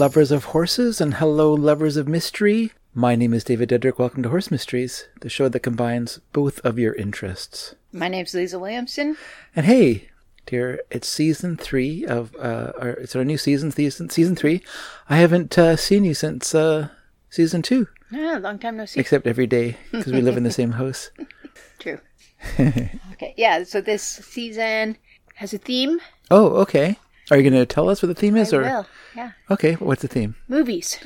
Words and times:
Lovers 0.00 0.30
of 0.30 0.44
horses, 0.56 0.98
and 0.98 1.12
hello, 1.12 1.52
lovers 1.52 1.98
of 1.98 2.08
mystery. 2.08 2.72
My 2.94 3.14
name 3.14 3.34
is 3.34 3.44
David 3.44 3.68
Dedrick. 3.68 3.98
Welcome 3.98 4.22
to 4.22 4.30
Horse 4.30 4.50
Mysteries, 4.50 5.06
the 5.20 5.28
show 5.28 5.46
that 5.50 5.60
combines 5.60 6.20
both 6.32 6.58
of 6.60 6.78
your 6.78 6.94
interests. 6.94 7.74
My 7.92 8.08
name's 8.08 8.32
Lezah 8.32 8.58
Williamson. 8.58 9.18
And 9.54 9.66
hey, 9.66 10.08
dear, 10.46 10.80
it's 10.90 11.06
season 11.06 11.58
three 11.58 12.06
of, 12.06 12.34
uh, 12.36 12.72
our, 12.80 12.88
it's 12.92 13.14
our 13.14 13.26
new 13.26 13.36
season, 13.36 13.72
season, 13.72 14.08
season 14.08 14.34
three. 14.36 14.62
I 15.10 15.16
haven't 15.18 15.58
uh, 15.58 15.76
seen 15.76 16.04
you 16.04 16.14
since 16.14 16.54
uh, 16.54 16.88
season 17.28 17.60
two, 17.60 17.86
Yeah, 18.10 18.38
long 18.38 18.58
time 18.58 18.78
no 18.78 18.86
see. 18.86 19.00
except 19.00 19.26
every 19.26 19.46
day 19.46 19.76
because 19.92 20.14
we 20.14 20.22
live 20.22 20.38
in 20.38 20.44
the 20.44 20.50
same 20.50 20.72
house. 20.80 21.10
True. 21.78 22.00
okay, 22.58 23.34
yeah. 23.36 23.64
So 23.64 23.82
this 23.82 24.02
season 24.02 24.96
has 25.34 25.52
a 25.52 25.58
theme. 25.58 26.00
Oh, 26.30 26.46
okay. 26.62 26.96
Are 27.30 27.36
you 27.38 27.48
going 27.48 27.60
to 27.60 27.66
tell 27.66 27.88
us 27.88 28.02
what 28.02 28.08
the 28.08 28.14
theme 28.14 28.36
is, 28.36 28.52
I 28.52 28.56
or 28.56 28.62
will. 28.62 28.86
Yeah, 29.16 29.32
okay, 29.50 29.74
what's 29.74 30.02
the 30.02 30.08
theme? 30.08 30.36
movies. 30.48 30.98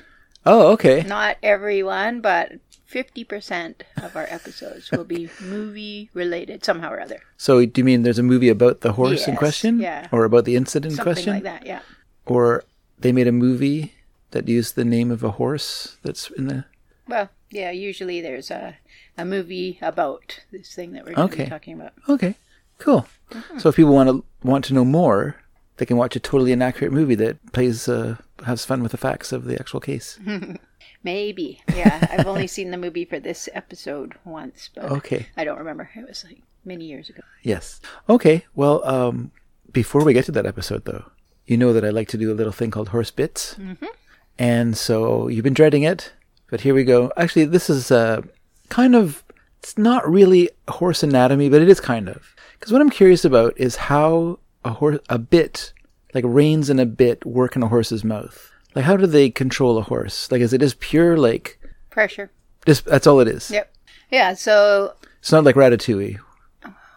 Oh, 0.47 0.73
okay. 0.73 1.03
Not 1.03 1.37
everyone, 1.43 2.21
but 2.21 2.53
fifty 2.85 3.25
percent 3.25 3.83
of 3.97 4.15
our 4.17 4.27
episodes 4.29 4.91
will 4.91 5.05
be 5.05 5.29
movie 5.41 6.11
related 6.15 6.65
somehow 6.65 6.91
or 6.93 7.01
other. 7.01 7.21
So, 7.37 7.65
do 7.65 7.81
you 7.81 7.85
mean 7.85 8.03
there's 8.03 8.19
a 8.19 8.23
movie 8.23 8.49
about 8.51 8.81
the 8.83 8.93
horse 8.93 9.27
in 9.27 9.37
question, 9.37 9.81
yeah. 9.81 10.09
or 10.13 10.25
about 10.25 10.45
the 10.45 10.57
incident 10.57 10.93
in 10.93 10.97
Something 10.97 11.13
question? 11.15 11.33
like 11.35 11.43
that. 11.45 11.67
Yeah. 11.67 11.81
or 12.27 12.65
they 12.99 13.13
made 13.13 13.27
a 13.29 13.33
movie 13.33 13.95
that 14.31 14.49
used 14.49 14.77
the 14.77 14.85
name 14.85 15.11
of 15.11 15.23
a 15.25 15.33
horse 15.33 15.97
that's 16.03 16.31
in 16.31 16.47
the 16.49 16.65
Well, 17.09 17.29
yeah. 17.51 17.71
Usually 17.71 18.21
there's 18.21 18.51
a 18.51 18.77
a 19.17 19.25
movie 19.25 19.79
about 19.81 20.41
this 20.53 20.75
thing 20.75 20.93
that 20.93 21.05
we're 21.05 21.15
going 21.15 21.29
to 21.29 21.35
Okay. 21.35 21.45
be 21.45 21.51
talking 21.51 21.75
about. 21.75 21.93
okay 22.09 22.35
cool 22.79 23.07
Mm-hmm. 23.31 23.59
so 23.59 23.69
if 23.71 23.77
people 23.77 23.95
want 23.95 24.09
to 24.11 24.25
want 24.47 24.65
to 24.67 24.75
know 24.75 24.85
more 24.85 25.37
they 25.77 25.87
can 25.87 25.97
watch 25.97 26.17
a 26.17 26.21
totally 26.21 26.53
inaccurate 26.53 26.93
movie 26.93 27.15
that 27.15 27.53
plays 27.53 27.89
uh, 27.89 28.17
has 28.45 28.65
fun 28.65 28.83
with 28.83 28.93
the 28.93 28.99
facts 28.99 29.33
of 29.33 29.45
the 29.45 29.59
actual 29.59 29.81
case 29.81 30.19
Maybe. 31.03 31.61
Yeah. 31.75 32.09
I've 32.11 32.27
only 32.27 32.47
seen 32.47 32.71
the 32.71 32.79
movie 32.79 33.05
for 33.05 33.21
this 33.21 33.47
episode 33.53 34.15
once, 34.25 34.71
but 34.75 34.85
okay 34.91 35.27
I 35.37 35.45
don't 35.45 35.59
remember. 35.59 35.91
It 35.95 36.09
was 36.09 36.25
like 36.25 36.41
many 36.65 36.87
years 36.87 37.11
ago. 37.11 37.23
yes 37.43 37.81
okay 38.09 38.45
well 38.55 38.85
um 38.89 39.31
before 39.73 40.05
we 40.05 40.13
get 40.13 40.25
to 40.25 40.33
that 40.33 40.47
episode 40.47 40.85
though 40.85 41.05
you 41.47 41.57
know 41.57 41.73
that 41.73 41.85
i 41.85 41.91
like 41.91 42.09
to 42.09 42.17
do 42.17 42.33
a 42.33 42.35
little 42.35 42.53
thing 42.53 42.71
called 42.71 42.89
horse 42.89 43.11
bits 43.11 43.55
mm-hmm. 43.57 43.87
and 44.39 44.77
so 44.77 45.29
you've 45.29 45.45
been 45.45 45.55
dreading 45.55 45.83
it 45.83 46.13
but 46.51 46.63
here 46.63 46.75
we 46.75 46.85
go 46.85 47.13
actually 47.17 47.45
this 47.45 47.69
is 47.69 47.91
uh 47.91 48.23
kind 48.71 48.95
of 48.95 49.23
it's 49.59 49.77
not 49.77 50.09
really 50.11 50.49
horse 50.69 51.03
anatomy 51.03 51.49
but 51.49 51.61
it 51.61 51.69
is 51.69 51.81
kind 51.81 52.09
of 52.09 52.35
because 52.59 52.73
what 52.73 52.81
i'm 52.81 52.91
curious 52.91 53.25
about 53.25 53.53
is 53.59 53.77
how 53.77 54.39
a 54.65 54.71
horse 54.71 54.99
a 55.09 55.19
bit 55.19 55.73
like 56.15 56.25
reins 56.27 56.71
in 56.71 56.79
a 56.79 56.87
bit 56.87 57.25
work 57.27 57.57
in 57.57 57.63
a 57.63 57.69
horse's 57.69 58.05
mouth 58.05 58.51
like 58.75 58.85
how 58.85 58.97
do 58.97 59.07
they 59.07 59.31
control 59.31 59.79
a 59.79 59.83
horse 59.83 60.31
like 60.31 60.41
is 60.41 60.53
it 60.53 60.61
just 60.61 60.81
pure 60.81 61.17
like 61.17 61.59
Pressure. 61.91 62.31
just 62.67 62.85
that's 62.87 63.07
all 63.07 63.21
it 63.21 63.29
is 63.29 63.51
Yep. 63.51 63.73
Yeah. 64.11 64.35
So 64.35 64.95
it's 65.21 65.33
not 65.33 65.45
like 65.45 65.55
ratatouille 65.57 66.19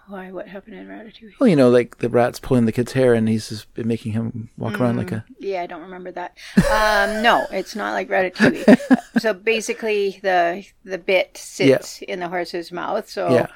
Why? 0.07 0.31
What 0.31 0.47
happened 0.47 0.75
in 0.75 0.88
Ratatouille? 0.88 1.33
well 1.39 1.47
you 1.50 1.55
know 1.55 1.69
like 1.69 1.97
the 1.97 2.09
rat's 2.09 2.39
pulling 2.39 2.66
the 2.66 2.72
kid's 2.72 2.94
hair 2.94 3.13
and 3.13 3.28
he's 3.28 3.50
just 3.50 3.72
been 3.73 3.88
making 3.88 4.13
him 4.13 4.49
walk 4.57 4.79
around 4.79 4.97
like 4.97 5.11
a 5.11 5.25
Yeah, 5.39 5.61
I 5.63 5.66
don't 5.67 5.81
remember 5.81 6.11
that. 6.13 6.38
Um, 6.57 7.22
no, 7.23 7.45
it's 7.51 7.75
not 7.75 7.91
like 7.94 8.07
Ratatouille. 8.09 8.99
so 9.19 9.34
basically, 9.34 10.19
the 10.23 10.66
the 10.84 10.97
bit 10.97 11.35
sits 11.38 12.01
in 12.03 12.19
the 12.22 12.29
horse's 12.29 12.72
mouth, 12.72 13.09
so 13.09 13.29
Yeah. 13.34 13.47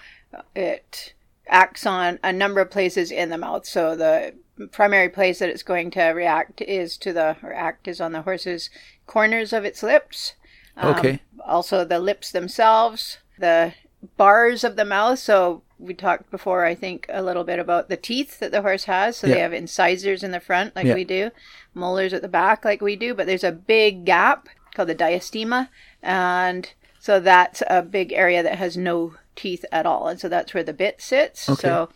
it 0.56 1.14
acts 1.52 1.86
on 1.86 2.18
a 2.24 2.32
number 2.34 2.62
of 2.62 2.72
places 2.72 3.12
in 3.12 3.30
the 3.30 3.38
mouth. 3.38 3.66
So 3.66 3.96
the 3.96 4.34
primary 4.72 5.10
place 5.10 5.40
that 5.40 5.50
it's 5.50 5.64
going 5.64 5.92
to 5.92 6.04
react 6.10 6.62
is 6.62 6.98
to 6.98 7.14
the 7.14 7.38
or 7.44 7.54
act 7.54 7.88
is 7.88 8.00
on 8.02 8.12
the 8.12 8.22
horse's 8.24 8.70
corners 9.08 9.54
of 9.54 9.66
its 9.66 9.84
lips. 9.84 10.34
Um, 10.78 10.96
Okay. 10.96 11.20
Also, 11.46 11.84
the 11.84 12.00
lips 12.00 12.32
themselves, 12.32 13.18
the 13.40 13.74
bars 14.18 14.64
of 14.64 14.76
the 14.76 14.86
mouth. 14.86 15.20
So 15.20 15.64
we 15.80 15.94
talked 15.96 16.30
before, 16.30 16.66
I 16.66 16.76
think, 16.76 17.08
a 17.10 17.24
little 17.24 17.44
bit 17.44 17.58
about 17.60 17.90
the 17.90 17.98
teeth 17.98 18.40
that 18.40 18.52
the 18.52 18.62
horse 18.62 18.84
has. 18.84 19.18
So 19.18 19.28
they 19.28 19.40
have 19.40 19.54
incisors 19.54 20.24
in 20.24 20.32
the 20.32 20.40
front, 20.40 20.76
like 20.76 20.86
Yeah. 20.86 20.94
we 20.94 21.04
do, 21.04 21.32
molars 21.74 22.14
at 22.14 22.22
the 22.22 22.28
back, 22.28 22.64
like 22.64 22.82
we 22.82 22.96
do. 22.96 23.14
But 23.16 23.26
there's 23.26 23.44
a 23.44 23.52
big 23.52 24.06
gap 24.06 24.48
called 24.76 24.90
the 24.90 24.96
diastema, 24.96 25.70
and 26.02 26.72
so 27.00 27.20
that's 27.20 27.62
a 27.68 27.82
big 27.82 28.14
area 28.14 28.44
that 28.44 28.58
has 28.60 28.78
no 28.78 29.16
teeth 29.42 29.66
at 29.72 29.86
all, 29.86 30.08
and 30.08 30.20
so 30.20 30.30
that's 30.30 30.54
where 30.54 30.64
the 30.64 30.74
bit 30.74 31.02
sits. 31.02 31.50
Okay. 31.50 31.62
So, 31.62 31.90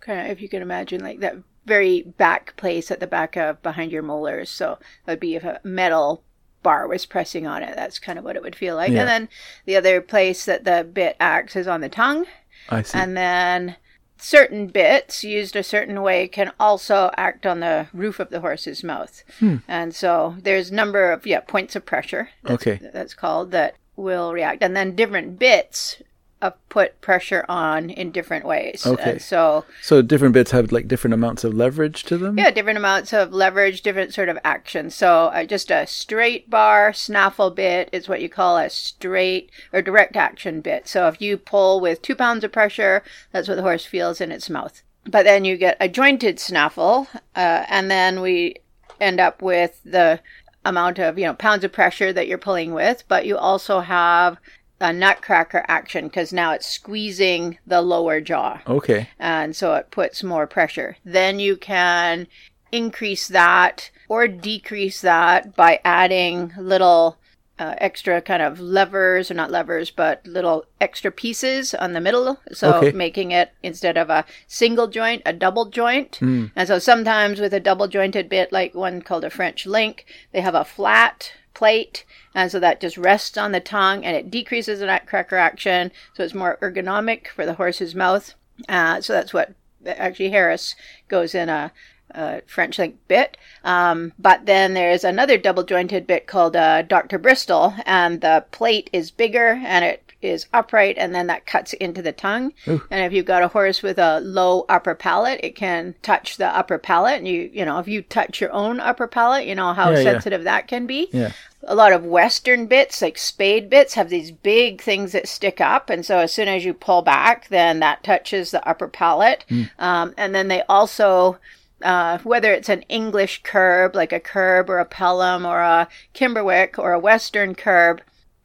kind 0.00 0.20
of, 0.20 0.26
if 0.26 0.40
you 0.40 0.48
can 0.48 0.62
imagine, 0.62 1.02
like 1.02 1.20
that 1.20 1.36
very 1.66 2.02
back 2.02 2.56
place 2.56 2.90
at 2.90 3.00
the 3.00 3.06
back 3.06 3.36
of 3.36 3.62
behind 3.62 3.92
your 3.92 4.02
molars. 4.02 4.50
So 4.50 4.78
that 5.04 5.12
would 5.12 5.20
be 5.20 5.36
if 5.36 5.44
a 5.44 5.60
metal 5.62 6.22
bar 6.62 6.88
was 6.88 7.06
pressing 7.06 7.46
on 7.46 7.62
it. 7.62 7.76
That's 7.76 7.98
kind 7.98 8.18
of 8.18 8.24
what 8.24 8.36
it 8.36 8.42
would 8.42 8.56
feel 8.56 8.76
like. 8.76 8.92
Yeah. 8.92 9.00
And 9.00 9.08
then 9.08 9.28
the 9.66 9.76
other 9.76 10.00
place 10.00 10.44
that 10.44 10.64
the 10.64 10.88
bit 10.90 11.16
acts 11.20 11.56
is 11.56 11.68
on 11.68 11.80
the 11.80 11.88
tongue. 11.88 12.26
i 12.68 12.82
see 12.82 12.98
And 12.98 13.16
then 13.16 13.76
certain 14.16 14.66
bits 14.66 15.24
used 15.24 15.56
a 15.56 15.62
certain 15.62 16.02
way 16.02 16.28
can 16.28 16.52
also 16.60 17.10
act 17.16 17.46
on 17.46 17.60
the 17.60 17.88
roof 17.92 18.20
of 18.20 18.30
the 18.30 18.40
horse's 18.40 18.84
mouth. 18.84 19.22
Hmm. 19.38 19.56
And 19.68 19.94
so 19.94 20.36
there's 20.40 20.70
a 20.70 20.74
number 20.74 21.10
of 21.10 21.26
yeah 21.26 21.40
points 21.40 21.76
of 21.76 21.86
pressure. 21.86 22.30
That's, 22.42 22.66
Okay. 22.66 22.90
That's 22.92 23.14
called 23.14 23.52
that 23.52 23.76
will 23.96 24.32
react, 24.32 24.62
and 24.62 24.74
then 24.74 24.96
different 24.96 25.38
bits 25.38 26.02
uh, 26.42 26.50
put 26.68 27.00
pressure 27.00 27.44
on 27.48 27.90
in 27.90 28.10
different 28.10 28.44
ways. 28.44 28.86
Okay. 28.86 29.12
And 29.12 29.22
so 29.22 29.64
So 29.82 30.00
different 30.02 30.32
bits 30.34 30.50
have 30.52 30.72
like 30.72 30.88
different 30.88 31.14
amounts 31.14 31.44
of 31.44 31.52
leverage 31.54 32.04
to 32.04 32.16
them. 32.16 32.38
yeah, 32.38 32.50
different 32.50 32.78
amounts 32.78 33.12
of 33.12 33.32
leverage, 33.32 33.82
different 33.82 34.14
sort 34.14 34.28
of 34.28 34.38
action. 34.44 34.90
So 34.90 35.26
uh, 35.26 35.44
just 35.44 35.70
a 35.70 35.86
straight 35.86 36.48
bar 36.48 36.92
snaffle 36.92 37.50
bit 37.50 37.88
is 37.92 38.08
what 38.08 38.22
you 38.22 38.28
call 38.28 38.56
a 38.56 38.70
straight 38.70 39.50
or 39.72 39.82
direct 39.82 40.16
action 40.16 40.60
bit. 40.60 40.88
So 40.88 41.08
if 41.08 41.20
you 41.20 41.36
pull 41.36 41.80
with 41.80 42.02
two 42.02 42.14
pounds 42.14 42.44
of 42.44 42.52
pressure, 42.52 43.02
that's 43.32 43.48
what 43.48 43.56
the 43.56 43.62
horse 43.62 43.84
feels 43.84 44.20
in 44.20 44.32
its 44.32 44.48
mouth. 44.48 44.82
But 45.04 45.24
then 45.24 45.44
you 45.44 45.56
get 45.56 45.76
a 45.80 45.88
jointed 45.88 46.38
snaffle, 46.38 47.08
uh, 47.34 47.64
and 47.68 47.90
then 47.90 48.20
we 48.20 48.56
end 49.00 49.18
up 49.18 49.40
with 49.40 49.80
the 49.84 50.20
amount 50.62 50.98
of 50.98 51.18
you 51.18 51.24
know 51.24 51.32
pounds 51.32 51.64
of 51.64 51.72
pressure 51.72 52.12
that 52.12 52.28
you're 52.28 52.36
pulling 52.36 52.74
with. 52.74 53.04
But 53.08 53.24
you 53.26 53.38
also 53.38 53.80
have 53.80 54.36
a 54.80 54.92
nutcracker 54.92 55.64
action 55.68 56.08
because 56.08 56.32
now 56.32 56.52
it's 56.52 56.66
squeezing 56.66 57.58
the 57.66 57.82
lower 57.82 58.20
jaw 58.20 58.60
Okay. 58.66 59.08
and 59.18 59.54
so 59.54 59.74
it 59.74 59.90
puts 59.90 60.22
more 60.22 60.46
pressure. 60.46 60.96
Then 61.04 61.38
you 61.38 61.56
can 61.56 62.26
increase 62.72 63.28
that 63.28 63.90
or 64.08 64.26
decrease 64.28 65.00
that 65.00 65.54
by 65.56 65.80
adding 65.84 66.52
little 66.58 67.18
uh, 67.58 67.74
extra 67.76 68.22
kind 68.22 68.40
of 68.42 68.58
levers, 68.58 69.30
or 69.30 69.34
not 69.34 69.50
levers, 69.50 69.90
but 69.90 70.26
little 70.26 70.64
extra 70.80 71.10
pieces 71.12 71.74
on 71.74 71.92
the 71.92 72.00
middle. 72.00 72.40
So 72.52 72.76
Okay. 72.76 72.92
making 72.96 73.32
it 73.32 73.52
instead 73.62 73.98
of 73.98 74.08
a 74.08 74.24
single 74.46 74.88
joint, 74.88 75.20
a 75.26 75.34
double 75.34 75.66
joint. 75.66 76.18
And 76.22 76.66
so 76.66 76.78
sometimes 76.78 77.38
with 77.38 77.52
a 77.52 77.60
double 77.60 77.86
jointed 77.86 78.30
bit, 78.30 78.50
like 78.50 78.74
one 78.74 79.02
called 79.02 79.24
a 79.24 79.30
French 79.30 79.66
link, 79.66 80.06
they 80.32 80.40
have 80.40 80.54
a 80.54 80.64
flat 80.64 81.32
plate. 81.54 82.04
And 82.34 82.50
so 82.50 82.60
that 82.60 82.80
just 82.80 82.96
rests 82.96 83.36
on 83.36 83.52
the 83.52 83.60
tongue 83.60 84.04
and 84.04 84.16
it 84.16 84.30
decreases 84.30 84.80
the 84.80 84.86
nutcracker 84.86 85.36
action. 85.36 85.92
So 86.14 86.22
it's 86.22 86.34
more 86.34 86.58
ergonomic 86.62 87.28
for 87.28 87.46
the 87.46 87.54
horse's 87.54 87.94
mouth. 87.94 88.34
Uh, 88.68 89.00
so 89.00 89.12
that's 89.12 89.32
what 89.32 89.54
actually 89.86 90.30
Harris 90.30 90.74
goes 91.08 91.34
in 91.34 91.48
a, 91.48 91.72
a 92.10 92.42
French 92.46 92.78
link 92.78 92.96
bit. 93.08 93.36
Um, 93.64 94.12
but 94.18 94.46
then 94.46 94.74
there's 94.74 95.04
another 95.04 95.38
double 95.38 95.64
jointed 95.64 96.06
bit 96.06 96.26
called 96.26 96.56
uh, 96.56 96.82
Dr. 96.82 97.18
Bristol, 97.18 97.74
and 97.86 98.20
the 98.20 98.44
plate 98.50 98.90
is 98.92 99.10
bigger 99.10 99.60
and 99.64 99.84
it 99.84 100.09
is 100.22 100.46
upright, 100.52 100.96
and 100.98 101.14
then 101.14 101.26
that 101.28 101.46
cuts 101.46 101.72
into 101.74 102.02
the 102.02 102.12
tongue. 102.12 102.52
And 102.66 103.04
if 103.04 103.12
you've 103.12 103.26
got 103.26 103.42
a 103.42 103.48
horse 103.48 103.82
with 103.82 103.98
a 103.98 104.20
low 104.20 104.66
upper 104.68 104.94
palate, 104.94 105.40
it 105.42 105.56
can 105.56 105.94
touch 106.02 106.36
the 106.36 106.46
upper 106.46 106.78
palate. 106.78 107.18
And 107.18 107.28
you, 107.28 107.50
you 107.52 107.64
know, 107.64 107.78
if 107.78 107.88
you 107.88 108.02
touch 108.02 108.40
your 108.40 108.52
own 108.52 108.80
upper 108.80 109.06
palate, 109.06 109.46
you 109.46 109.54
know 109.54 109.72
how 109.72 109.90
Yeah, 109.90 109.98
yeah. 109.98 110.04
sensitive 110.04 110.44
that 110.44 110.68
can 110.68 110.86
be 110.86 111.08
Yeah. 111.12 111.32
a 111.64 111.74
lot 111.74 111.92
of 111.92 112.04
western 112.04 112.66
bits 112.66 113.02
like 113.02 113.18
spade 113.18 113.68
bits 113.70 113.94
have 113.94 114.08
these 114.08 114.30
big 114.30 114.80
things 114.80 115.12
that 115.12 115.28
stick 115.28 115.60
up 115.60 115.90
and 115.90 116.06
so 116.06 116.18
as 116.18 116.32
soon 116.32 116.48
as 116.48 116.64
you 116.64 116.72
pull 116.72 117.02
back 117.02 117.48
then 117.48 117.80
that 117.80 118.02
touches 118.02 118.50
the 118.50 118.66
upper 118.66 118.88
palate 118.88 119.44
um, 119.78 120.14
and 120.16 120.34
then 120.34 120.48
they 120.48 120.62
also 120.70 121.38
uh, 121.82 122.16
whether 122.20 122.50
it's 122.52 122.70
an 122.70 122.80
english 122.88 123.42
curb 123.42 123.94
like 123.94 124.10
a 124.12 124.20
curb 124.20 124.70
or 124.70 124.78
a 124.78 124.86
pelham 124.86 125.44
or 125.44 125.60
a 125.60 125.86
kimberwick 126.14 126.78
or 126.78 126.92
a 126.92 126.98
western 126.98 127.54
curb 127.54 128.00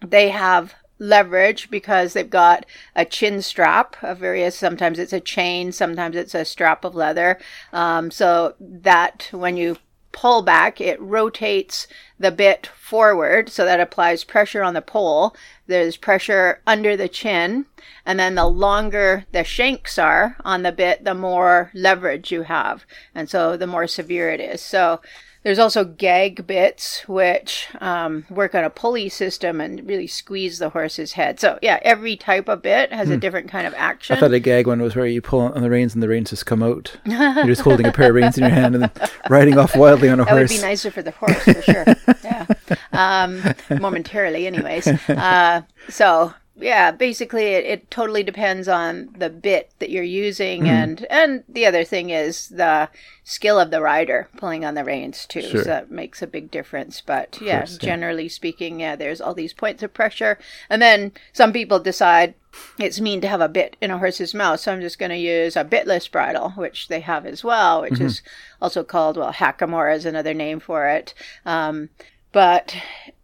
they 0.06 0.30
have 0.30 0.76
leverage 1.00 1.70
because 1.70 2.14
they've 2.14 2.30
got 2.30 2.66
a 2.96 3.06
chin 3.06 3.42
strap 3.42 3.96
of 4.02 4.18
various 4.18 4.56
sometimes 4.56 4.98
it's 4.98 5.14
a 5.14 5.20
chain 5.20 5.72
sometimes 5.72 6.16
it's 6.16 6.34
a 6.34 6.46
strap 6.46 6.86
of 6.86 6.96
leather 6.96 7.38
um, 7.74 8.10
so 8.10 8.56
that 8.60 9.28
when 9.32 9.58
you 9.58 9.78
pull 10.16 10.42
back, 10.42 10.80
it 10.80 11.00
rotates 11.02 11.88
the 12.18 12.32
bit 12.32 12.68
forward, 12.68 13.50
so 13.50 13.66
that 13.66 13.82
applies 13.82 14.24
pressure 14.24 14.64
on 14.64 14.74
the 14.74 14.82
pole. 14.82 15.36
There's 15.68 15.98
pressure 15.98 16.62
under 16.66 16.96
the 16.96 17.10
chin, 17.10 17.66
and 18.06 18.18
then 18.18 18.36
the 18.36 18.48
longer 18.48 19.26
the 19.34 19.44
shanks 19.44 20.00
are 20.00 20.38
on 20.46 20.64
the 20.64 20.72
bit, 20.72 21.04
the 21.04 21.14
more 21.14 21.70
leverage 21.74 22.32
you 22.32 22.44
have, 22.44 22.86
and 23.14 23.30
so 23.30 23.58
the 23.58 23.68
more 23.68 23.88
severe 23.88 24.30
it 24.30 24.40
is. 24.40 24.62
So 24.62 25.02
There's 25.46 25.60
also 25.60 25.84
gag 25.86 26.48
bits, 26.48 27.08
which 27.08 27.68
um, 27.80 28.26
work 28.32 28.56
on 28.56 28.64
a 28.64 28.70
pulley 28.72 29.10
system 29.10 29.62
and 29.62 29.88
really 29.88 30.08
squeeze 30.08 30.58
the 30.58 30.70
horse's 30.70 31.12
head. 31.14 31.40
So, 31.40 31.60
yeah, 31.62 31.78
every 31.84 32.16
type 32.16 32.50
of 32.50 32.64
bit 32.64 32.92
has 32.92 33.12
a 33.12 33.18
different 33.18 33.52
kind 33.52 33.68
of 33.68 33.76
action. 33.76 34.16
Hmm. 34.16 34.18
I 34.18 34.22
thought 34.22 34.34
a 34.34 34.40
gag 34.40 34.66
one 34.66 34.82
was 34.82 34.96
where 34.96 35.06
you 35.06 35.22
pull 35.22 35.42
on 35.42 35.62
the 35.62 35.70
reins 35.70 35.94
and 35.94 36.02
the 36.02 36.08
reins 36.08 36.32
just 36.32 36.48
come 36.48 36.64
out. 36.64 36.98
You're 37.06 37.46
just 37.46 37.62
holding 37.62 37.86
a 37.86 37.92
pair 37.92 38.10
of 38.10 38.16
reins 38.16 38.40
in 38.40 38.44
your 38.44 38.54
hand 38.54 38.74
and 38.74 38.86
then 38.86 39.10
riding 39.30 39.60
off 39.60 39.76
wildly 39.76 40.10
on 40.10 40.20
a 40.20 40.24
horse. 40.26 40.50
that 40.50 40.56
would 40.56 40.62
be 40.62 40.68
nicer 40.68 40.90
for 40.90 41.04
the 41.04 41.12
horse, 41.12 41.44
for 41.44 41.62
sure. 41.62 41.86
yeah. 42.24 42.48
Um, 42.92 43.80
momentarily, 43.80 44.48
anyways. 44.48 44.88
Uh, 44.88 45.62
so, 45.90 46.34
yeah, 46.58 46.92
basically, 46.92 47.48
it, 47.48 47.66
it 47.66 47.92
totally 47.92 48.24
depends 48.24 48.68
on 48.68 49.10
the 49.18 49.30
bit 49.30 49.72
that 49.80 49.90
you're 49.90 50.04
using, 50.04 50.62
Mm-hmm. 50.62 50.68
and 50.68 51.08
and 51.10 51.44
the 51.50 51.66
other 51.66 51.84
thing 51.84 52.10
is 52.10 52.50
the 52.50 52.90
skill 53.24 53.60
of 53.60 53.72
the 53.72 53.82
rider 53.82 54.30
pulling 54.38 54.64
on 54.64 54.76
the 54.76 54.84
reins 54.86 55.26
too. 55.26 55.42
Sure. 55.42 55.64
So 55.64 55.70
that 55.70 55.92
makes 55.92 56.22
a 56.22 56.28
big 56.28 56.52
difference. 56.52 57.02
But 57.02 57.40
yeah, 57.42 57.60
course, 57.60 57.78
yeah. 57.82 57.86
generally 57.90 58.30
speaking, 58.30 58.80
yeah, 58.80 58.96
there's 58.96 59.20
all 59.20 59.34
these 59.34 59.54
points 59.54 59.84
of 59.84 59.94
pressure, 59.94 60.38
and 60.70 60.82
then 60.82 61.12
some 61.34 61.52
people 61.52 61.80
decide 61.80 62.36
it's 62.80 63.02
mean 63.02 63.20
to 63.20 63.28
have 63.28 63.42
a 63.42 63.50
bit 63.50 63.76
in 63.82 63.92
a 63.92 63.98
horse's 63.98 64.34
mouth, 64.34 64.62
so 64.62 64.72
I'm 64.72 64.80
just 64.80 64.98
going 64.98 65.10
to 65.10 65.18
use 65.18 65.58
a 65.58 65.66
bitless 65.66 66.10
bridle, 66.10 66.52
which 66.52 66.88
they 66.88 67.02
have 67.02 67.26
as 67.26 67.44
well, 67.44 67.82
which 67.82 68.00
is 68.00 68.22
also 68.62 68.82
called 68.82 69.18
well, 69.18 69.34
hackamore 69.34 69.94
is 69.94 70.06
another 70.06 70.34
name 70.34 70.62
for 70.62 70.88
it. 70.88 71.14
Um, 71.46 71.90
but 72.32 72.76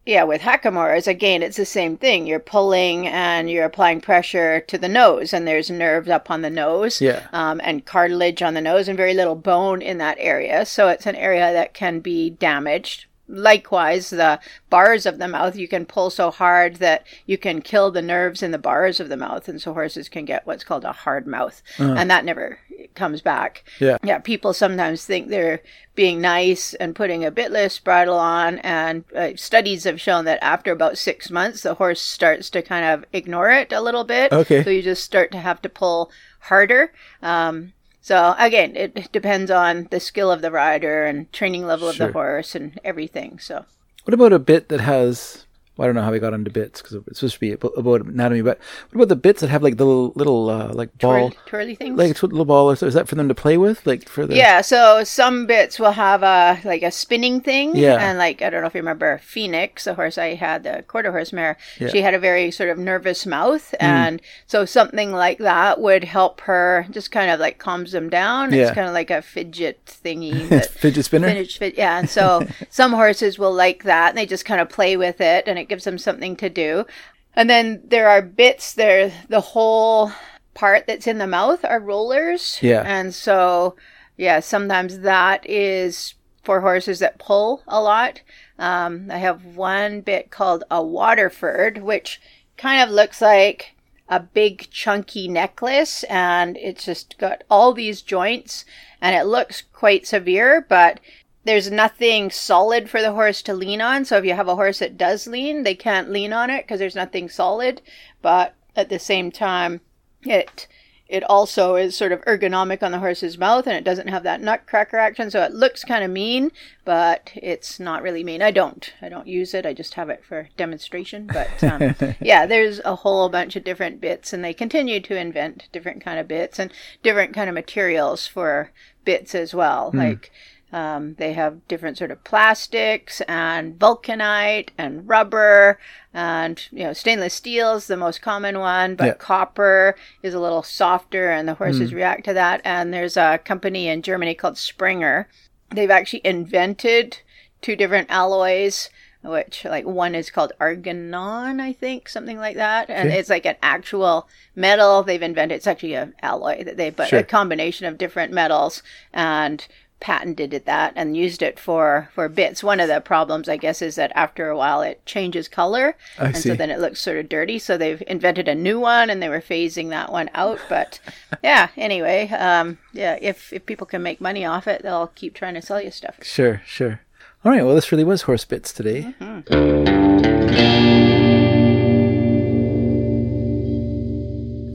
yeah, 0.05 0.23
with 0.23 0.41
hackamores, 0.41 1.07
again, 1.07 1.43
it's 1.43 1.57
the 1.57 1.65
same 1.65 1.95
thing. 1.95 2.25
You're 2.25 2.39
pulling 2.39 3.07
and 3.07 3.49
you're 3.49 3.65
applying 3.65 4.01
pressure 4.01 4.59
to 4.61 4.77
the 4.77 4.89
nose, 4.89 5.31
and 5.31 5.47
there's 5.47 5.69
nerves 5.69 6.09
up 6.09 6.31
on 6.31 6.41
the 6.41 6.49
nose, 6.49 6.99
Yeah. 7.01 7.27
um, 7.33 7.61
and 7.63 7.85
cartilage 7.85 8.41
on 8.41 8.55
the 8.55 8.61
nose, 8.61 8.87
and 8.87 8.97
very 8.97 9.13
little 9.13 9.35
bone 9.35 9.81
in 9.81 9.99
that 9.99 10.17
area. 10.19 10.65
So 10.65 10.87
it's 10.87 11.05
an 11.05 11.15
area 11.15 11.53
that 11.53 11.73
can 11.73 11.99
be 11.99 12.31
damaged. 12.31 13.05
Likewise, 13.31 14.09
the 14.09 14.39
bars 14.69 15.05
of 15.05 15.17
the 15.17 15.27
mouth, 15.27 15.55
you 15.55 15.67
can 15.67 15.85
pull 15.85 16.09
so 16.09 16.31
hard 16.31 16.75
that 16.75 17.05
you 17.25 17.37
can 17.37 17.61
kill 17.61 17.89
the 17.89 18.01
nerves 18.01 18.43
in 18.43 18.51
the 18.51 18.57
bars 18.57 18.99
of 18.99 19.09
the 19.09 19.17
mouth, 19.17 19.47
and 19.47 19.61
so 19.61 19.73
horses 19.73 20.09
can 20.09 20.25
get 20.25 20.45
what's 20.45 20.63
called 20.63 20.83
a 20.83 20.91
hard 20.91 21.25
mouth, 21.25 21.61
and 21.77 22.09
that 22.11 22.25
never 22.25 22.59
comes 22.95 23.21
back. 23.21 23.63
Yeah. 23.79 23.97
Yeah, 24.03 24.19
people 24.19 24.53
sometimes 24.53 25.05
think 25.05 25.29
they're 25.29 25.61
being 25.95 26.19
nice 26.19 26.73
and 26.73 26.95
putting 26.95 27.23
a 27.23 27.31
bitless 27.31 27.81
bridle 27.81 28.17
on, 28.17 28.59
and 28.59 29.03
uh, 29.15 29.29
studies 29.35 29.85
have 29.85 30.01
shown 30.01 30.25
that 30.25 30.43
after 30.43 30.71
about 30.71 30.97
six 30.97 31.29
months, 31.29 31.61
the 31.61 31.75
horse 31.75 32.01
starts 32.01 32.49
to 32.49 32.61
kind 32.61 32.85
of 32.85 33.05
ignore 33.13 33.49
it 33.49 33.71
a 33.71 33.81
little 33.81 34.03
bit. 34.03 34.31
Okay. 34.31 34.63
So 34.63 34.69
you 34.69 34.81
just 34.81 35.03
start 35.03 35.31
to 35.31 35.37
have 35.37 35.61
to 35.61 35.69
pull 35.69 36.11
harder. 36.41 36.91
Um, 37.21 37.73
so 38.01 38.35
again, 38.37 38.75
it 38.75 39.11
depends 39.11 39.49
on 39.51 39.87
the 39.91 39.99
skill 39.99 40.31
of 40.31 40.41
the 40.41 40.51
rider 40.51 41.05
and 41.05 41.31
training 41.31 41.65
level 41.65 41.87
of 41.87 41.95
Sure. 41.95 42.07
the 42.07 42.13
horse 42.13 42.55
and 42.55 42.79
everything. 42.83 43.39
So 43.39 43.65
What 44.05 44.13
about 44.13 44.33
a 44.33 44.39
bit 44.39 44.69
that 44.69 44.81
has? 44.81 45.45
Well, 45.81 45.85
I 45.85 45.93
don't 45.93 45.95
know 45.95 46.03
how 46.03 46.11
we 46.11 46.19
got 46.19 46.35
into 46.35 46.51
bits 46.51 46.79
because 46.79 47.01
it's 47.07 47.17
supposed 47.21 47.33
to 47.33 47.39
be 47.39 47.53
about 47.53 48.05
anatomy. 48.05 48.43
But 48.43 48.59
what 48.91 48.97
about 48.97 49.07
the 49.09 49.15
bits 49.15 49.41
that 49.41 49.49
have 49.49 49.63
like 49.63 49.77
the 49.77 49.85
little, 49.85 50.13
little 50.15 50.49
uh, 50.51 50.71
like 50.73 50.95
ball, 50.99 51.31
twirly, 51.31 51.37
twirly 51.47 51.75
things. 51.75 51.97
like 51.97 52.21
little 52.21 52.45
ball? 52.45 52.69
Or 52.69 52.75
so 52.75 52.85
is 52.85 52.93
that 52.93 53.07
for 53.07 53.15
them 53.15 53.27
to 53.27 53.33
play 53.33 53.57
with? 53.57 53.87
Like 53.87 54.07
for 54.07 54.27
the 54.27 54.35
Yeah, 54.35 54.61
so 54.61 55.03
some 55.03 55.47
bits 55.47 55.79
will 55.79 55.93
have 55.93 56.21
a 56.21 56.61
like 56.65 56.83
a 56.83 56.91
spinning 56.91 57.41
thing. 57.41 57.75
Yeah. 57.75 57.95
And 57.95 58.19
like 58.19 58.43
I 58.43 58.51
don't 58.51 58.61
know 58.61 58.67
if 58.67 58.75
you 58.75 58.81
remember 58.81 59.17
Phoenix, 59.23 59.85
the 59.85 59.95
horse 59.95 60.19
I 60.19 60.35
had, 60.35 60.61
the 60.61 60.83
quarter 60.87 61.11
horse 61.11 61.33
mare, 61.33 61.57
Yeah. 61.79 61.87
Mm. 61.87 61.91
she 61.91 62.01
had 62.03 62.13
a 62.13 62.19
very 62.19 62.51
sort 62.51 62.69
of 62.69 62.77
nervous 62.77 63.25
mouth 63.25 63.73
and 63.79 64.21
so 64.45 64.65
something 64.65 65.11
like 65.11 65.39
that 65.39 65.81
would 65.81 66.03
help 66.03 66.41
her 66.41 66.85
just 66.91 67.11
kind 67.11 67.31
of 67.31 67.39
like 67.39 67.57
calms 67.57 67.91
them 67.91 68.07
down. 68.07 68.53
Yeah. 68.53 68.67
It's 68.67 68.75
kind 68.75 68.87
of 68.87 68.93
like 68.93 69.09
a 69.09 69.23
fidget 69.23 69.83
thingy 69.87 70.47
that 70.49 70.69
fidget 70.69 71.05
spinner. 71.05 71.27
Fidget 71.27 71.75
yeah. 71.75 71.97
And 71.97 72.07
so 72.07 72.45
some 72.69 72.93
horses 72.93 73.39
will 73.39 73.53
like 73.53 73.81
that 73.85 74.09
and 74.09 74.17
they 74.19 74.27
just 74.27 74.45
kind 74.45 74.61
of 74.61 74.69
play 74.69 74.95
with 74.95 75.19
it 75.19 75.47
and 75.47 75.57
it 75.57 75.70
gives 75.71 75.85
them 75.85 75.97
something 75.97 76.35
to 76.35 76.49
do. 76.49 76.85
And 77.33 77.49
then 77.49 77.81
there 77.85 78.09
are 78.09 78.21
bits 78.21 78.73
there, 78.73 79.09
the 79.29 79.39
whole 79.39 80.11
part 80.53 80.85
that's 80.85 81.07
in 81.07 81.17
the 81.17 81.25
mouth 81.25 81.63
are 81.63 81.79
rollers. 81.79 82.59
Yeah. 82.61 82.83
And 82.85 83.15
so, 83.15 83.77
yeah, 84.17 84.41
sometimes 84.41 84.99
that 84.99 85.49
is 85.49 86.15
for 86.43 86.59
horses 86.59 86.99
that 86.99 87.19
pull 87.19 87.63
a 87.69 87.81
lot. 87.81 88.19
Um, 88.59 89.09
I 89.09 89.19
have 89.19 89.45
one 89.45 90.01
bit 90.01 90.29
called 90.29 90.65
a 90.69 90.83
Waterford, 90.83 91.77
which 91.77 92.19
kind 92.57 92.83
of 92.83 92.93
looks 92.93 93.21
like 93.21 93.75
a 94.09 94.19
big 94.19 94.69
chunky 94.71 95.29
necklace 95.29 96.03
and 96.09 96.57
it's 96.57 96.83
just 96.83 97.17
got 97.17 97.45
all 97.49 97.71
these 97.71 98.01
joints 98.01 98.65
and 98.99 99.15
it 99.15 99.23
looks 99.23 99.63
quite 99.71 100.05
severe, 100.05 100.65
but 100.67 100.99
there's 101.43 101.71
nothing 101.71 102.29
solid 102.29 102.89
for 102.89 103.01
the 103.01 103.13
horse 103.13 103.41
to 103.43 103.53
lean 103.53 103.81
on. 103.81 104.05
So 104.05 104.17
if 104.17 104.25
you 104.25 104.33
have 104.33 104.47
a 104.47 104.55
horse 104.55 104.79
that 104.79 104.97
does 104.97 105.27
lean, 105.27 105.63
they 105.63 105.75
can't 105.75 106.11
lean 106.11 106.33
on 106.33 106.49
it 106.49 106.65
because 106.65 106.79
there's 106.79 106.95
nothing 106.95 107.29
solid. 107.29 107.81
But 108.21 108.55
at 108.75 108.89
the 108.89 108.99
same 108.99 109.31
time, 109.31 109.81
it 110.23 110.67
it 111.07 111.23
also 111.25 111.75
is 111.75 111.93
sort 111.93 112.13
of 112.13 112.21
ergonomic 112.21 112.81
on 112.81 112.93
the 112.93 112.99
horse's 112.99 113.37
mouth 113.37 113.67
and 113.67 113.75
it 113.75 113.83
doesn't 113.83 114.07
have 114.07 114.23
that 114.23 114.39
nutcracker 114.39 114.97
action. 114.97 115.29
So 115.29 115.43
it 115.43 115.51
looks 115.51 115.83
kind 115.83 116.05
of 116.05 116.11
mean 116.11 116.51
but 116.85 117.31
it's 117.35 117.81
not 117.81 118.01
really 118.01 118.23
mean. 118.23 118.41
I 118.41 118.51
don't. 118.51 118.93
I 119.01 119.09
don't 119.09 119.27
use 119.27 119.53
it. 119.53 119.65
I 119.65 119.73
just 119.73 119.95
have 119.95 120.09
it 120.09 120.23
for 120.23 120.47
demonstration. 120.55 121.27
But 121.27 121.63
um, 121.65 121.95
yeah 122.21 122.45
there's 122.45 122.79
a 122.85 122.95
whole 122.95 123.27
bunch 123.27 123.57
of 123.57 123.65
different 123.65 123.99
bits 123.99 124.31
and 124.31 124.41
they 124.41 124.53
continue 124.53 125.01
to 125.01 125.17
invent 125.17 125.67
different 125.73 126.01
kind 126.01 126.17
of 126.17 126.29
bits 126.29 126.59
and 126.59 126.71
different 127.03 127.33
kind 127.33 127.49
of 127.49 127.55
materials 127.55 128.25
for 128.25 128.71
bits 129.03 129.35
as 129.35 129.53
well. 129.53 129.91
Like 129.93 130.31
um, 130.73 131.15
they 131.15 131.33
have 131.33 131.67
different 131.67 131.97
sort 131.97 132.11
of 132.11 132.23
plastics 132.23 133.21
and 133.27 133.77
vulcanite 133.77 134.69
and 134.77 135.07
rubber 135.07 135.77
and 136.13 136.67
you 136.71 136.83
know 136.83 136.93
stainless 136.93 137.33
steel 137.33 137.73
is 137.73 137.87
the 137.87 137.97
most 137.97 138.21
common 138.21 138.59
one 138.59 138.95
but 138.95 139.05
Yeah. 139.05 139.13
copper 139.13 139.95
is 140.23 140.33
a 140.33 140.39
little 140.39 140.63
softer 140.63 141.29
and 141.31 141.47
the 141.47 141.55
horses 141.55 141.93
react 141.93 142.23
to 142.25 142.33
that 142.33 142.61
and 142.63 142.93
there's 142.93 143.17
a 143.17 143.39
company 143.43 143.87
in 143.87 144.01
germany 144.01 144.33
called 144.33 144.57
Sprenger 144.57 145.27
they've 145.69 145.91
actually 145.91 146.21
invented 146.25 147.19
two 147.61 147.75
different 147.75 148.09
alloys 148.09 148.89
which 149.23 149.65
like 149.65 149.85
one 149.85 150.15
is 150.15 150.31
called 150.31 150.51
argonon 150.59 151.61
i 151.61 151.71
think 151.71 152.09
something 152.09 152.37
like 152.39 152.55
that 152.55 152.89
and 152.89 153.09
Okay. 153.09 153.19
it's 153.19 153.29
like 153.29 153.45
an 153.45 153.55
actual 153.61 154.27
metal 154.55 155.03
they've 155.03 155.21
invented 155.21 155.55
it's 155.57 155.67
actually 155.67 155.93
an 155.93 156.13
alloy 156.21 156.63
that 156.63 156.75
they 156.77 156.89
but 156.89 157.09
Sure. 157.09 157.19
a 157.19 157.23
combination 157.23 157.85
of 157.85 157.97
different 157.97 158.33
metals 158.33 158.81
and 159.13 159.67
patented 160.01 160.53
it 160.53 160.65
that 160.65 160.91
and 160.97 161.15
used 161.15 161.41
it 161.41 161.57
for 161.59 162.09
for 162.13 162.27
bits 162.27 162.63
one 162.63 162.79
of 162.79 162.87
the 162.89 162.99
problems 162.99 163.47
i 163.47 163.55
guess 163.55 163.81
is 163.81 163.95
that 163.95 164.11
after 164.15 164.49
a 164.49 164.57
while 164.57 164.81
it 164.81 165.05
changes 165.05 165.47
color 165.47 165.95
I 166.19 166.25
and 166.25 166.37
see. 166.37 166.49
so 166.49 166.55
then 166.55 166.69
it 166.71 166.79
looks 166.79 166.99
sort 166.99 167.17
of 167.17 167.29
dirty 167.29 167.59
so 167.59 167.77
they've 167.77 168.01
invented 168.07 168.47
a 168.47 168.55
new 168.55 168.79
one 168.79 169.09
and 169.09 169.21
they 169.21 169.29
were 169.29 169.39
phasing 169.41 169.89
that 169.89 170.11
one 170.11 170.29
out 170.33 170.59
but 170.67 170.99
yeah 171.43 171.69
anyway 171.77 172.27
um 172.29 172.79
yeah 172.91 173.17
if 173.21 173.53
if 173.53 173.65
people 173.65 173.87
can 173.87 174.03
make 174.03 174.19
money 174.19 174.43
off 174.43 174.67
it 174.67 174.81
they'll 174.81 175.11
keep 175.15 175.33
trying 175.33 175.53
to 175.53 175.61
sell 175.61 175.81
you 175.81 175.91
stuff 175.91 176.15
Sure, 176.23 176.61
sure. 176.65 177.01
All 177.43 177.51
right. 177.51 177.63
Well, 177.65 177.73
this 177.73 177.91
really 177.91 178.03
was 178.03 178.23
horse 178.23 178.45
bits 178.45 178.71
today. 178.71 179.15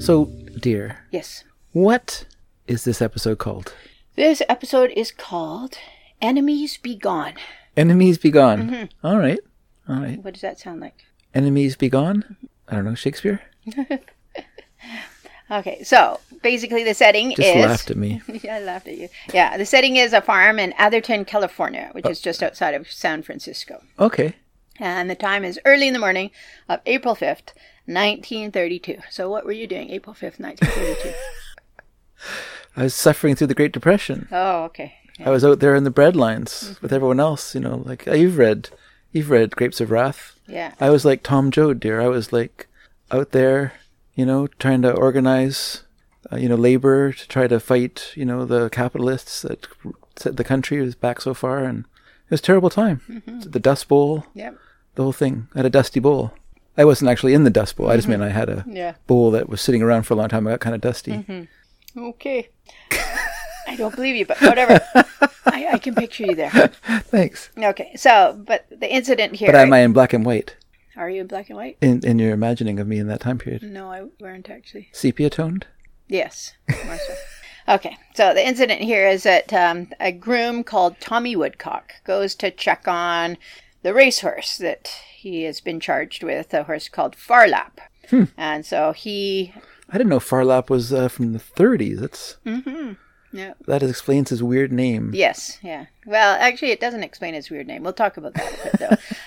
So, 0.00 0.30
dear, 0.60 0.98
yes 1.10 1.42
what 1.72 2.24
is 2.66 2.84
this 2.84 3.02
episode 3.02 3.38
called? 3.38 3.74
This 4.16 4.42
episode 4.48 4.90
is 4.96 5.12
called 5.12 5.78
enemies 6.20 6.78
be 6.78 6.96
gone 6.96 7.34
Enemies 7.76 8.16
be 8.16 8.30
gone. 8.30 8.70
Mm-hmm. 8.70 9.06
All 9.06 9.18
right. 9.18 9.38
All 9.88 9.96
right. 9.96 10.22
what 10.24 10.32
does 10.32 10.40
that 10.40 10.58
sound 10.58 10.80
like 10.80 11.04
Enemies 11.34 11.76
be 11.76 11.90
gone. 11.90 12.36
I 12.68 12.74
don't 12.74 12.84
know 12.84 12.94
Shakespeare. 12.94 13.42
okay 15.50 15.82
so 15.84 16.18
basically 16.42 16.82
the 16.82 16.94
setting 16.94 17.32
is 17.32 17.36
Just 17.36 17.56
is 17.56 17.64
laughed 17.64 17.90
at 17.90 17.96
me. 17.96 18.22
yeah, 18.42 18.56
I 18.56 18.60
laughed 18.60 18.88
at 18.88 18.96
you. 18.96 19.08
Yeah, 19.32 19.56
the 19.56 19.66
setting 19.66 19.96
is 19.96 20.12
a 20.12 20.20
farm 20.20 20.58
in 20.58 20.72
Atherton, 20.72 21.24
California, 21.24 21.90
which 21.92 22.06
oh. 22.06 22.10
is 22.10 22.20
just 22.20 22.42
outside 22.42 22.74
of 22.74 22.90
San 22.90 23.22
Francisco. 23.22 23.82
Okay. 23.98 24.34
And 24.78 25.08
the 25.08 25.14
time 25.14 25.44
is 25.44 25.60
early 25.64 25.86
in 25.86 25.92
the 25.92 25.98
morning 25.98 26.30
of 26.68 26.80
April 26.84 27.14
5th, 27.14 27.54
1932. 27.86 28.98
So, 29.10 29.30
what 29.30 29.46
were 29.46 29.52
you 29.52 29.66
doing 29.66 29.90
April 29.90 30.14
5th, 30.14 30.38
1932? 30.38 31.14
I 32.76 32.82
was 32.84 32.94
suffering 32.94 33.34
through 33.34 33.46
the 33.48 33.54
Great 33.54 33.72
Depression. 33.72 34.28
oh, 34.30 34.64
okay. 34.64 34.94
I 35.24 35.30
was 35.30 35.44
out 35.44 35.60
there 35.60 35.74
in 35.74 35.84
the 35.84 35.90
bread 35.90 36.14
lines 36.14 36.52
mm-hmm. 36.52 36.74
with 36.82 36.92
everyone 36.92 37.20
else. 37.20 37.54
You 37.54 37.60
know, 37.62 37.82
like 37.86 38.04
you've 38.06 38.36
read, 38.36 38.68
you've 39.12 39.30
read 39.30 39.56
Grapes 39.56 39.80
of 39.80 39.90
Wrath. 39.90 40.38
Yeah. 40.46 40.74
I 40.78 40.90
was 40.90 41.04
like 41.06 41.22
Tom 41.22 41.50
Joad, 41.50 41.80
dear. 41.80 42.00
I 42.02 42.08
was 42.08 42.32
like 42.34 42.66
out 43.10 43.30
there, 43.32 43.72
you 44.14 44.26
know, 44.26 44.46
trying 44.58 44.82
to 44.82 44.92
organize, 44.92 45.84
uh, 46.30 46.36
you 46.36 46.48
know, 46.50 46.54
labor 46.54 47.12
to 47.12 47.28
try 47.28 47.46
to 47.46 47.58
fight, 47.58 48.12
you 48.14 48.26
know, 48.26 48.44
the 48.44 48.68
capitalists 48.68 49.40
that 49.42 49.66
set 50.16 50.36
the 50.36 50.44
country 50.44 50.80
was 50.82 50.94
back 50.94 51.20
so 51.22 51.32
far, 51.32 51.64
and 51.64 51.80
it 52.26 52.30
was 52.30 52.40
a 52.40 52.42
terrible 52.42 52.70
time. 52.70 53.00
Mm-hmm. 53.08 53.40
The 53.50 53.60
Dust 53.60 53.88
Bowl, 53.88 54.26
Yep. 54.34 54.58
the 54.96 55.02
whole 55.02 55.12
thing. 55.12 55.48
I 55.54 55.60
had 55.60 55.66
a 55.66 55.70
dusty 55.70 56.00
bowl. 56.00 56.32
I 56.76 56.84
wasn't 56.84 57.10
actually 57.10 57.32
in 57.32 57.44
the 57.44 57.50
Dust 57.50 57.76
Bowl. 57.76 57.88
I 57.88 57.96
just 57.96 58.06
mean 58.06 58.18
mm-hmm. 58.18 58.28
I 58.28 58.32
had 58.32 58.50
a 58.50 58.64
Yeah. 58.68 58.94
bowl 59.06 59.30
that 59.30 59.48
was 59.48 59.62
sitting 59.62 59.80
around 59.82 60.02
for 60.02 60.12
a 60.12 60.16
long 60.18 60.28
time. 60.28 60.46
I 60.46 60.50
got 60.50 60.60
kind 60.60 60.74
of 60.74 60.82
dusty. 60.82 61.48
Okay. 61.96 62.48
I 63.68 63.74
don't 63.76 63.94
believe 63.94 64.16
you, 64.16 64.26
but 64.26 64.40
whatever. 64.40 64.80
I, 65.46 65.68
I 65.72 65.78
can 65.78 65.94
picture 65.94 66.24
you 66.24 66.34
there. 66.34 66.50
Thanks. 66.50 67.50
Okay, 67.56 67.92
so 67.96 68.40
but 68.46 68.66
the 68.70 68.92
incident 68.92 69.34
here. 69.34 69.50
But 69.50 69.56
am 69.56 69.72
I 69.72 69.78
in 69.80 69.92
black 69.92 70.12
and 70.12 70.24
white? 70.24 70.56
Are 70.96 71.10
you 71.10 71.22
in 71.22 71.26
black 71.26 71.48
and 71.50 71.56
white? 71.56 71.76
In 71.80 72.04
in 72.06 72.18
your 72.18 72.32
imagining 72.32 72.78
of 72.78 72.86
me 72.86 72.98
in 72.98 73.08
that 73.08 73.20
time 73.20 73.38
period? 73.38 73.62
No, 73.62 73.90
I 73.90 74.06
weren't 74.20 74.48
actually. 74.48 74.88
Sepia 74.92 75.30
toned? 75.30 75.66
Yes. 76.08 76.54
okay, 77.68 77.96
so 78.14 78.32
the 78.32 78.46
incident 78.46 78.82
here 78.82 79.08
is 79.08 79.24
that 79.24 79.52
um, 79.52 79.88
a 79.98 80.12
groom 80.12 80.62
called 80.62 81.00
Tommy 81.00 81.34
Woodcock 81.34 81.92
goes 82.04 82.34
to 82.36 82.50
check 82.50 82.86
on 82.86 83.36
the 83.82 83.92
racehorse 83.92 84.56
that 84.58 84.88
he 85.16 85.42
has 85.42 85.60
been 85.60 85.80
charged 85.80 86.22
with, 86.22 86.54
a 86.54 86.64
horse 86.64 86.88
called 86.88 87.16
Phar 87.16 87.48
Lap. 87.48 87.80
And 88.36 88.64
so 88.64 88.92
he, 88.92 89.52
I 89.88 89.98
didn't 89.98 90.10
know 90.10 90.20
Phar 90.20 90.44
Lap 90.44 90.68
was 90.70 90.92
uh, 90.92 91.08
from 91.08 91.32
the 91.32 91.38
30s. 91.38 92.00
That's 92.00 92.36
yeah, 93.32 93.52
that 93.66 93.82
explains 93.82 94.30
his 94.30 94.42
weird 94.42 94.72
name. 94.72 95.10
yes, 95.14 95.58
yeah. 95.62 95.86
Well, 96.06 96.36
actually, 96.40 96.70
it 96.70 96.80
doesn't 96.80 97.02
explain 97.02 97.34
his 97.34 97.50
weird 97.50 97.66
name. 97.66 97.82
We'll 97.82 97.92
talk 97.92 98.16
about 98.16 98.32
that 98.34 98.52
a 98.52 98.64
bit, 98.78 98.78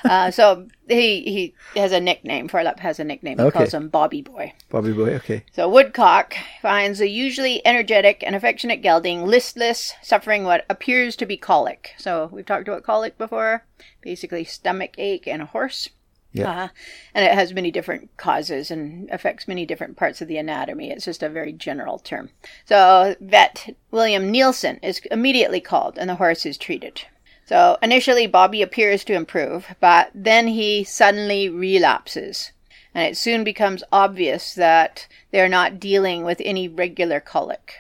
though. 0.04 0.10
uh, 0.10 0.32
so 0.32 0.68
he 0.88 1.54
he 1.74 1.80
has 1.80 1.92
a 1.92 2.00
nickname. 2.00 2.48
Phar 2.48 2.64
Lap 2.64 2.80
has 2.80 3.00
a 3.00 3.04
nickname. 3.04 3.38
He 3.38 3.44
Okay. 3.44 3.60
calls 3.60 3.74
him 3.74 3.90
Bobby 3.90 4.22
Boy. 4.22 4.54
Bobby 4.70 4.94
Boy. 4.94 5.16
Okay. 5.16 5.44
So 5.52 5.70
Woodcock 5.70 6.34
finds 6.62 7.02
a 7.02 7.08
usually 7.08 7.64
energetic 7.68 8.24
and 8.26 8.36
affectionate 8.36 8.82
gelding 8.82 9.26
listless, 9.28 9.94
suffering 10.02 10.44
what 10.44 10.66
appears 10.70 11.16
to 11.18 11.26
be 11.26 11.38
colic. 11.38 11.94
So 11.98 12.30
we've 12.32 12.46
talked 12.46 12.68
about 12.68 12.84
colic 12.84 13.18
before, 13.18 13.66
basically 14.02 14.44
stomach 14.46 14.96
ache 14.98 15.28
in 15.28 15.42
a 15.42 15.46
horse. 15.46 15.90
Yeah. 16.32 16.50
Uh, 16.50 16.68
and 17.14 17.26
it 17.26 17.34
has 17.34 17.54
many 17.54 17.72
different 17.72 18.16
causes 18.18 18.70
and 18.70 19.10
affects 19.10 19.48
many 19.48 19.66
different 19.66 19.98
parts 19.98 20.22
of 20.22 20.28
the 20.28 20.38
anatomy. 20.38 20.92
It's 20.92 21.06
just 21.06 21.24
a 21.24 21.30
very 21.30 21.52
general 21.52 21.98
term. 21.98 22.30
So 22.66 23.16
vet 23.20 23.76
William 23.92 24.30
Nielsen 24.30 24.80
is 24.84 25.00
immediately 25.12 25.60
called 25.60 25.98
and 25.98 26.10
the 26.10 26.16
horse 26.16 26.46
is 26.46 26.58
treated. 26.58 27.02
So 27.46 27.78
initially 27.82 28.28
Bobby 28.28 28.62
appears 28.62 29.04
to 29.06 29.14
improve, 29.14 29.76
but 29.80 30.12
then 30.14 30.48
he 30.48 30.84
suddenly 30.84 31.50
relapses. 31.50 32.52
And 32.94 33.08
it 33.08 33.18
soon 33.18 33.44
becomes 33.44 33.84
obvious 33.92 34.54
that 34.54 35.08
they're 35.32 35.50
not 35.50 35.80
dealing 35.80 36.24
with 36.24 36.42
any 36.46 36.68
regular 36.68 37.20
colic. 37.20 37.74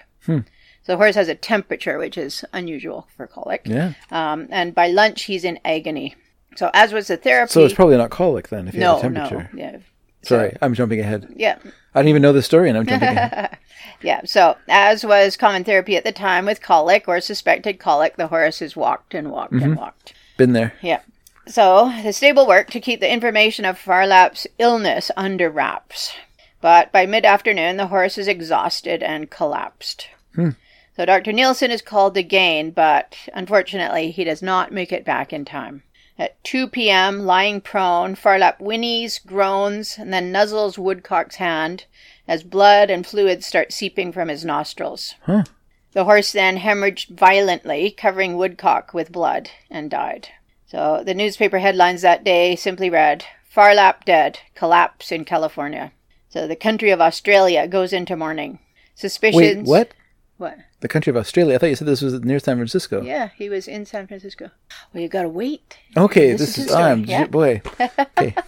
So 0.83 0.93
the 0.93 0.97
horse 0.97 1.15
has 1.15 1.27
a 1.27 1.35
temperature, 1.35 1.99
which 1.99 2.17
is 2.17 2.43
unusual 2.51 3.07
for 3.15 3.27
colic. 3.27 3.61
Yeah. 3.65 3.93
Um, 4.09 4.47
and 4.49 4.73
by 4.73 4.87
lunch, 4.87 5.23
he's 5.23 5.43
in 5.43 5.59
agony. 5.63 6.15
So 6.55 6.69
as 6.73 6.93
was 6.93 7.07
the 7.07 7.17
therapy. 7.17 7.51
So 7.51 7.63
it's 7.63 7.73
probably 7.73 7.97
not 7.97 8.09
colic 8.09 8.49
then 8.49 8.67
if 8.67 8.73
you 8.73 8.79
no, 8.79 8.99
have 8.99 9.11
a 9.11 9.15
temperature. 9.15 9.49
no, 9.53 9.59
yeah, 9.59 9.77
Sorry, 10.21 10.55
I'm 10.61 10.73
jumping 10.73 10.99
ahead. 10.99 11.31
yeah, 11.35 11.57
I 11.95 11.99
didn't 11.99 12.09
even 12.09 12.21
know 12.21 12.33
the 12.33 12.41
story 12.41 12.69
and 12.69 12.77
I'm 12.77 12.85
jumping 12.85 13.09
ahead. 13.09 13.57
yeah. 14.01 14.21
So 14.25 14.57
as 14.67 15.05
was 15.05 15.37
common 15.37 15.63
therapy 15.63 15.95
at 15.95 16.03
the 16.03 16.11
time 16.11 16.45
with 16.45 16.61
colic 16.61 17.07
or 17.07 17.21
suspected 17.21 17.79
colic, 17.79 18.17
the 18.17 18.27
horse 18.27 18.59
has 18.59 18.75
walked 18.75 19.13
and 19.13 19.31
walked 19.31 19.53
and 19.53 19.61
mm-hmm. 19.61 19.75
walked. 19.75 20.13
Been 20.37 20.53
there. 20.53 20.73
Yeah. 20.81 21.01
So 21.47 21.91
the 22.03 22.13
stable 22.13 22.45
worked 22.45 22.71
to 22.73 22.79
keep 22.79 22.99
the 22.99 23.11
information 23.11 23.65
of 23.65 23.77
Phar 23.77 24.05
Lap's 24.05 24.45
illness 24.59 25.09
under 25.17 25.49
wraps. 25.49 26.13
But 26.61 26.91
by 26.91 27.05
mid 27.05 27.25
afternoon, 27.25 27.77
the 27.77 27.87
horse 27.87 28.17
is 28.17 28.27
exhausted 28.27 29.01
and 29.01 29.29
collapsed. 29.29 30.09
Hmm. 30.35 30.49
So 30.95 31.05
Dr. 31.05 31.31
Nielsen 31.31 31.71
is 31.71 31.81
called 31.81 32.17
again, 32.17 32.71
but 32.71 33.15
unfortunately, 33.33 34.11
he 34.11 34.25
does 34.25 34.41
not 34.41 34.73
make 34.73 34.91
it 34.91 35.05
back 35.05 35.31
in 35.31 35.45
time. 35.45 35.83
At 36.19 36.43
2 36.43 36.67
p.m., 36.67 37.25
lying 37.25 37.61
prone, 37.61 38.13
Phar 38.13 38.38
Lap 38.38 38.59
whinnies, 38.59 39.25
groans, 39.25 39.97
and 39.97 40.13
then 40.13 40.33
nuzzles 40.33 40.77
Woodcock's 40.77 41.38
hand 41.38 41.85
as 42.27 42.43
blood 42.43 42.89
and 42.89 43.07
fluid 43.07 43.41
start 43.41 43.71
seeping 43.71 44.11
from 44.11 44.27
his 44.27 44.43
nostrils. 44.43 45.15
Huh. 45.23 45.45
The 45.93 46.03
horse 46.03 46.33
then 46.33 46.57
hemorrhaged 46.57 47.17
violently, 47.17 47.91
covering 47.91 48.35
Woodcock 48.35 48.93
with 48.93 49.13
blood, 49.13 49.49
and 49.71 49.89
died. 49.89 50.27
So 50.67 51.03
the 51.05 51.15
newspaper 51.15 51.59
headlines 51.59 52.01
that 52.01 52.25
day 52.25 52.57
simply 52.57 52.89
read 52.89 53.25
Phar 53.49 53.73
Lap 53.73 54.03
dead, 54.03 54.39
collapse 54.55 55.13
in 55.13 55.23
California. 55.23 55.93
So 56.27 56.47
the 56.47 56.55
country 56.55 56.91
of 56.91 56.99
Australia 56.99 57.65
goes 57.65 57.93
into 57.93 58.17
mourning. 58.17 58.59
Suspicions. 58.93 59.67
Wait, 59.67 59.67
what? 59.67 59.93
What? 60.38 60.57
The 60.81 60.88
country 60.88 61.09
of 61.12 61.17
Australia. 61.17 61.55
I 61.55 61.57
thought 61.57 61.67
you 61.67 61.75
said 61.75 61.88
this 61.88 62.01
was 62.01 62.21
near 62.21 62.39
San 62.39 62.55
Francisco. 62.55 63.01
Yeah, 63.01 63.29
he 63.38 63.50
was 63.50 63.67
in 63.67 63.86
San 63.86 64.07
Francisco. 64.07 64.50
Well, 64.93 65.03
you 65.03 65.09
gotta 65.09 65.27
wait. 65.29 65.77
Okay, 65.98 66.31
This 66.31 66.55
this, 66.55 66.57
is 66.57 66.65
is, 66.67 66.71
I'm 66.71 67.03
yeah? 67.05 67.25
boy. 67.27 67.62
Okay. 68.17 68.36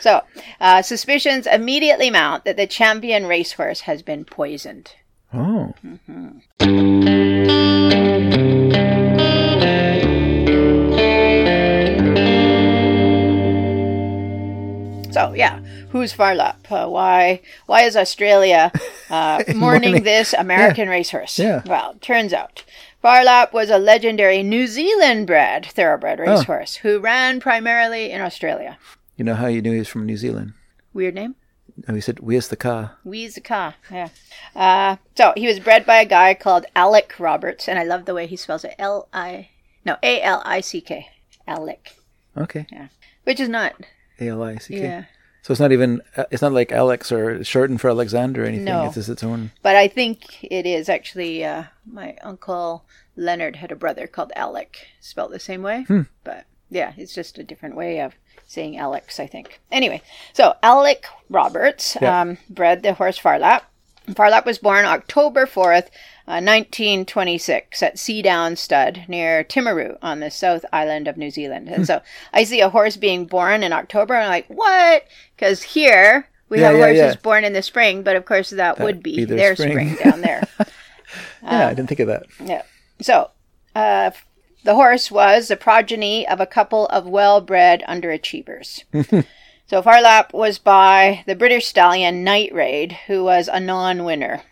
So, 0.00 0.22
uh, 0.62 0.80
suspicions 0.80 1.46
immediately 1.46 2.08
mount 2.08 2.46
that 2.46 2.56
the 2.56 2.66
champion 2.66 3.26
racehorse 3.26 3.80
has 3.80 4.00
been 4.00 4.24
poisoned. 4.24 4.92
Oh. 5.34 5.74
So, 15.10 15.32
yeah, 15.34 15.60
who's 15.90 16.12
Phar 16.12 16.34
Lap? 16.34 16.66
Uh, 16.70 16.86
why? 16.88 17.40
Why 17.66 17.82
is 17.82 17.96
Australia 17.96 18.70
uh, 19.10 19.42
mourning 19.54 19.90
Mourning. 19.90 20.02
this 20.04 20.32
American 20.34 20.88
racehorse? 20.88 21.38
Yeah. 21.38 21.62
Well, 21.66 21.94
turns 22.00 22.32
out 22.32 22.64
Phar 23.02 23.24
Lap 23.24 23.52
was 23.52 23.70
a 23.70 23.78
legendary 23.78 24.42
New 24.42 24.66
Zealand-bred 24.66 25.66
thoroughbred 25.66 26.18
racehorse 26.18 26.76
who 26.76 26.98
ran 26.98 27.40
primarily 27.40 28.10
in 28.10 28.20
Australia. 28.20 28.78
You 29.16 29.24
know 29.24 29.34
how 29.34 29.46
you 29.46 29.62
knew 29.62 29.72
he 29.72 29.78
was 29.80 29.88
from 29.88 30.06
New 30.06 30.16
Zealand? 30.16 30.52
Weird 30.92 31.14
name. 31.14 31.34
Oh, 31.88 31.94
he 31.94 32.00
said, 32.00 32.18
"Where's 32.18 32.48
the 32.48 32.56
car?" 32.56 32.96
Weezaka, 33.06 33.74
yeah. 33.90 34.08
Uh, 34.56 34.96
so 35.14 35.32
he 35.36 35.46
was 35.46 35.60
bred 35.60 35.86
by 35.86 35.98
a 36.00 36.04
guy 36.06 36.34
called 36.34 36.66
Alick 36.74 37.14
Roberts, 37.20 37.68
and 37.68 37.78
I 37.78 37.84
love 37.84 38.04
the 38.04 38.14
way 38.14 38.26
he 38.26 38.34
spells 38.36 38.64
it. 38.64 38.74
L 38.80 39.08
I 39.12 39.50
no 39.84 39.96
A 40.02 40.20
L 40.20 40.42
I 40.44 40.60
C 40.60 40.80
K, 40.80 41.06
Alick, 41.46 41.94
Okay. 42.36 42.66
Yeah. 42.72 42.88
Which 43.24 43.38
is 43.38 43.48
not. 43.48 43.74
A 44.18 44.28
L 44.28 44.42
I 44.42 44.56
C 44.56 44.74
K. 44.74 44.80
Yeah, 44.82 45.04
So 45.48 45.52
it's 45.52 45.60
not 45.60 45.72
even. 45.72 46.02
Uh, 46.14 46.24
it's 46.30 46.42
not 46.42 46.52
like 46.52 46.72
Alex 46.72 47.10
or 47.10 47.42
shortened 47.42 47.80
for 47.80 47.88
Alexander 47.88 48.42
or 48.42 48.46
anything. 48.46 48.66
No. 48.66 48.84
It's 48.84 48.96
just 48.96 49.08
its 49.08 49.24
own. 49.24 49.50
but 49.62 49.76
I 49.76 49.88
think 49.88 50.44
it 50.44 50.66
is 50.66 50.90
actually. 50.90 51.42
Uh, 51.42 51.64
my 51.90 52.18
uncle 52.22 52.84
Leonard 53.16 53.56
had 53.56 53.72
a 53.72 53.74
brother 53.76 54.06
called 54.06 54.30
Alick, 54.36 54.88
spelled 55.00 55.32
the 55.32 55.38
same 55.38 55.62
way. 55.62 55.86
But 56.22 56.44
yeah, 56.68 56.92
it's 56.98 57.14
just 57.14 57.38
a 57.38 57.42
different 57.44 57.76
way 57.76 58.00
of 58.02 58.14
saying 58.46 58.76
Alex, 58.76 59.18
I 59.18 59.26
think. 59.26 59.58
Anyway, 59.72 60.02
so 60.34 60.52
Alick 60.62 61.06
Roberts 61.30 61.96
Yeah. 61.98 62.20
um, 62.20 62.36
bred 62.50 62.82
the 62.82 62.92
horse 62.92 63.16
Phar 63.16 63.38
Lap. 63.38 63.64
Farlap 64.08 64.44
was 64.44 64.58
born 64.58 64.84
October 64.84 65.46
4th, 65.46 65.88
uh, 66.28 66.44
1926, 66.44 67.82
at 67.82 67.96
Seadown 67.96 68.58
Stud 68.58 69.04
near 69.08 69.42
Timaru 69.42 69.96
on 70.02 70.20
the 70.20 70.30
South 70.30 70.64
Island 70.72 71.08
of 71.08 71.16
New 71.16 71.30
Zealand. 71.30 71.68
Hmm. 71.68 71.74
And 71.74 71.86
so 71.86 72.02
I 72.34 72.44
see 72.44 72.60
a 72.60 72.68
horse 72.68 72.96
being 72.96 73.24
born 73.24 73.62
in 73.62 73.72
October, 73.72 74.14
and 74.14 74.24
I'm 74.24 74.30
like, 74.30 74.46
what? 74.48 75.04
Because 75.34 75.62
here 75.62 76.28
we 76.48 76.60
Yeah, 76.60 76.68
have 76.68 76.76
yeah, 76.76 76.84
horses 76.84 77.14
yeah. 77.14 77.20
born 77.22 77.44
in 77.44 77.54
the 77.54 77.62
spring, 77.62 78.02
but 78.02 78.14
of 78.14 78.26
course 78.26 78.50
that, 78.50 78.78
would 78.78 79.02
be, 79.02 79.16
be 79.16 79.24
their 79.24 79.38
their 79.38 79.56
spring. 79.56 79.94
spring 79.94 80.10
down 80.10 80.20
there. 80.20 80.46
yeah, 81.42 81.68
I 81.68 81.74
didn't 81.74 81.88
think 81.88 82.00
of 82.00 82.08
that. 82.08 82.26
Yeah. 82.44 82.62
So, 83.00 83.30
uh, 83.74 84.10
the 84.64 84.74
horse 84.74 85.10
was 85.10 85.48
the 85.48 85.56
progeny 85.56 86.28
of 86.28 86.40
a 86.40 86.46
couple 86.46 86.86
of 86.88 87.06
well 87.06 87.40
bred 87.40 87.82
underachievers. 87.88 88.84
so, 89.66 89.80
Phar 89.82 90.02
Lap 90.02 90.34
was 90.34 90.58
by 90.58 91.24
the 91.26 91.34
British 91.36 91.66
stallion 91.66 92.22
Night 92.24 92.52
Raid, 92.52 92.98
who 93.06 93.24
was 93.24 93.48
a 93.48 93.60
non 93.60 94.04
winner. 94.04 94.42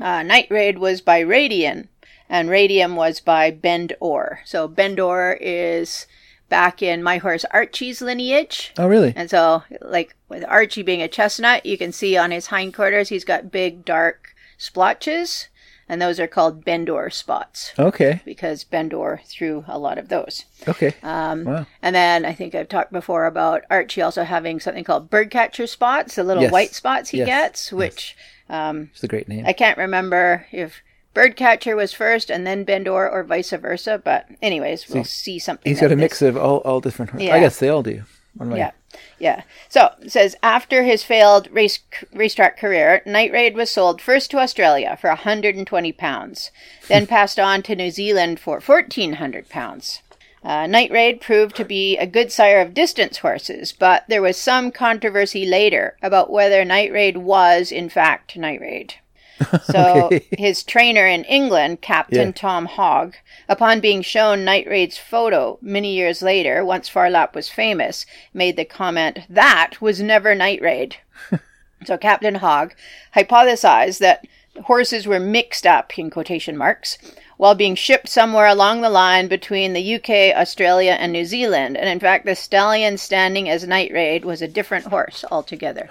Uh, 0.00 0.22
Night 0.22 0.46
Raid 0.50 0.78
was 0.78 1.00
by 1.00 1.18
Radium, 1.20 1.88
and 2.28 2.48
Radium 2.48 2.96
was 2.96 3.20
by 3.20 3.50
Bend 3.50 3.94
Or. 4.00 4.40
So, 4.44 4.66
Bend 4.66 4.98
Or 4.98 5.36
is 5.40 6.06
back 6.48 6.82
in 6.82 7.02
my 7.02 7.18
horse 7.18 7.44
Archie's 7.50 8.00
lineage. 8.00 8.72
Oh, 8.78 8.86
really? 8.86 9.12
And 9.14 9.30
so, 9.30 9.62
like 9.80 10.16
with 10.28 10.44
Archie 10.48 10.82
being 10.82 11.02
a 11.02 11.08
chestnut, 11.08 11.66
you 11.66 11.76
can 11.76 11.92
see 11.92 12.16
on 12.16 12.30
his 12.30 12.46
hindquarters 12.46 13.08
he's 13.10 13.24
got 13.24 13.52
big 13.52 13.84
dark 13.84 14.34
splotches, 14.58 15.48
and 15.90 16.00
those 16.00 16.20
are 16.20 16.28
called 16.28 16.64
Bendor 16.64 17.10
spots 17.12 17.72
Okay. 17.78 18.20
because 18.24 18.62
Bendor 18.64 19.20
threw 19.24 19.64
a 19.66 19.76
lot 19.76 19.98
of 19.98 20.08
those. 20.08 20.44
Okay. 20.68 20.94
Um, 21.02 21.44
wow. 21.44 21.66
And 21.82 21.96
then 21.96 22.24
I 22.24 22.32
think 22.32 22.54
I've 22.54 22.68
talked 22.68 22.92
before 22.92 23.26
about 23.26 23.64
Archie 23.68 24.00
also 24.00 24.22
having 24.22 24.60
something 24.60 24.84
called 24.84 25.10
birdcatcher 25.10 25.66
spots, 25.68 26.14
the 26.14 26.22
little 26.22 26.44
Yes. 26.44 26.52
white 26.52 26.74
spots 26.74 27.10
he 27.10 27.18
Yes. 27.18 27.26
gets, 27.26 27.72
which 27.72 28.16
um, 28.48 28.90
It's 28.92 29.02
a 29.02 29.08
great 29.08 29.28
name. 29.28 29.44
I 29.46 29.52
can't 29.52 29.76
remember 29.78 30.46
if 30.52 30.80
birdcatcher 31.12 31.74
was 31.74 31.92
first 31.92 32.30
and 32.30 32.46
then 32.46 32.64
Bendor 32.64 33.10
or 33.10 33.24
vice 33.24 33.50
versa. 33.50 34.00
But 34.02 34.26
anyways, 34.40 34.88
we'll 34.88 35.02
see 35.04 35.40
something. 35.40 35.68
He's 35.70 35.80
got 35.80 35.86
a 35.92 35.96
this. 35.96 36.00
mix 36.00 36.22
of 36.22 36.36
all, 36.36 36.58
all 36.58 36.80
different. 36.80 37.20
Yeah. 37.20 37.34
I 37.34 37.40
guess 37.40 37.58
they 37.58 37.68
all 37.68 37.82
do. 37.82 38.04
One 38.36 38.46
of 38.48 38.52
my- 38.52 38.58
Yeah, 38.58 38.70
yeah. 39.18 39.42
So 39.68 39.90
it 40.00 40.10
says 40.12 40.36
after 40.42 40.82
his 40.82 41.02
failed 41.04 41.48
race 41.50 41.80
racetrack 42.12 42.58
career, 42.58 43.02
Night 43.06 43.32
Raid 43.32 43.54
was 43.54 43.70
sold 43.70 44.00
first 44.00 44.30
to 44.30 44.38
Australia 44.38 44.96
for 45.00 45.08
120 45.10 45.92
pounds, 45.92 46.50
then 46.88 47.06
passed 47.16 47.38
on 47.38 47.62
to 47.62 47.76
New 47.76 47.90
Zealand 47.90 48.40
for 48.40 48.60
1,400 48.60 49.48
pounds. 49.48 50.02
Uh, 50.42 50.66
Night 50.66 50.90
Raid 50.90 51.20
proved 51.20 51.54
to 51.56 51.64
be 51.64 51.98
a 51.98 52.06
good 52.06 52.32
sire 52.32 52.60
of 52.62 52.72
distance 52.72 53.18
horses, 53.18 53.72
but 53.72 54.04
there 54.08 54.22
was 54.22 54.38
some 54.38 54.72
controversy 54.72 55.44
later 55.44 55.96
about 56.02 56.30
whether 56.30 56.64
Night 56.64 56.90
Raid 56.90 57.18
was, 57.18 57.70
in 57.70 57.90
fact, 57.90 58.36
Night 58.36 58.60
Raid. 58.60 58.94
So 59.62 60.06
Okay. 60.06 60.26
his 60.36 60.62
trainer 60.62 61.06
in 61.06 61.24
England, 61.24 61.80
Captain 61.80 62.28
Yeah. 62.28 62.32
Tom 62.32 62.66
Hogg, 62.66 63.14
upon 63.50 63.80
being 63.80 64.00
shown 64.00 64.44
Night 64.44 64.66
Raid's 64.68 64.96
photo 64.96 65.58
many 65.60 65.92
years 65.92 66.22
later, 66.22 66.64
once 66.64 66.88
Phar 66.88 67.10
Lap 67.10 67.34
was 67.34 67.50
famous, 67.50 68.06
made 68.32 68.56
the 68.56 68.64
comment, 68.64 69.18
that 69.28 69.80
was 69.80 70.00
never 70.00 70.36
Night 70.36 70.62
Raid. 70.62 70.96
so 71.84 71.98
Captain 71.98 72.36
Hogg 72.36 72.74
hypothesized 73.16 73.98
that 73.98 74.24
horses 74.64 75.04
were 75.04 75.18
mixed 75.18 75.66
up, 75.66 75.98
in 75.98 76.10
quotation 76.10 76.56
marks, 76.56 76.96
while 77.38 77.56
being 77.56 77.74
shipped 77.74 78.08
somewhere 78.08 78.46
along 78.46 78.82
the 78.82 78.90
line 78.90 79.26
between 79.26 79.72
the 79.72 79.94
UK, 79.96 80.36
Australia, 80.36 80.92
and 80.92 81.12
New 81.12 81.24
Zealand. 81.24 81.76
And 81.76 81.88
in 81.88 81.98
fact, 81.98 82.26
the 82.26 82.36
stallion 82.36 82.98
standing 82.98 83.48
as 83.48 83.66
Night 83.66 83.90
Raid 83.92 84.24
was 84.24 84.42
a 84.42 84.48
different 84.48 84.86
horse 84.86 85.24
altogether. 85.28 85.88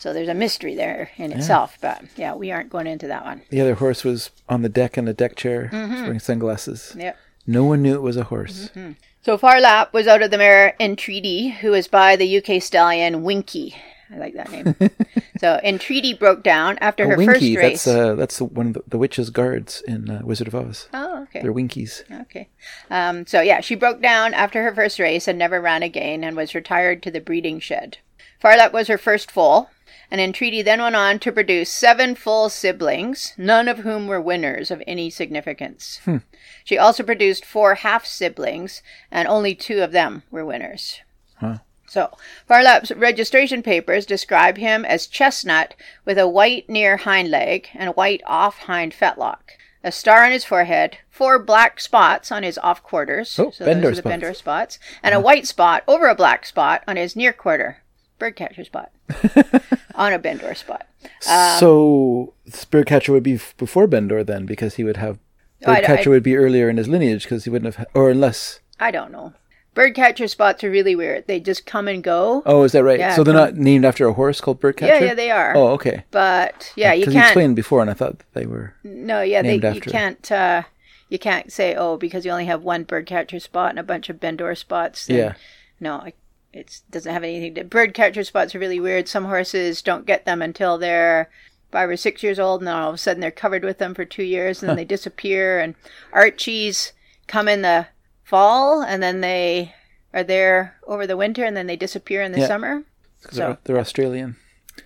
So 0.00 0.12
there's 0.12 0.28
a 0.28 0.34
mystery 0.34 0.74
there 0.74 1.10
in 1.16 1.30
itself, 1.30 1.76
but 1.80 2.02
yeah, 2.16 2.34
we 2.34 2.50
aren't 2.50 2.70
going 2.70 2.86
into 2.86 3.06
that 3.08 3.24
one. 3.24 3.42
The 3.50 3.60
other 3.60 3.74
horse 3.74 4.02
was 4.02 4.30
on 4.48 4.62
the 4.62 4.68
deck 4.68 4.96
in 4.98 5.06
a 5.06 5.12
deck 5.12 5.36
chair, 5.36 5.68
Mm-hmm. 5.72 6.02
wearing 6.02 6.18
sunglasses. 6.18 6.94
Yep. 6.98 7.16
No 7.46 7.64
one 7.64 7.82
knew 7.82 7.94
it 7.94 8.02
was 8.02 8.16
a 8.16 8.24
horse. 8.24 8.70
Mm-hmm. 8.74 8.92
So 9.22 9.36
Phar 9.36 9.60
Lap 9.60 9.92
was 9.92 10.06
out 10.06 10.22
of 10.22 10.30
the 10.30 10.38
mare 10.38 10.74
Entreaty, 10.80 11.48
who 11.50 11.70
was 11.72 11.86
by 11.88 12.16
the 12.16 12.38
UK 12.38 12.62
stallion 12.62 13.22
Winky. 13.22 13.74
I 14.12 14.16
like 14.18 14.34
that 14.34 14.50
name. 14.50 14.74
so 15.38 15.60
Entreaty 15.62 16.14
broke 16.14 16.42
down 16.42 16.78
after 16.78 17.04
A 17.04 17.08
her 17.10 17.16
winky, 17.16 17.54
first 17.54 17.64
race. 17.64 17.84
that's 17.84 17.86
uh, 17.96 18.14
that's 18.16 18.40
one 18.40 18.68
of 18.68 18.72
the, 18.74 18.82
the 18.88 18.98
witch's 18.98 19.30
guards 19.30 19.82
in 19.86 20.10
uh, 20.10 20.20
Wizard 20.24 20.48
of 20.48 20.54
Oz. 20.54 20.88
oh, 20.94 21.22
okay. 21.24 21.42
They're 21.42 21.52
winkies. 21.52 22.02
Okay. 22.22 22.48
Um, 22.90 23.26
so 23.26 23.40
yeah, 23.40 23.60
she 23.60 23.74
broke 23.76 24.00
down 24.02 24.34
after 24.34 24.62
her 24.64 24.74
first 24.74 24.98
race 24.98 25.28
and 25.28 25.38
never 25.38 25.60
ran 25.60 25.82
again 25.84 26.24
and 26.24 26.34
was 26.36 26.54
retired 26.54 27.02
to 27.04 27.10
the 27.10 27.20
breeding 27.20 27.60
shed. 27.60 27.98
Phar 28.40 28.56
Lap 28.56 28.72
was 28.72 28.88
her 28.88 28.98
first 28.98 29.30
foal, 29.30 29.68
and 30.10 30.20
Entreaty 30.20 30.62
then 30.62 30.80
went 30.80 30.96
on 30.96 31.18
to 31.20 31.32
produce 31.32 31.70
seven 31.70 32.14
full 32.14 32.48
siblings, 32.48 33.34
none 33.36 33.68
of 33.68 33.78
whom 33.78 34.06
were 34.06 34.20
winners 34.20 34.70
of 34.70 34.82
any 34.86 35.10
significance. 35.10 36.00
Hmm. 36.04 36.18
She 36.64 36.76
also 36.76 37.02
produced 37.02 37.44
four 37.44 37.76
half 37.76 38.04
siblings, 38.04 38.82
and 39.10 39.28
only 39.28 39.54
two 39.54 39.82
of 39.82 39.92
them 39.92 40.24
were 40.30 40.44
winners. 40.44 41.00
Huh. 41.36 41.58
So, 41.86 42.16
Phar 42.46 42.62
Lap's 42.62 42.92
registration 42.92 43.64
papers 43.64 44.06
describe 44.06 44.58
him 44.58 44.84
as 44.84 45.08
chestnut 45.08 45.74
with 46.04 46.18
a 46.18 46.28
white 46.28 46.68
near 46.68 46.98
hind 46.98 47.30
leg 47.32 47.68
and 47.74 47.90
white 47.96 48.22
off 48.26 48.58
hind 48.58 48.94
fetlock, 48.94 49.40
a 49.82 49.90
star 49.90 50.24
on 50.24 50.30
his 50.30 50.44
forehead, 50.44 50.98
four 51.10 51.38
black 51.38 51.80
spots 51.80 52.30
on 52.30 52.44
his 52.44 52.58
off 52.58 52.84
quarters, 52.84 53.36
Oh, 53.38 53.50
so 53.50 53.64
Bendor 53.64 53.88
those 53.88 53.98
are 53.98 54.02
the 54.02 54.02
spots. 54.02 54.10
Bendor 54.12 54.34
spots, 54.34 54.78
and 55.02 55.14
a 55.14 55.18
uh-huh. 55.18 55.24
white 55.24 55.46
spot 55.48 55.82
over 55.88 56.06
a 56.06 56.14
black 56.14 56.46
spot 56.46 56.84
on 56.86 56.96
his 56.96 57.16
near 57.16 57.32
quarter, 57.32 57.78
birdcatcher 58.20 58.64
spot, 58.64 58.92
on 59.94 60.12
a 60.12 60.18
Bendor 60.18 60.54
spot. 60.56 60.86
Um, 61.28 61.58
so 61.58 62.34
Birdcatcher 62.70 63.10
would 63.12 63.22
be 63.22 63.34
f- 63.34 63.54
before 63.56 63.86
Bendor 63.86 64.24
then, 64.24 64.46
because 64.46 64.74
he 64.76 64.84
would 64.84 64.96
have 64.98 65.18
Oh, 65.66 65.72
I- 65.72 65.80
Birdcatcher 65.82 66.06
I- 66.06 66.10
would 66.10 66.22
be 66.22 66.36
earlier 66.36 66.68
in 66.70 66.76
his 66.76 66.88
lineage 66.88 67.24
because 67.24 67.44
he 67.44 67.50
wouldn't 67.50 67.74
have, 67.74 67.86
or 67.94 68.10
unless. 68.10 68.60
I 68.78 68.90
don't 68.90 69.12
know. 69.12 69.34
Birdcatcher 69.74 70.28
spots 70.28 70.64
are 70.64 70.70
really 70.70 70.96
weird. 70.96 71.26
They 71.28 71.38
just 71.38 71.64
come 71.64 71.86
and 71.86 72.02
go. 72.02 72.42
Oh, 72.44 72.64
is 72.64 72.72
that 72.72 72.82
right? 72.82 72.98
Yeah, 72.98 73.14
so 73.14 73.22
they're 73.22 73.32
not 73.32 73.54
named 73.54 73.84
after 73.84 74.06
a 74.08 74.12
horse 74.12 74.40
called 74.40 74.60
Birdcatcher. 74.60 74.86
yeah, 75.00 75.04
yeah, 75.04 75.14
they 75.14 75.30
are. 75.30 75.56
Oh, 75.56 75.68
okay. 75.68 76.04
But 76.10 76.72
yeah, 76.76 76.92
you 76.92 77.02
Because 77.02 77.14
you 77.14 77.20
can't. 77.20 77.30
explained 77.30 77.56
before, 77.56 77.80
and 77.80 77.88
I 77.90 77.94
thought 77.94 78.22
they 78.34 78.46
were. 78.46 78.74
No, 78.82 79.20
yeah, 79.22 79.42
they, 79.42 79.54
you 79.72 79.80
can't. 79.80 80.30
Uh, 80.32 80.62
you 81.08 81.18
can't 81.18 81.52
say 81.52 81.74
oh 81.76 81.96
because 81.96 82.24
you 82.24 82.30
only 82.30 82.46
have 82.46 82.62
one 82.62 82.84
birdcatcher 82.84 83.40
spot 83.40 83.70
and 83.70 83.78
a 83.78 83.82
bunch 83.84 84.08
of 84.08 84.18
Bendor 84.20 84.56
spots. 84.56 85.06
then- 85.06 85.16
Yeah. 85.16 85.32
No, 85.78 86.04
it 86.52 86.80
doesn't 86.90 87.12
have 87.12 87.22
anything 87.24 87.54
to. 87.54 87.64
bird 87.64 87.94
catcher 87.94 88.24
spots 88.24 88.54
are 88.54 88.58
really 88.58 88.80
weird. 88.80 89.08
Some 89.08 89.24
horses 89.26 89.82
don't 89.82 90.06
get 90.06 90.24
them 90.24 90.42
until 90.42 90.78
they're 90.78 91.30
five 91.70 91.88
or 91.88 91.96
six 91.96 92.22
years 92.22 92.38
old, 92.38 92.60
and 92.60 92.66
then 92.68 92.74
all 92.74 92.88
of 92.88 92.94
a 92.96 92.98
sudden 92.98 93.20
they're 93.20 93.30
covered 93.30 93.64
with 93.64 93.78
them 93.78 93.94
for 93.94 94.04
two 94.04 94.24
years, 94.24 94.60
and 94.62 94.68
then 94.68 94.76
they 94.76 94.84
disappear. 94.96 95.60
And 95.60 95.74
Archies 96.12 96.92
come 97.28 97.46
in 97.48 97.62
the 97.62 97.86
fall, 98.24 98.82
and 98.82 99.02
then 99.02 99.20
they 99.20 99.74
are 100.12 100.24
there 100.24 100.76
over 100.86 101.06
the 101.06 101.16
winter, 101.16 101.44
and 101.44 101.56
then 101.56 101.66
they 101.68 101.76
disappear 101.76 102.22
in 102.22 102.32
the 102.32 102.40
Yeah. 102.40 102.46
summer. 102.48 102.82
So- 103.30 103.36
they're, 103.36 103.58
they're 103.64 103.78
Australian. 103.78 104.36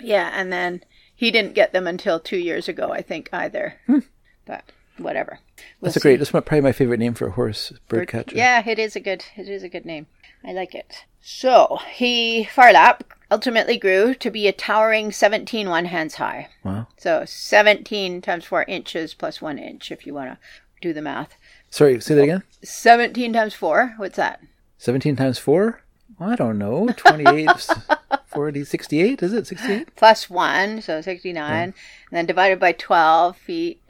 Yeah, 0.01 0.31
and 0.35 0.53
then 0.53 0.83
he 1.15 1.31
didn't 1.31 1.55
get 1.55 1.73
them 1.73 1.87
until 1.87 2.19
two 2.21 2.37
years 2.37 2.69
ago, 2.69 2.91
I 2.93 3.01
think, 3.01 3.29
either. 3.33 3.77
Hmm. 3.87 4.01
But 4.45 4.65
whatever. 4.99 5.39
We'll 5.81 5.89
That's 5.89 5.97
a 5.97 6.01
great. 6.01 6.19
That's 6.19 6.33
my- 6.35 6.41
probably 6.41 6.63
my 6.63 6.73
favorite 6.73 7.01
name 7.01 7.15
for 7.15 7.27
a 7.27 7.33
horse, 7.33 7.73
Bird- 7.89 8.09
Birdcatcher. 8.09 8.37
Yeah, 8.37 8.63
it 8.69 8.79
is 8.79 8.97
a 8.97 9.01
good. 9.01 9.25
It 9.37 9.49
is 9.49 9.63
a 9.63 9.69
good 9.69 9.85
name. 9.85 10.07
I 10.45 10.53
like 10.53 10.75
it. 10.75 11.05
So 11.23 11.79
he 11.93 12.45
Phar 12.45 12.73
Lap 12.73 13.03
ultimately 13.31 13.79
grew 13.79 14.15
to 14.15 14.31
be 14.31 14.47
a 14.47 14.53
towering 14.53 15.11
17 15.11 15.69
one 15.71 15.87
hands 15.87 16.17
high. 16.17 16.49
Wow. 16.63 16.87
So 16.99 17.25
17 17.25 18.21
times 18.21 18.45
four 18.45 18.65
inches 18.65 19.15
plus 19.15 19.41
one 19.41 19.59
inch, 19.59 19.91
if 19.91 20.07
you 20.07 20.13
want 20.13 20.31
to 20.33 20.39
do 20.83 20.93
the 20.93 21.01
math. 21.01 21.37
Sorry, 21.71 21.99
say 22.01 22.15
that 22.15 22.23
again. 22.23 22.43
17 22.63 23.33
times 23.33 23.55
four. 23.55 23.95
What's 23.97 24.17
that? 24.17 24.41
17 24.79 25.17
times 25.17 25.39
4? 25.39 25.81
I 26.21 26.37
don't 26.37 26.59
know. 26.59 26.87
28, 26.95 27.49
40, 28.27 28.65
68? 28.65 29.23
Is 29.23 29.33
it 29.33 29.47
68? 29.47 29.97
Plus 29.97 30.29
one, 30.29 30.83
so 30.83 31.01
69, 31.01 31.63
and 31.63 31.75
then 32.13 32.27
divided 32.27 32.61
by 32.61 32.73
12 32.73 33.35
feet. 33.37 33.81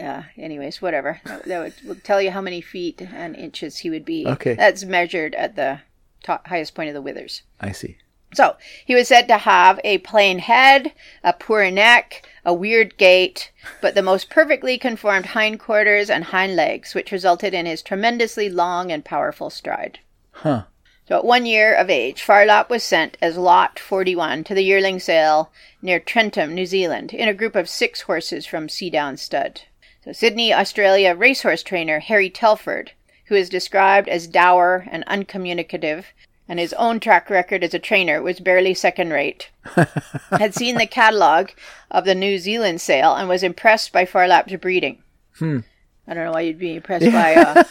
Yeah. 0.00 0.24
Anyways, 0.36 0.80
whatever. 0.80 1.20
That, 1.24 1.44
that 1.44 1.60
would, 1.60 1.74
will 1.86 2.02
tell 2.02 2.22
you 2.22 2.30
how 2.30 2.40
many 2.40 2.60
feet 2.60 3.02
and 3.02 3.36
inches 3.36 3.78
he 3.78 3.90
would 3.90 4.04
be. 4.04 4.26
Okay. 4.26 4.54
That's 4.54 4.84
measured 4.84 5.34
at 5.34 5.56
the 5.56 5.80
top, 6.22 6.46
highest 6.46 6.74
point 6.74 6.88
of 6.88 6.94
the 6.94 7.02
withers. 7.02 7.42
I 7.60 7.72
see. 7.72 7.98
So 8.32 8.56
he 8.84 8.94
was 8.94 9.08
said 9.08 9.26
to 9.28 9.38
have 9.38 9.80
a 9.82 9.98
plain 9.98 10.38
head, 10.38 10.92
a 11.24 11.32
poor 11.32 11.68
neck, 11.70 12.28
a 12.44 12.54
weird 12.54 12.96
gait, 12.96 13.50
but 13.80 13.94
the 13.94 14.02
most 14.02 14.30
perfectly 14.30 14.78
conformed 14.78 15.26
hindquarters 15.26 16.08
and 16.08 16.24
hind 16.24 16.54
legs, 16.54 16.94
which 16.94 17.12
resulted 17.12 17.54
in 17.54 17.66
his 17.66 17.82
tremendously 17.82 18.48
long 18.48 18.92
and 18.92 19.04
powerful 19.04 19.50
stride. 19.50 19.98
Huh. 20.30 20.64
So 21.08 21.16
at 21.16 21.24
one 21.24 21.44
year 21.44 21.74
of 21.74 21.90
age, 21.90 22.22
Phar 22.22 22.46
Lap 22.46 22.70
was 22.70 22.84
sent 22.84 23.16
as 23.20 23.36
Lot 23.36 23.80
41 23.80 24.44
to 24.44 24.54
the 24.54 24.62
yearling 24.62 25.00
sale 25.00 25.50
near 25.82 25.98
Trentham, 25.98 26.54
New 26.54 26.66
Zealand, 26.66 27.12
in 27.12 27.28
a 27.28 27.34
group 27.34 27.56
of 27.56 27.68
six 27.68 28.02
horses 28.02 28.46
from 28.46 28.68
Seadown 28.68 29.18
Stud. 29.18 29.62
So 30.04 30.12
Sydney, 30.12 30.52
Australia 30.52 31.14
racehorse 31.14 31.62
trainer 31.62 31.98
Harry 32.00 32.30
Telford, 32.30 32.92
who 33.26 33.34
is 33.34 33.48
described 33.48 34.08
as 34.08 34.26
dour 34.26 34.86
and 34.90 35.04
uncommunicative, 35.06 36.06
and 36.48 36.58
his 36.58 36.72
own 36.74 37.00
track 37.00 37.30
record 37.30 37.62
as 37.62 37.74
a 37.74 37.78
trainer 37.78 38.22
was 38.22 38.40
barely 38.40 38.74
second 38.74 39.10
rate, 39.12 39.50
had 40.30 40.54
seen 40.54 40.78
the 40.78 40.86
catalogue 40.86 41.52
of 41.90 42.04
the 42.04 42.14
New 42.14 42.38
Zealand 42.38 42.80
sale 42.80 43.14
and 43.14 43.28
was 43.28 43.42
impressed 43.42 43.92
by 43.92 44.04
Phar 44.04 44.26
Lap's 44.26 44.54
breeding. 44.56 45.02
I 45.40 46.14
don't 46.14 46.24
know 46.24 46.32
why 46.32 46.40
you'd 46.40 46.58
be 46.58 46.74
impressed 46.74 47.12
by 47.12 47.30
a, 47.30 47.64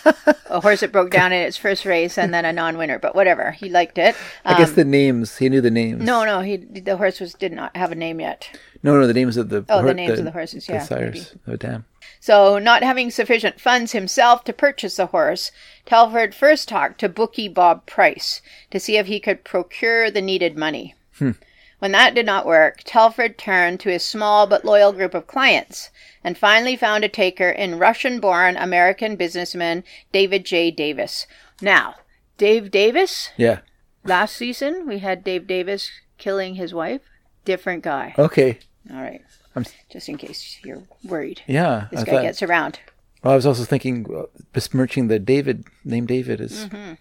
a 0.49 0.61
horse 0.61 0.79
that 0.79 0.93
broke 0.93 1.11
down 1.11 1.33
in 1.33 1.41
its 1.41 1.57
first 1.57 1.83
race 1.83 2.17
and 2.17 2.33
then 2.33 2.45
a 2.45 2.53
non-winner, 2.53 2.97
but 2.97 3.13
whatever. 3.13 3.51
He 3.51 3.69
liked 3.69 3.97
it. 3.97 4.15
I 4.45 4.57
guess 4.57 4.69
Um, 4.69 4.75
the 4.75 4.85
names, 4.85 5.37
he 5.37 5.49
knew 5.49 5.59
the 5.61 5.69
names. 5.69 6.01
no, 6.03 6.23
no, 6.23 6.39
he 6.39 6.55
the 6.57 6.95
horse 6.95 7.19
was 7.19 7.33
did 7.33 7.51
not 7.51 7.75
have 7.75 7.91
a 7.91 7.95
name 7.95 8.21
yet. 8.21 8.49
No, 8.81 8.97
no, 8.97 9.07
the 9.07 9.13
names 9.13 9.35
of 9.35 9.49
the 9.49 9.65
Oh, 9.67 9.83
the 9.83 9.93
names 9.93 10.19
of 10.19 10.25
the 10.25 10.31
horses, 10.31 10.69
Yeah, 10.69 10.79
the 10.79 10.85
sires. 10.85 11.35
Oh, 11.47 11.57
damn. 11.57 11.83
So, 12.21 12.59
not 12.59 12.83
having 12.83 13.11
sufficient 13.11 13.61
funds 13.61 13.93
himself 13.93 14.43
to 14.43 14.53
purchase 14.53 14.97
the 14.97 15.07
horse, 15.07 15.51
Telford 15.85 16.35
first 16.35 16.67
talked 16.67 16.99
to 16.99 17.09
bookie 17.09 17.47
Bob 17.47 17.85
Price 17.85 18.41
to 18.71 18.79
see 18.79 18.97
if 18.97 19.07
he 19.07 19.19
could 19.19 19.45
procure 19.45 20.11
the 20.11 20.21
needed 20.21 20.57
money. 20.57 20.95
Hmm. 21.17 21.31
When 21.79 21.93
that 21.93 22.13
did 22.13 22.25
not 22.25 22.45
work, 22.45 22.81
Telford 22.83 23.37
turned 23.37 23.79
to 23.79 23.89
his 23.89 24.03
small 24.03 24.47
but 24.47 24.65
loyal 24.65 24.91
group 24.91 25.13
of 25.13 25.27
clients 25.27 25.89
and 26.21 26.37
finally 26.37 26.75
found 26.75 27.05
a 27.05 27.09
taker 27.09 27.49
in 27.49 27.79
Russian 27.79 28.19
born 28.19 28.57
American 28.57 29.15
businessman 29.15 29.85
David 30.11 30.45
J. 30.45 30.71
Davis. 30.71 31.25
Now, 31.61 31.95
Dave 32.37 32.69
Davis, 32.69 33.29
Yeah. 33.37 33.59
last 34.03 34.35
season 34.35 34.85
we 34.87 34.99
had 34.99 35.23
Dave 35.23 35.47
Davis 35.47 35.89
killing 36.17 36.55
his 36.55 36.73
wife. 36.73 37.01
Different 37.45 37.81
guy. 37.81 38.13
Okay. 38.17 38.59
All 38.91 39.01
right. 39.01 39.21
I'm- 39.65 39.73
Just 39.91 40.09
in 40.09 40.17
case 40.17 40.59
you're 40.63 40.83
worried. 41.03 41.41
Yeah. 41.47 41.87
This 41.91 42.01
I 42.01 42.03
guy 42.05 42.11
thought- 42.11 42.21
gets 42.23 42.43
around. 42.43 42.79
well, 43.23 43.33
I 43.33 43.35
was 43.35 43.45
also 43.45 43.63
thinking 43.63 44.05
uh, 44.13 44.23
besmirching 44.53 45.07
the 45.07 45.19
David, 45.19 45.65
name 45.83 46.05
David 46.05 46.41
is. 46.41 46.65
Mm-hmm. 46.65 46.93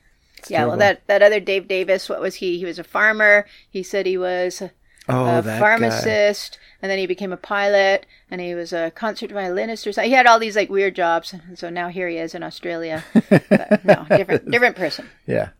Yeah, 0.48 0.66
well, 0.66 0.76
that, 0.76 1.06
that 1.08 1.20
other 1.22 1.40
Dave 1.40 1.66
Davis, 1.68 2.08
what 2.08 2.20
was 2.20 2.36
he? 2.36 2.58
He 2.58 2.64
was 2.64 2.78
a 2.78 2.84
farmer. 2.84 3.44
He 3.68 3.82
said 3.82 4.06
he 4.06 4.16
was 4.16 4.62
a 4.62 4.70
oh, 5.08 5.42
guy. 5.42 5.58
pharmacist, 5.58 6.58
and 6.80 6.90
then 6.90 6.98
he 6.98 7.06
became 7.06 7.32
a 7.32 7.36
pilot, 7.36 8.06
and 8.30 8.40
he 8.40 8.54
was 8.54 8.72
a 8.72 8.92
concert 8.92 9.32
violinist 9.32 9.86
or 9.86 9.92
something. 9.92 10.10
He 10.10 10.16
had 10.16 10.26
all 10.26 10.38
these 10.38 10.54
like 10.54 10.70
weird 10.70 10.94
jobs, 10.94 11.32
and 11.32 11.58
so 11.58 11.70
now 11.70 11.88
here 11.88 12.08
he 12.08 12.18
is 12.18 12.34
in 12.34 12.42
Australia. 12.44 13.04
but, 13.30 13.84
no, 13.84 14.06
different 14.08 14.50
different 14.50 14.76
person. 14.76 15.08
Yeah. 15.26 15.50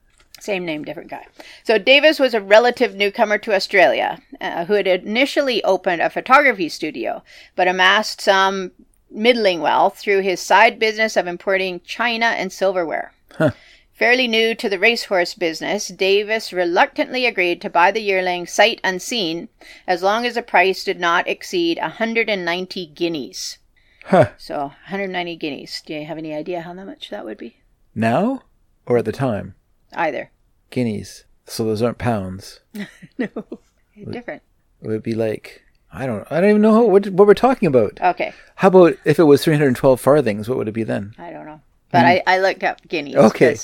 Same 0.40 0.64
name, 0.64 0.84
different 0.84 1.10
guy. 1.10 1.26
So 1.64 1.78
Davis 1.78 2.18
was 2.18 2.34
a 2.34 2.40
relative 2.40 2.94
newcomer 2.94 3.38
to 3.38 3.54
Australia 3.54 4.20
uh, 4.40 4.64
who 4.64 4.74
had 4.74 4.86
initially 4.86 5.62
opened 5.64 6.02
a 6.02 6.10
photography 6.10 6.68
studio, 6.68 7.22
but 7.56 7.68
amassed 7.68 8.20
some 8.20 8.72
middling 9.10 9.60
wealth 9.60 9.98
through 9.98 10.20
his 10.20 10.40
side 10.40 10.78
business 10.78 11.16
of 11.16 11.26
importing 11.26 11.80
china 11.80 12.26
and 12.26 12.52
silverware. 12.52 13.12
Fairly 13.92 14.28
new 14.28 14.54
to 14.54 14.68
the 14.68 14.78
racehorse 14.78 15.34
business, 15.34 15.88
Davis 15.88 16.52
reluctantly 16.52 17.26
agreed 17.26 17.60
to 17.60 17.68
buy 17.68 17.90
the 17.90 18.00
yearling 18.00 18.46
sight 18.46 18.80
unseen 18.84 19.48
as 19.88 20.02
long 20.02 20.24
as 20.24 20.36
the 20.36 20.42
price 20.42 20.84
did 20.84 21.00
not 21.00 21.26
exceed 21.26 21.78
190 21.78 22.86
guineas. 22.86 23.58
Huh. 24.04 24.30
So 24.38 24.58
190 24.58 25.36
guineas. 25.36 25.82
Do 25.84 25.94
you 25.94 26.06
have 26.06 26.16
any 26.16 26.32
idea 26.32 26.60
how 26.60 26.72
much 26.72 27.10
that 27.10 27.24
would 27.24 27.38
be? 27.38 27.56
Now 27.92 28.42
or 28.86 28.98
at 28.98 29.04
the 29.04 29.12
time? 29.12 29.54
Either. 29.94 30.30
Guineas. 30.70 31.24
So 31.46 31.64
those 31.64 31.82
aren't 31.82 31.98
pounds. 31.98 32.60
No. 33.18 33.28
Different. 34.10 34.42
It 34.82 34.86
would 34.88 35.02
be 35.02 35.14
like 35.14 35.62
I 35.92 36.06
don't. 36.06 36.24
I 36.30 36.40
don't 36.40 36.50
even 36.50 36.62
know 36.62 36.82
what 36.82 37.08
what 37.08 37.26
we're 37.26 37.34
talking 37.34 37.66
about. 37.66 37.98
Okay. 38.00 38.32
How 38.56 38.68
about 38.68 38.94
if 39.04 39.18
it 39.18 39.24
was 39.24 39.42
312 39.42 40.00
farthings? 40.00 40.48
What 40.48 40.56
would 40.58 40.68
it 40.68 40.72
be 40.72 40.84
then? 40.84 41.14
I 41.18 41.30
don't 41.30 41.46
know. 41.46 41.60
But 41.90 42.04
I, 42.04 42.22
I 42.26 42.38
looked 42.38 42.62
up 42.62 42.86
guineas. 42.86 43.16
Okay. 43.16 43.56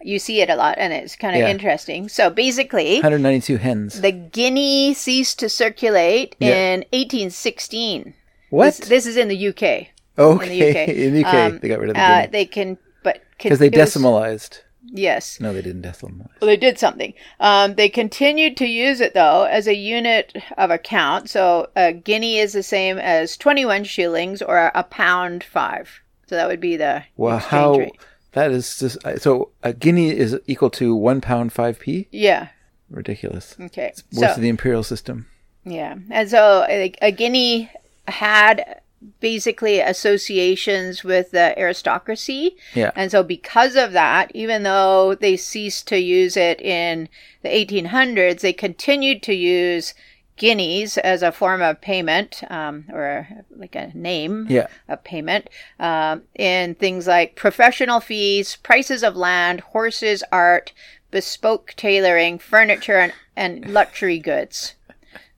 You 0.00 0.18
see 0.20 0.40
it 0.40 0.48
a 0.48 0.54
lot 0.54 0.76
and 0.78 0.92
it's 0.92 1.16
kind 1.16 1.34
of 1.34 1.40
Yeah. 1.40 1.48
interesting. 1.50 2.08
So 2.08 2.30
basically, 2.30 2.94
192 2.96 3.56
hens. 3.56 4.00
the 4.00 4.12
guinea 4.12 4.94
ceased 4.94 5.40
to 5.40 5.48
circulate 5.48 6.36
Yeah. 6.38 6.74
in 6.74 6.80
1816. 6.92 8.14
what? 8.50 8.66
This, 8.76 8.88
this 8.88 9.06
is 9.06 9.16
in 9.16 9.28
the 9.28 9.48
UK. 9.48 9.88
okay. 10.18 10.44
In 10.44 10.48
the 10.48 10.70
UK. 10.70 10.88
In 11.06 11.14
the 11.14 11.24
UK, 11.24 11.34
Um, 11.34 11.58
they 11.60 11.68
got 11.68 11.80
rid 11.80 11.90
of 11.90 11.96
the 11.96 12.00
Uh, 12.02 12.20
guinea 12.20 12.30
they 12.32 12.44
can, 12.46 12.78
but 13.02 13.20
because 13.36 13.58
they 13.58 13.66
it 13.66 13.76
was- 13.76 13.94
decimalized. 13.94 14.60
Yes. 14.94 15.40
No, 15.40 15.54
they 15.54 15.62
didn't 15.62 15.82
decimalize. 15.82 16.28
Well, 16.40 16.48
they 16.48 16.56
did 16.58 16.78
something. 16.78 17.14
Um, 17.40 17.74
they 17.76 17.88
continued 17.88 18.56
to 18.58 18.66
use 18.66 19.00
it 19.00 19.14
though 19.14 19.44
as 19.44 19.66
a 19.66 19.74
unit 19.74 20.36
of 20.58 20.70
account. 20.70 21.30
So 21.30 21.70
a 21.74 21.92
guinea 21.94 22.38
is 22.38 22.52
the 22.52 22.62
same 22.62 22.98
as 22.98 23.36
twenty-one 23.38 23.84
shillings 23.84 24.42
or 24.42 24.70
a 24.74 24.82
pound 24.84 25.42
five. 25.44 25.88
So 26.26 26.36
that 26.36 26.46
would 26.48 26.60
be 26.60 26.76
the 26.76 27.04
Well, 27.16 27.38
how 27.38 27.78
rate. 27.78 27.96
that 28.32 28.50
is 28.50 28.78
just 28.78 28.98
so 29.22 29.50
a 29.62 29.72
guinea 29.72 30.10
is 30.16 30.38
equal 30.46 30.70
to 30.70 30.94
one 30.94 31.20
pound 31.22 31.52
five 31.54 31.78
p. 31.80 32.08
Yeah. 32.12 32.48
Ridiculous. 32.90 33.56
Okay. 33.58 33.92
Worse 34.12 34.20
So 34.20 34.34
than 34.34 34.42
the 34.42 34.48
imperial 34.50 34.82
system. 34.82 35.26
yeah, 35.64 35.94
and 36.10 36.28
so 36.28 36.66
a, 36.68 36.92
a 37.00 37.10
guinea 37.12 37.70
had 38.08 38.81
basically 39.20 39.80
associations 39.80 41.04
with 41.04 41.30
the 41.30 41.58
aristocracy. 41.58 42.56
Yeah. 42.74 42.90
And 42.94 43.10
so, 43.10 43.22
because 43.22 43.76
of 43.76 43.92
that, 43.92 44.30
even 44.34 44.62
though 44.62 45.14
they 45.14 45.36
ceased 45.36 45.88
to 45.88 45.98
use 45.98 46.36
it 46.36 46.60
in 46.60 47.08
the 47.42 47.48
1800s, 47.48 48.40
they 48.40 48.52
continued 48.52 49.22
to 49.24 49.34
use 49.34 49.94
guineas 50.36 50.96
as 50.98 51.22
a 51.22 51.30
form 51.30 51.60
of 51.62 51.80
payment 51.80 52.42
um, 52.50 52.84
or 52.92 53.28
like 53.54 53.74
a 53.74 53.92
name 53.94 54.46
Yeah. 54.48 54.66
of 54.88 55.04
payment 55.04 55.48
um, 55.78 56.22
in 56.34 56.74
things 56.74 57.06
like 57.06 57.36
professional 57.36 58.00
fees, 58.00 58.56
prices 58.56 59.02
of 59.04 59.14
land, 59.14 59.60
horses, 59.60 60.24
art, 60.32 60.72
bespoke 61.10 61.74
tailoring, 61.76 62.38
furniture, 62.38 62.98
and, 62.98 63.12
and 63.36 63.72
luxury 63.72 64.18
goods. 64.18 64.74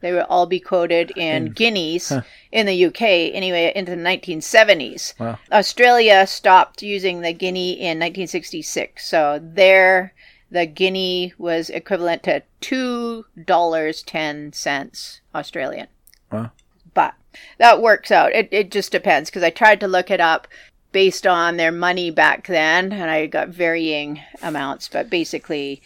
They 0.05 0.13
would 0.13 0.27
all 0.29 0.45
be 0.45 0.61
quoted 0.61 1.13
uh, 1.17 1.21
in 1.21 1.53
guineas 1.53 2.13
in 2.53 2.67
the 2.67 2.85
UK 2.85 3.01
anyway 3.01 3.73
into 3.75 3.93
the 3.93 3.97
1970s. 3.97 5.19
Wow. 5.19 5.39
Australia 5.51 6.27
stopped 6.27 6.83
using 6.83 7.23
the 7.23 7.33
guinea 7.33 7.73
in 7.73 7.99
1966. 7.99 9.09
So 9.09 9.41
there, 9.43 10.13
the 10.51 10.67
guinea 10.67 11.33
was 11.39 11.71
equivalent 11.71 12.23
to 12.25 12.43
two 12.61 13.25
dollars 13.47 14.03
ten 14.03 14.53
cents 14.53 15.23
Australian. 15.35 15.87
Wow. 16.31 16.51
But 16.93 17.15
that 17.57 17.81
works 17.81 18.11
out. 18.11 18.35
It 18.35 18.51
it 18.51 18.71
just 18.71 18.93
depends 18.93 19.31
because 19.31 19.43
I 19.43 19.49
tried 19.49 19.81
to 19.81 19.89
look 19.89 20.11
it 20.11 20.21
up 20.21 20.47
based 20.93 21.27
on 21.27 21.57
their 21.57 21.73
money 21.73 22.11
back 22.11 22.47
then, 22.47 22.93
and 22.93 23.11
I 23.11 23.25
got 23.25 23.49
varying 23.49 24.21
amounts. 24.43 24.87
But 24.87 25.09
basically, 25.09 25.81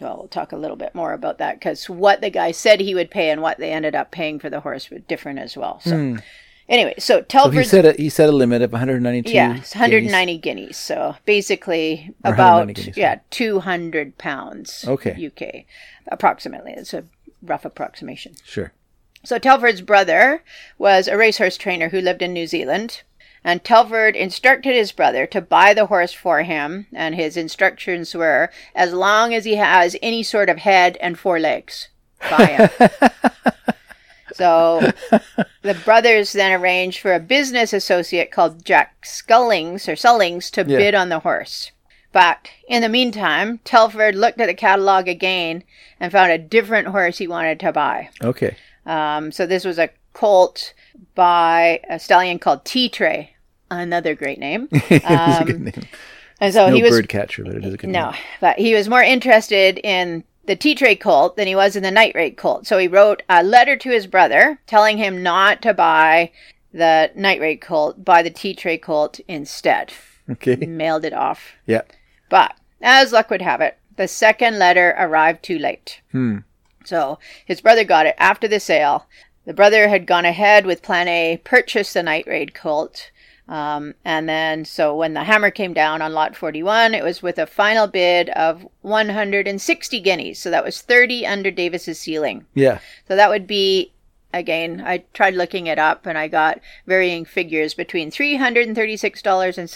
well, 0.00 0.16
we'll 0.18 0.28
talk 0.28 0.52
a 0.52 0.56
little 0.56 0.76
bit 0.76 0.94
more 0.94 1.12
about 1.12 1.38
that 1.38 1.58
because 1.58 1.88
what 1.88 2.20
the 2.20 2.30
guy 2.30 2.50
said 2.50 2.80
he 2.80 2.94
would 2.94 3.10
pay 3.10 3.30
and 3.30 3.42
what 3.42 3.58
they 3.58 3.72
ended 3.72 3.94
up 3.94 4.10
paying 4.10 4.38
for 4.38 4.50
the 4.50 4.60
horse 4.60 4.90
were 4.90 4.98
different 4.98 5.38
as 5.38 5.56
well. 5.56 5.80
So 5.80 5.96
hmm. 5.96 6.16
anyway, 6.68 6.94
so 6.98 7.24
So 7.28 7.50
he 7.50 7.64
set 7.64 7.84
a 7.84 7.92
he 7.92 8.08
set 8.08 8.28
a 8.28 8.32
limit 8.32 8.62
of 8.62 8.72
192. 8.72 9.30
yeah, 9.32 9.56
it's 9.56 9.72
guineas. 9.72 9.74
190 9.74 10.38
guineas. 10.38 10.76
So 10.76 11.16
basically, 11.24 12.12
Or 12.24 12.34
about 12.34 12.66
guineas, 12.74 12.96
yeah, 12.96 13.20
200 13.30 14.18
pounds. 14.18 14.84
Okay. 14.86 15.26
UK, 15.26 15.64
approximately. 16.10 16.72
It's 16.72 16.92
a 16.92 17.04
rough 17.42 17.64
approximation. 17.64 18.34
Sure. 18.44 18.72
So 19.24 19.38
Telford's 19.38 19.80
brother 19.80 20.42
was 20.76 21.08
a 21.08 21.16
racehorse 21.16 21.56
trainer 21.56 21.88
who 21.88 22.00
lived 22.00 22.20
in 22.20 22.32
New 22.32 22.46
Zealand. 22.46 23.02
And 23.46 23.62
Telford 23.62 24.16
instructed 24.16 24.74
his 24.74 24.90
brother 24.90 25.26
to 25.26 25.40
buy 25.42 25.74
the 25.74 25.86
horse 25.86 26.14
for 26.14 26.42
him, 26.42 26.86
and 26.94 27.14
his 27.14 27.36
instructions 27.36 28.14
were 28.14 28.50
as 28.74 28.94
long 28.94 29.34
as 29.34 29.44
he 29.44 29.56
has 29.56 29.96
any 30.00 30.22
sort 30.22 30.48
of 30.48 30.58
head 30.58 30.96
and 31.00 31.18
four 31.18 31.38
legs, 31.38 31.88
buy 32.30 32.46
him. 32.46 32.90
so 34.32 34.90
the 35.62 35.74
brothers 35.84 36.32
then 36.32 36.58
arranged 36.58 37.00
for 37.00 37.12
a 37.12 37.20
business 37.20 37.72
associate 37.74 38.30
called 38.30 38.64
Jack 38.64 39.04
Scullings 39.04 39.88
or 39.88 39.96
Sullings 39.96 40.50
to 40.52 40.62
Yeah. 40.66 40.78
bid 40.78 40.94
on 40.94 41.10
the 41.10 41.20
horse. 41.20 41.70
But 42.12 42.48
in 42.68 42.80
the 42.80 42.88
meantime, 42.88 43.58
Telford 43.64 44.14
looked 44.14 44.40
at 44.40 44.46
the 44.46 44.54
catalog 44.54 45.08
again 45.08 45.64
and 46.00 46.12
found 46.12 46.30
a 46.32 46.38
different 46.38 46.88
horse 46.88 47.18
he 47.18 47.26
wanted 47.26 47.60
to 47.60 47.72
buy. 47.72 48.08
Okay. 48.22 48.56
Um, 48.86 49.32
so 49.32 49.46
this 49.46 49.64
was 49.64 49.78
a 49.78 49.90
colt 50.12 50.72
by 51.14 51.80
a 51.90 51.98
stallion 51.98 52.38
called 52.38 52.64
Tea 52.64 52.88
Tray, 52.88 53.33
another 53.78 54.14
great 54.14 54.38
name. 54.38 54.68
it 54.72 54.90
is 54.90 55.02
a 55.04 55.40
Um, 55.40 55.44
good 55.46 55.60
name. 55.60 55.82
And 56.40 56.52
so 56.52 56.68
no 56.68 56.74
he 56.74 56.82
was 56.82 56.90
bird 56.90 57.08
catcher, 57.08 57.44
but 57.44 57.54
it 57.54 57.64
is 57.64 57.74
a 57.74 57.76
good 57.76 57.90
no, 57.90 58.10
name. 58.10 58.20
but 58.40 58.58
he 58.58 58.74
was 58.74 58.88
more 58.88 59.02
interested 59.02 59.78
in 59.84 60.24
the 60.46 60.56
tea 60.56 60.74
tray 60.74 60.96
colt 60.96 61.36
than 61.36 61.46
he 61.46 61.54
was 61.54 61.76
in 61.76 61.82
the 61.82 61.90
night 61.90 62.14
raid 62.14 62.36
colt. 62.36 62.66
So 62.66 62.76
he 62.78 62.88
wrote 62.88 63.22
a 63.28 63.42
letter 63.42 63.76
to 63.76 63.90
his 63.90 64.06
brother 64.06 64.58
telling 64.66 64.98
him 64.98 65.22
not 65.22 65.62
to 65.62 65.72
buy 65.72 66.32
the 66.72 67.10
night 67.14 67.40
raid 67.40 67.60
colt, 67.60 68.04
buy 68.04 68.22
the 68.22 68.30
tea 68.30 68.52
tray 68.54 68.76
colt 68.76 69.20
instead. 69.28 69.92
Okay. 70.28 70.56
Mailed 70.56 71.04
it 71.04 71.12
off. 71.12 71.52
Yeah. 71.66 71.82
But 72.28 72.54
as 72.82 73.12
luck 73.12 73.30
would 73.30 73.42
have 73.42 73.60
it, 73.60 73.78
the 73.96 74.08
second 74.08 74.58
letter 74.58 74.94
arrived 74.98 75.42
too 75.44 75.58
late. 75.58 76.00
Hmm. 76.10 76.38
So 76.84 77.18
his 77.46 77.60
brother 77.60 77.84
got 77.84 78.06
it 78.06 78.16
after 78.18 78.48
the 78.48 78.60
sale. 78.60 79.06
The 79.46 79.54
brother 79.54 79.88
had 79.88 80.06
gone 80.06 80.24
ahead 80.24 80.66
with 80.66 80.82
Plan 80.82 81.06
A, 81.06 81.40
purchased 81.44 81.94
the 81.94 82.02
Night 82.02 82.26
Raid 82.26 82.54
Colt. 82.54 83.10
Um, 83.46 83.94
and 84.04 84.26
then, 84.28 84.64
so 84.64 84.96
when 84.96 85.12
the 85.14 85.24
hammer 85.24 85.50
came 85.50 85.74
down 85.74 86.00
on 86.00 86.12
lot 86.14 86.34
41, 86.34 86.94
it 86.94 87.04
was 87.04 87.22
with 87.22 87.38
a 87.38 87.46
final 87.46 87.86
bid 87.86 88.30
of 88.30 88.66
160 88.80 90.00
guineas. 90.00 90.38
So 90.38 90.50
that 90.50 90.64
was 90.64 90.80
30 90.80 91.26
under 91.26 91.50
Davis's 91.50 91.98
ceiling. 92.00 92.46
Yeah. 92.54 92.78
So 93.06 93.16
that 93.16 93.28
would 93.28 93.46
be, 93.46 93.92
again, 94.32 94.82
I 94.84 95.04
tried 95.12 95.34
looking 95.34 95.66
it 95.66 95.78
up 95.78 96.06
and 96.06 96.16
I 96.16 96.28
got 96.28 96.60
varying 96.86 97.24
figures 97.26 97.74
between 97.74 98.10
$336 98.10 99.58
and 99.58 99.68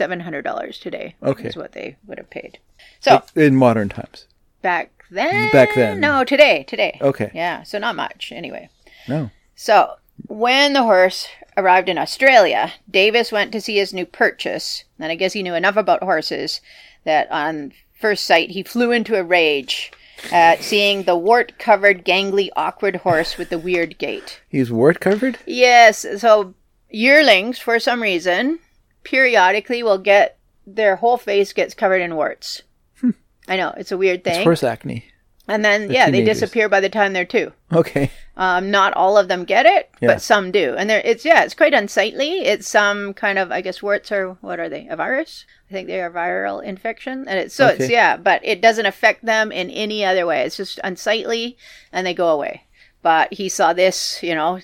$700 0.44 0.80
today. 0.80 1.14
Okay. 1.22 1.48
Is 1.48 1.56
what 1.56 1.72
they 1.72 1.96
would 2.06 2.18
have 2.18 2.30
paid. 2.30 2.58
So 3.00 3.22
In 3.34 3.54
modern 3.56 3.88
times. 3.90 4.26
back 4.62 4.90
then. 5.10 5.50
Back 5.52 5.74
then. 5.74 6.00
No, 6.00 6.24
today. 6.24 6.64
Today. 6.66 6.98
Okay. 7.00 7.30
Yeah, 7.34 7.62
so 7.62 7.78
not 7.78 7.96
much 7.96 8.32
anyway. 8.34 8.68
No. 9.08 9.30
So, 9.54 9.96
when 10.26 10.72
the 10.72 10.82
horse 10.82 11.28
arrived 11.56 11.88
in 11.88 11.98
Australia, 11.98 12.72
Davis 12.90 13.32
went 13.32 13.52
to 13.52 13.60
see 13.60 13.76
his 13.76 13.92
new 13.92 14.06
purchase, 14.06 14.84
and 14.98 15.10
I 15.10 15.16
guess 15.16 15.32
he 15.32 15.42
knew 15.42 15.54
enough 15.54 15.76
about 15.76 16.02
horses 16.02 16.60
that 17.04 17.30
on 17.30 17.72
first 17.98 18.26
sight 18.26 18.50
he 18.50 18.62
flew 18.62 18.92
into 18.92 19.16
a 19.16 19.24
rage 19.24 19.92
at 20.32 20.62
seeing 20.62 21.04
the 21.04 21.16
wart 21.16 21.58
covered, 21.58 22.04
gangly, 22.04 22.48
awkward 22.56 22.96
horse 22.96 23.38
with 23.38 23.50
the 23.50 23.58
weird 23.58 23.98
gait. 23.98 24.40
He's 24.48 24.70
wart 24.70 25.00
covered? 25.00 25.38
Yes, 25.46 26.04
so 26.18 26.54
yearlings, 26.90 27.58
for 27.58 27.78
some 27.78 28.02
reason, 28.02 28.58
periodically 29.04 29.82
will 29.82 29.98
get 29.98 30.38
their 30.66 30.96
whole 30.96 31.16
face 31.16 31.52
gets 31.52 31.74
covered 31.74 32.02
in 32.02 32.16
warts. 32.16 32.62
Hmm. 33.00 33.10
I 33.46 33.56
know, 33.56 33.72
it's 33.76 33.92
a 33.92 33.96
weird 33.98 34.24
thing. 34.24 34.36
It's 34.36 34.44
horse 34.44 34.62
acne. 34.62 35.04
And 35.48 35.64
then, 35.64 35.90
yeah, 35.90 36.10
they 36.10 36.22
disappear 36.24 36.68
by 36.68 36.80
the 36.80 36.88
time 36.88 37.12
they're 37.12 37.24
two. 37.24 37.52
Okay. 37.72 38.10
Um, 38.36 38.70
not 38.70 38.92
all 38.94 39.18
of 39.18 39.26
them 39.28 39.44
get 39.44 39.66
it, 39.66 39.90
Yeah. 40.00 40.08
but 40.08 40.22
some 40.22 40.52
do, 40.52 40.74
and 40.78 40.88
there 40.88 41.02
it's 41.04 41.24
yeah, 41.24 41.42
it's 41.42 41.54
quite 41.54 41.74
unsightly. 41.74 42.40
It's 42.44 42.68
some 42.68 43.14
kind 43.14 43.38
of 43.38 43.50
I 43.50 43.60
guess 43.62 43.82
warts 43.82 44.12
are 44.12 44.34
what 44.40 44.60
are 44.60 44.68
they? 44.68 44.86
A 44.88 44.94
virus? 44.96 45.44
I 45.68 45.72
think 45.72 45.88
they 45.88 46.00
are 46.00 46.10
viral 46.10 46.62
infection, 46.62 47.26
and 47.26 47.38
it's 47.38 47.54
so 47.54 47.66
it's 47.66 47.90
yeah, 47.90 48.16
but 48.16 48.40
it 48.44 48.60
doesn't 48.62 48.86
affect 48.86 49.24
them 49.24 49.50
in 49.50 49.70
any 49.70 50.04
other 50.04 50.24
way. 50.24 50.42
It's 50.42 50.56
just 50.56 50.78
unsightly, 50.84 51.56
and 51.92 52.06
they 52.06 52.14
go 52.14 52.28
away. 52.28 52.62
But 53.02 53.32
he 53.34 53.48
saw 53.48 53.72
this, 53.72 54.22
you 54.22 54.34
know, 54.34 54.60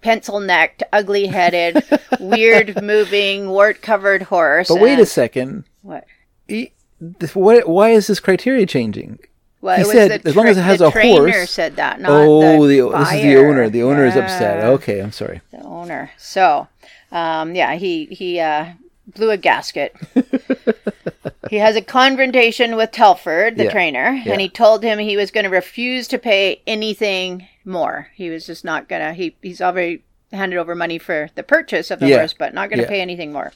pencil 0.00 0.40
necked, 0.40 0.82
ugly 0.92 1.26
headed, 1.26 1.84
weird 2.20 2.80
moving, 2.82 3.48
wart 3.50 3.82
covered 3.82 4.22
horse. 4.22 4.68
But 4.68 4.80
wait 4.80 4.98
a 4.98 5.06
second. 5.06 5.64
what? 5.82 6.04
He, 6.48 6.72
this, 7.00 7.34
what, 7.34 7.68
why 7.68 7.90
is 7.90 8.06
this 8.06 8.20
criteria 8.20 8.66
changing? 8.66 9.18
Well, 9.60 9.76
He 9.76 9.82
it 9.82 9.86
was 9.86 9.92
said, 9.96 10.22
the 10.22 10.28
as 10.28 10.36
long 10.36 10.48
as 10.48 10.58
it 10.58 10.62
has 10.62 10.80
a 10.80 10.90
trainer 10.90 11.30
horse- 11.30 11.50
said 11.50 11.76
that. 11.76 12.00
Not 12.00 12.10
oh, 12.12 12.66
the, 12.68 12.80
the, 12.80 12.88
this 12.98 13.12
is 13.12 13.22
the 13.22 13.36
owner. 13.38 13.68
The 13.70 13.82
owner 13.82 14.04
is 14.06 14.14
upset. 14.16 14.62
Okay, 14.64 15.00
I'm 15.00 15.12
sorry. 15.12 15.40
the 15.50 15.62
owner. 15.62 16.10
So, 16.18 16.68
um, 17.10 17.54
yeah, 17.54 17.74
he 17.74 18.04
he 18.06 18.38
uh, 18.38 18.66
blew 19.06 19.30
a 19.30 19.36
gasket. 19.36 19.96
he 21.50 21.56
has 21.56 21.76
a 21.76 21.82
confrontation 21.82 22.76
with 22.76 22.92
Telford, 22.92 23.56
the 23.56 23.64
Yeah. 23.64 23.70
trainer, 23.70 24.10
Yeah. 24.24 24.32
and 24.32 24.40
he 24.40 24.48
told 24.48 24.82
him 24.82 24.98
he 24.98 25.16
was 25.16 25.30
going 25.30 25.44
to 25.44 25.50
refuse 25.50 26.06
to 26.08 26.18
pay 26.18 26.60
anything 26.66 27.48
more. 27.64 28.08
He 28.14 28.30
was 28.30 28.46
just 28.46 28.64
not 28.64 28.88
going 28.88 29.02
to. 29.02 29.12
He 29.14 29.36
he's 29.42 29.60
already 29.60 30.02
handed 30.32 30.58
over 30.58 30.74
money 30.74 30.98
for 30.98 31.30
the 31.34 31.42
purchase 31.42 31.90
of 31.90 32.00
the 32.00 32.08
Yeah. 32.08 32.18
horse, 32.18 32.34
but 32.34 32.52
not 32.54 32.68
going 32.68 32.78
to 32.78 32.84
Yeah. 32.84 32.88
pay 32.90 33.00
anything 33.00 33.32
more. 33.32 33.52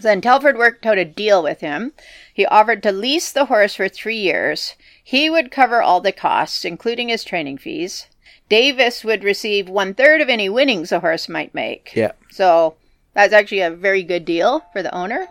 So 0.00 0.08
then 0.08 0.22
Telford 0.22 0.56
worked 0.56 0.86
out 0.86 0.96
a 0.96 1.04
deal 1.04 1.42
with 1.42 1.60
him. 1.60 1.92
He 2.32 2.46
offered 2.46 2.82
to 2.84 2.92
lease 2.92 3.30
the 3.30 3.44
horse 3.46 3.74
for 3.74 3.88
three 3.90 4.16
years. 4.16 4.74
He 5.02 5.28
would 5.28 5.50
cover 5.50 5.82
all 5.82 6.00
the 6.00 6.12
costs, 6.12 6.64
including 6.64 7.08
his 7.08 7.24
training 7.24 7.58
fees. 7.58 8.06
Davis 8.48 9.04
would 9.04 9.24
receive 9.24 9.68
one 9.68 9.94
third 9.94 10.20
of 10.20 10.28
any 10.28 10.48
winnings 10.48 10.90
the 10.90 11.00
horse 11.00 11.28
might 11.28 11.54
make. 11.54 11.92
Yeah. 11.94 12.12
So 12.30 12.76
that's 13.14 13.32
actually 13.32 13.60
a 13.60 13.70
very 13.70 14.02
good 14.02 14.24
deal 14.24 14.64
for 14.72 14.82
the 14.82 14.94
owner. 14.94 15.28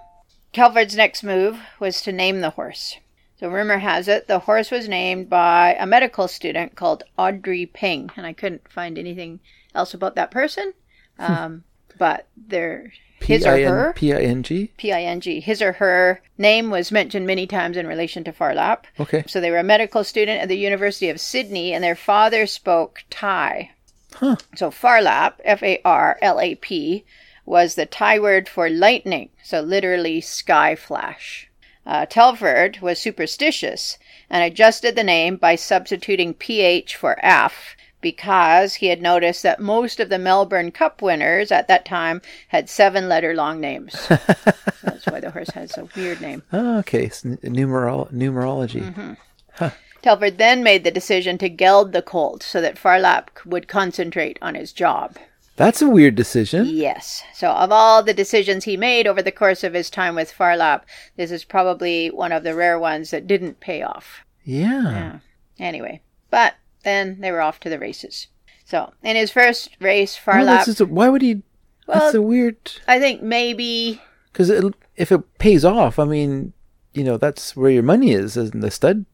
Telford's 0.53 0.95
next 0.95 1.23
move 1.23 1.59
was 1.79 2.01
to 2.01 2.11
name 2.11 2.41
the 2.41 2.49
horse. 2.51 2.97
So 3.39 3.49
rumor 3.49 3.79
has 3.79 4.07
it 4.07 4.27
the 4.27 4.39
horse 4.39 4.69
was 4.69 4.87
named 4.87 5.29
by 5.29 5.75
a 5.79 5.87
medical 5.87 6.27
student 6.27 6.75
called 6.75 7.03
Aubrey 7.17 7.65
Ping, 7.65 8.11
and 8.15 8.25
I 8.25 8.33
couldn't 8.33 8.71
find 8.71 8.99
anything 8.99 9.39
else 9.73 9.93
about 9.93 10.15
that 10.15 10.29
person. 10.29 10.73
Um, 11.17 11.63
but 11.97 12.27
there, 12.35 12.93
his 13.23 13.45
or 13.45 13.57
her, 13.57 13.93
P-I-N-P-I-N-G? 13.93 14.71
P-I-N-G, 14.77 15.39
his 15.39 15.61
or 15.61 15.73
her 15.73 16.21
name 16.37 16.69
was 16.69 16.91
mentioned 16.91 17.27
many 17.27 17.47
times 17.47 17.77
in 17.77 17.87
relation 17.87 18.23
to 18.23 18.31
Phar 18.31 18.53
Lap. 18.53 18.87
Okay. 18.99 19.23
So 19.27 19.39
they 19.39 19.51
were 19.51 19.57
a 19.57 19.63
medical 19.63 20.03
student 20.03 20.41
at 20.41 20.49
the 20.49 20.57
University 20.57 21.09
of 21.09 21.19
Sydney, 21.19 21.73
and 21.73 21.83
their 21.83 21.95
father 21.95 22.45
spoke 22.47 23.03
Thai. 23.09 23.71
Huh. 24.15 24.35
So 24.55 24.69
Farlap, 24.69 25.35
F 25.43 25.63
A 25.63 25.81
R 25.85 26.17
L 26.21 26.39
A 26.39 26.55
P, 26.55 27.05
was 27.45 27.75
the 27.75 27.85
Thai 27.85 28.19
word 28.19 28.47
for 28.49 28.69
lightning, 28.69 29.29
so 29.43 29.61
literally 29.61 30.21
sky 30.21 30.75
flash. 30.75 31.49
Uh, 31.85 32.05
Telford 32.05 32.79
was 32.81 32.99
superstitious 32.99 33.97
and 34.29 34.43
adjusted 34.43 34.95
the 34.95 35.03
name 35.03 35.37
by 35.37 35.55
substituting 35.55 36.33
PH 36.33 36.95
for 36.95 37.17
F 37.25 37.75
because 38.01 38.75
he 38.75 38.87
had 38.87 39.01
noticed 39.01 39.43
that 39.43 39.59
most 39.59 39.99
of 39.99 40.09
the 40.09 40.19
Melbourne 40.19 40.71
Cup 40.71 41.01
winners 41.01 41.51
at 41.51 41.67
that 41.67 41.85
time 41.85 42.21
had 42.49 42.69
seven 42.69 43.07
letter 43.07 43.33
long 43.33 43.59
names. 43.59 43.99
So 43.99 44.17
that's 44.83 45.05
why 45.05 45.19
the 45.19 45.31
horse 45.31 45.51
has 45.51 45.77
a 45.77 45.87
weird 45.95 46.21
name. 46.21 46.43
Oh, 46.51 46.79
okay. 46.79 47.05
It's 47.05 47.23
numerol- 47.23 48.11
numerology. 48.11 48.93
Mm-hmm. 48.93 49.67
Telford 50.01 50.37
then 50.37 50.63
made 50.63 50.83
the 50.83 50.91
decision 50.91 51.37
to 51.37 51.49
geld 51.49 51.91
the 51.91 52.01
colt 52.01 52.41
so 52.41 52.59
that 52.59 52.77
Phar 52.77 52.99
Lap 52.99 53.29
would 53.45 53.67
concentrate 53.67 54.39
on 54.41 54.55
his 54.55 54.73
job. 54.73 55.17
That's 55.57 55.81
a 55.81 55.89
weird 55.89 56.15
decision. 56.15 56.65
Yes. 56.67 57.23
So, 57.35 57.51
of 57.51 57.71
all 57.71 58.01
the 58.01 58.13
decisions 58.13 58.63
he 58.63 58.77
made 58.77 59.05
over 59.05 59.21
the 59.21 59.31
course 59.31 59.63
of 59.63 59.73
his 59.73 59.91
time 59.91 60.15
with 60.15 60.31
Phar 60.31 60.57
Lap, 60.57 60.87
this 61.17 61.29
is 61.29 61.43
probably 61.43 62.09
one 62.09 62.31
of 62.31 62.43
the 62.43 62.55
rare 62.55 62.79
ones 62.79 63.11
that 63.11 63.27
didn't 63.27 63.59
pay 63.59 63.83
off. 63.83 64.21
Yeah. 64.43 64.81
Yeah. 64.81 65.19
Anyway, 65.59 66.01
but 66.31 66.55
then 66.83 67.19
they 67.21 67.31
were 67.31 67.41
off 67.41 67.59
to 67.61 67.69
the 67.69 67.79
races. 67.79 68.27
So, 68.65 68.93
in 69.03 69.15
his 69.15 69.31
first 69.31 69.69
race, 69.79 70.19
Well, 70.25 70.35
Phar 70.37 70.43
Lap, 70.45 70.67
is 70.67 70.79
a, 70.79 70.85
why 70.85 71.09
would 71.09 71.21
he? 71.21 71.41
that's 71.87 72.13
a 72.15 72.21
weird. 72.21 72.57
I 72.87 72.99
think 72.99 73.21
maybe, 73.21 74.01
Because 74.31 74.49
if 74.95 75.11
it 75.11 75.37
pays 75.39 75.65
off, 75.65 75.99
I 75.99 76.05
mean, 76.05 76.53
you 76.93 77.03
know, 77.03 77.17
that's 77.17 77.55
where 77.55 77.71
your 77.71 77.83
money 77.83 78.11
is, 78.11 78.37
in 78.37 78.61
the 78.61 78.71
stud 78.71 79.05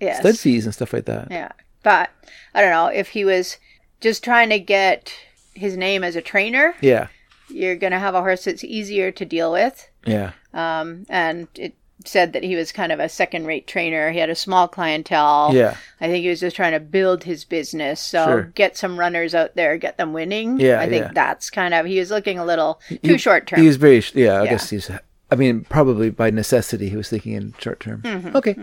yes. 0.00 0.20
stud 0.20 0.38
fees 0.38 0.64
and 0.64 0.74
stuff 0.74 0.92
like 0.92 1.04
that. 1.06 1.28
Yeah. 1.30 1.52
But 1.82 2.10
I 2.54 2.60
don't 2.62 2.70
know 2.70 2.86
if 2.88 3.08
he 3.08 3.24
was 3.24 3.58
just 4.00 4.24
trying 4.24 4.48
to 4.50 4.58
get 4.58 5.12
his 5.54 5.76
name 5.76 6.02
as 6.04 6.16
a 6.16 6.22
trainer, 6.22 6.74
Yeah. 6.80 7.08
you're 7.48 7.76
going 7.76 7.92
to 7.92 7.98
have 7.98 8.14
a 8.14 8.20
horse 8.20 8.44
that's 8.44 8.64
easier 8.64 9.10
to 9.12 9.24
deal 9.24 9.52
with. 9.52 9.88
Yeah. 10.06 10.32
Um, 10.54 11.06
and 11.08 11.48
it 11.54 11.74
said 12.04 12.32
that 12.34 12.42
he 12.44 12.54
was 12.56 12.72
kind 12.72 12.92
of 12.92 13.00
a 13.00 13.08
second 13.08 13.46
rate 13.46 13.66
trainer. 13.66 14.10
He 14.10 14.18
had 14.18 14.28
a 14.30 14.34
small 14.34 14.68
clientele. 14.68 15.50
Yeah. 15.54 15.76
I 16.00 16.06
think 16.08 16.22
he 16.22 16.28
was 16.28 16.40
just 16.40 16.54
trying 16.54 16.72
to 16.72 16.80
build 16.80 17.24
his 17.24 17.44
business. 17.44 18.00
So 18.00 18.24
Sure. 18.26 18.42
get 18.54 18.76
some 18.76 18.98
runners 18.98 19.34
out 19.34 19.54
there, 19.56 19.76
get 19.78 19.96
them 19.96 20.12
winning. 20.12 20.60
Yeah, 20.60 20.80
I 20.80 20.88
think 20.88 21.06
yeah. 21.06 21.10
that's 21.14 21.48
kind 21.50 21.72
of, 21.74 21.86
he 21.86 21.98
was 21.98 22.10
looking 22.10 22.38
a 22.38 22.44
little 22.44 22.80
He- 22.88 22.98
too 22.98 23.18
short 23.18 23.46
term. 23.46 23.60
He 23.60 23.66
was 23.66 23.76
very. 23.76 24.02
Yeah. 24.14 24.40
I 24.40 24.44
Yeah. 24.44 24.50
guess 24.50 24.70
he's. 24.70 24.90
I 25.30 25.34
mean, 25.34 25.64
probably 25.64 26.10
by 26.10 26.30
necessity, 26.30 26.88
he 26.88 26.96
was 26.96 27.08
thinking 27.08 27.32
in 27.32 27.54
short 27.58 27.80
term. 27.80 28.02
Okay. 28.36 28.54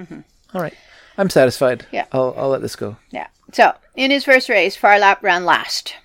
All 0.54 0.62
right. 0.62 0.74
I'm 1.18 1.30
satisfied. 1.30 1.80
Mm-hmm. 1.80 1.96
Yeah. 1.96 2.06
I'll 2.12 2.34
I'll 2.38 2.50
let 2.50 2.62
this 2.62 2.76
go. 2.76 2.98
Yeah. 3.12 3.28
So 3.52 3.74
in 3.96 4.12
his 4.12 4.24
first 4.24 4.48
race, 4.48 4.76
Phar 4.76 4.98
Lap 5.00 5.22
ran 5.22 5.44
last. 5.46 5.96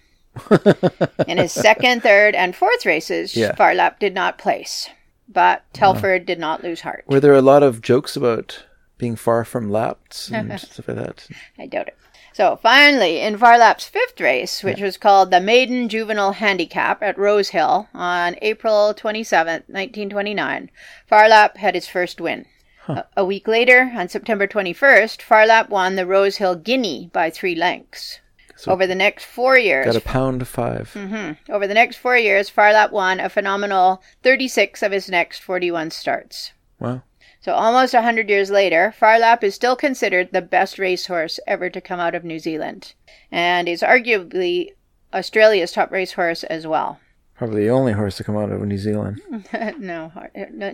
in 1.27 1.39
his 1.39 1.53
second, 1.53 2.03
third, 2.03 2.35
and 2.35 2.55
fourth 2.55 2.85
races, 2.87 3.37
Yeah. 3.37 3.55
Phar 3.55 3.75
Lap 3.75 3.99
did 4.01 4.15
not 4.15 4.39
place. 4.39 4.89
But 5.29 5.63
Telford 5.73 6.25
did 6.27 6.39
not 6.39 6.63
lose 6.63 6.81
heart. 6.81 7.05
Were 7.07 7.21
there 7.21 7.35
a 7.35 7.43
lot 7.43 7.63
of 7.63 7.83
jokes 7.83 8.17
about 8.17 8.65
being 8.97 9.15
far 9.15 9.45
from 9.45 9.71
laps 9.71 10.31
and 10.31 10.59
stuff 10.61 10.89
like 10.89 10.97
that? 10.97 11.29
I 11.59 11.67
doubt 11.67 11.89
it. 11.89 11.97
So 12.33 12.57
finally, 12.63 13.19
in 13.21 13.37
Phar 13.37 13.59
Lap's 13.59 13.89
fifth 13.89 14.21
race, 14.21 14.63
which 14.63 14.81
was 14.81 14.97
called 14.97 15.33
the 15.33 15.41
Maiden 15.41 15.89
Juvenile 15.89 16.33
Handicap 16.33 17.03
at 17.03 17.19
Rose 17.19 17.49
Hill 17.49 17.89
on 17.93 18.37
April 18.43 18.95
27th, 18.95 19.67
1929, 19.67 20.71
Phar 21.09 21.29
Lap 21.29 21.57
had 21.57 21.75
his 21.75 21.89
first 21.89 22.21
win. 22.21 22.47
A, 22.87 23.05
a 23.17 23.25
week 23.25 23.49
later, 23.49 23.91
on 23.95 24.09
September 24.09 24.47
21st, 24.47 25.21
Phar 25.21 25.47
Lap 25.47 25.69
won 25.69 25.97
the 25.97 26.07
Rose 26.07 26.37
Hill 26.37 26.55
Guinea 26.55 27.11
by 27.13 27.29
three 27.29 27.57
lengths. 27.57 28.21
So- 28.59 28.73
Over 28.73 28.87
the 28.89 28.95
next 28.97 29.25
four 29.25 29.57
years, 29.57 29.87
Got 29.87 29.95
a 29.97 30.01
pound 30.01 30.47
5 30.49 30.93
Mm-hmm. 30.95 31.53
over 31.53 31.67
the 31.69 31.75
next 31.75 31.97
four 31.97 32.17
years, 32.19 32.49
Phar 32.51 32.73
Lap 32.73 32.91
won 32.91 33.21
a 33.21 33.29
phenomenal 33.29 34.03
36 34.25 34.83
of 34.83 34.91
his 34.91 35.09
next 35.09 35.43
41 35.45 35.91
starts. 35.93 36.53
Wow. 36.81 37.03
So 37.41 37.53
almost 37.55 37.95
a 37.95 38.03
hundred 38.03 38.29
years 38.29 38.51
later, 38.51 38.93
Phar 38.99 39.21
Lap 39.21 39.45
is 39.45 39.55
still 39.55 39.77
considered 39.77 40.31
the 40.33 40.43
best 40.43 40.77
racehorse 40.79 41.39
ever 41.47 41.71
to 41.71 41.81
come 41.81 42.01
out 42.01 42.17
of 42.17 42.25
New 42.25 42.41
Zealand, 42.41 42.95
and 43.31 43.69
is 43.69 43.81
arguably 43.81 44.71
Australia's 45.15 45.71
top 45.73 45.93
racehorse 45.93 46.43
as 46.45 46.67
well. 46.67 46.99
Probably 47.37 47.63
the 47.63 47.71
only 47.71 47.93
horse 47.93 48.17
to 48.17 48.25
come 48.25 48.37
out 48.37 48.51
of 48.51 48.61
New 48.63 48.77
Zealand. 48.77 49.23
no, 49.79 50.11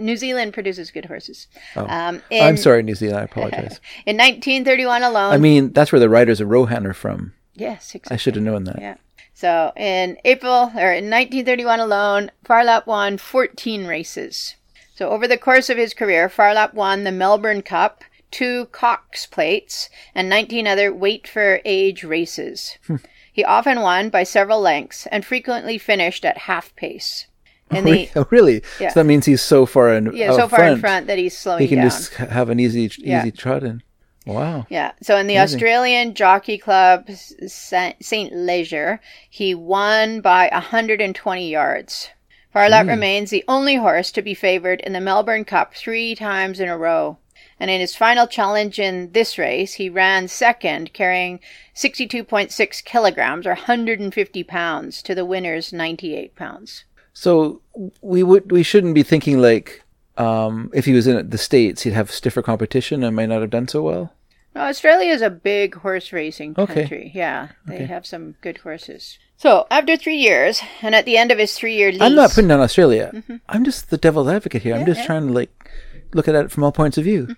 New 0.00 0.16
Zealand 0.16 0.54
produces 0.54 0.90
good 0.90 1.04
horses. 1.04 1.46
Oh. 1.76 1.86
Um, 1.86 2.22
I'm 2.32 2.56
sorry, 2.56 2.82
New 2.82 2.94
Zealand. 2.94 3.18
I 3.20 3.24
apologize. 3.24 3.78
In 4.06 4.16
1931 4.16 5.02
alone. 5.02 5.32
I 5.34 5.36
mean, 5.36 5.74
that's 5.74 5.92
where 5.92 6.00
the 6.00 6.08
riders 6.08 6.40
of 6.40 6.48
Rohan 6.48 6.86
are 6.86 6.94
from. 6.94 7.34
Yes, 7.54 7.94
exactly. 7.94 8.14
I 8.14 8.18
should 8.18 8.34
have 8.36 8.44
known 8.44 8.64
that. 8.64 8.78
Yeah. 8.80 8.96
So 9.32 9.72
in 9.76 10.16
April 10.24 10.70
or 10.76 10.92
in 10.92 11.10
1931 11.10 11.80
alone, 11.80 12.30
Phar 12.44 12.64
Lap 12.64 12.86
won 12.86 13.18
14 13.18 13.86
races. 13.86 14.54
So 14.94 15.10
over 15.10 15.26
the 15.26 15.36
course 15.38 15.68
of 15.70 15.76
his 15.76 15.92
career, 15.94 16.28
Phar 16.28 16.54
Lap 16.54 16.74
won 16.74 17.02
the 17.04 17.10
Melbourne 17.12 17.62
Cup, 17.62 18.04
two 18.30 18.66
Cox 18.66 19.26
plates, 19.26 19.88
and 20.14 20.28
19 20.28 20.66
other 20.68 20.92
weight 20.94 21.26
for 21.26 21.60
age 21.64 22.04
races. 22.04 22.78
Hmm. 22.86 22.96
he 23.32 23.42
often 23.44 23.80
won 23.80 24.08
by 24.10 24.22
several 24.22 24.60
lengths 24.60 25.06
and 25.10 25.24
frequently 25.24 25.78
finished 25.78 26.24
at 26.24 26.38
half 26.38 26.74
pace. 26.76 27.26
In 27.72 27.84
the 27.84 28.08
oh, 28.16 28.26
really? 28.30 28.62
Yeah. 28.78 28.90
So 28.90 29.00
that 29.00 29.04
means 29.06 29.26
he's 29.26 29.42
so 29.42 29.66
far 29.66 29.92
in. 29.94 30.14
yeah, 30.14 30.32
so 30.36 30.46
far 30.46 30.64
in 30.64 30.78
front 30.78 31.08
that 31.08 31.18
he's 31.18 31.36
slowing 31.36 31.60
He 31.62 31.66
can 31.68 31.78
down. 31.78 31.86
just 31.90 32.14
have 32.14 32.50
an 32.50 32.60
easy, 32.60 32.82
easy 32.82 33.02
Yeah. 33.02 33.28
trot 33.30 33.64
in. 33.64 33.82
Wow. 34.26 34.66
Yeah. 34.70 34.92
So 35.02 35.16
in 35.16 35.26
the 35.26 35.36
Amazing. 35.36 35.56
Australian 35.56 36.14
Jockey 36.14 36.58
Club 36.58 37.08
St. 37.10 38.32
Leger, 38.32 39.00
he 39.28 39.54
won 39.54 40.20
by 40.20 40.48
120 40.52 41.50
yards. 41.50 42.10
Phar 42.52 42.68
Lap 42.68 42.86
Gee. 42.86 42.92
remains 42.92 43.30
the 43.30 43.44
only 43.48 43.76
horse 43.76 44.12
to 44.12 44.22
be 44.22 44.32
favored 44.32 44.80
in 44.80 44.92
the 44.92 45.00
Melbourne 45.00 45.44
Cup 45.44 45.74
three 45.74 46.14
times 46.14 46.60
in 46.60 46.68
a 46.68 46.78
row. 46.78 47.18
And 47.60 47.70
in 47.70 47.80
his 47.80 47.94
final 47.94 48.26
challenge 48.26 48.78
in 48.78 49.12
this 49.12 49.38
race, 49.38 49.74
he 49.74 49.88
ran 49.88 50.28
second, 50.28 50.92
carrying 50.92 51.40
62.6 51.74 52.84
kilograms 52.84 53.46
or 53.46 53.50
150 53.50 54.44
pounds 54.44 55.02
to 55.02 55.14
the 55.14 55.24
winner's 55.24 55.72
98 55.72 56.34
pounds. 56.34 56.84
So 57.12 57.60
we 58.02 58.22
would 58.24 58.50
we 58.50 58.64
shouldn't 58.64 58.94
be 58.94 59.04
thinking 59.04 59.40
like 59.40 59.83
um, 60.16 60.70
if 60.74 60.84
he 60.84 60.92
was 60.92 61.06
in 61.06 61.28
the 61.30 61.38
states, 61.38 61.82
he'd 61.82 61.92
have 61.92 62.10
stiffer 62.10 62.42
competition 62.42 63.02
and 63.02 63.16
might 63.16 63.28
not 63.28 63.40
have 63.40 63.50
done 63.50 63.68
so 63.68 63.82
well. 63.82 64.12
No, 64.54 64.62
Australia 64.62 65.10
is 65.12 65.20
a 65.22 65.30
big 65.30 65.74
horse 65.76 66.12
racing 66.12 66.54
Okay. 66.56 66.74
country. 66.82 67.10
Yeah, 67.14 67.48
they 67.66 67.74
Okay. 67.76 67.84
have 67.86 68.06
some 68.06 68.36
good 68.40 68.58
horses. 68.58 69.18
So 69.36 69.66
after 69.70 69.96
three 69.96 70.16
years, 70.16 70.62
and 70.80 70.94
at 70.94 71.04
the 71.06 71.16
end 71.16 71.32
of 71.32 71.38
his 71.38 71.54
three-year 71.54 71.90
lease, 71.90 72.00
I'm 72.00 72.14
not 72.14 72.30
putting 72.30 72.46
down 72.48 72.60
Australia. 72.60 73.22
I'm 73.48 73.64
just 73.64 73.90
the 73.90 73.96
devil's 73.98 74.28
advocate 74.28 74.62
here. 74.62 74.74
I'm 74.74 74.82
Mm-hmm. 74.82 74.86
Just 74.90 75.00
yeah. 75.00 75.06
trying 75.06 75.26
to 75.26 75.32
like 75.32 75.70
look 76.14 76.28
at 76.28 76.36
it 76.36 76.52
from 76.52 76.62
all 76.62 76.70
points 76.70 76.96
of 76.98 77.02
view, 77.04 77.34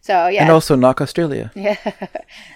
so 0.00 0.28
yeah, 0.28 0.42
and 0.42 0.50
also 0.50 0.76
knock 0.76 1.00
Australia. 1.00 1.52
Yeah. 1.60 1.76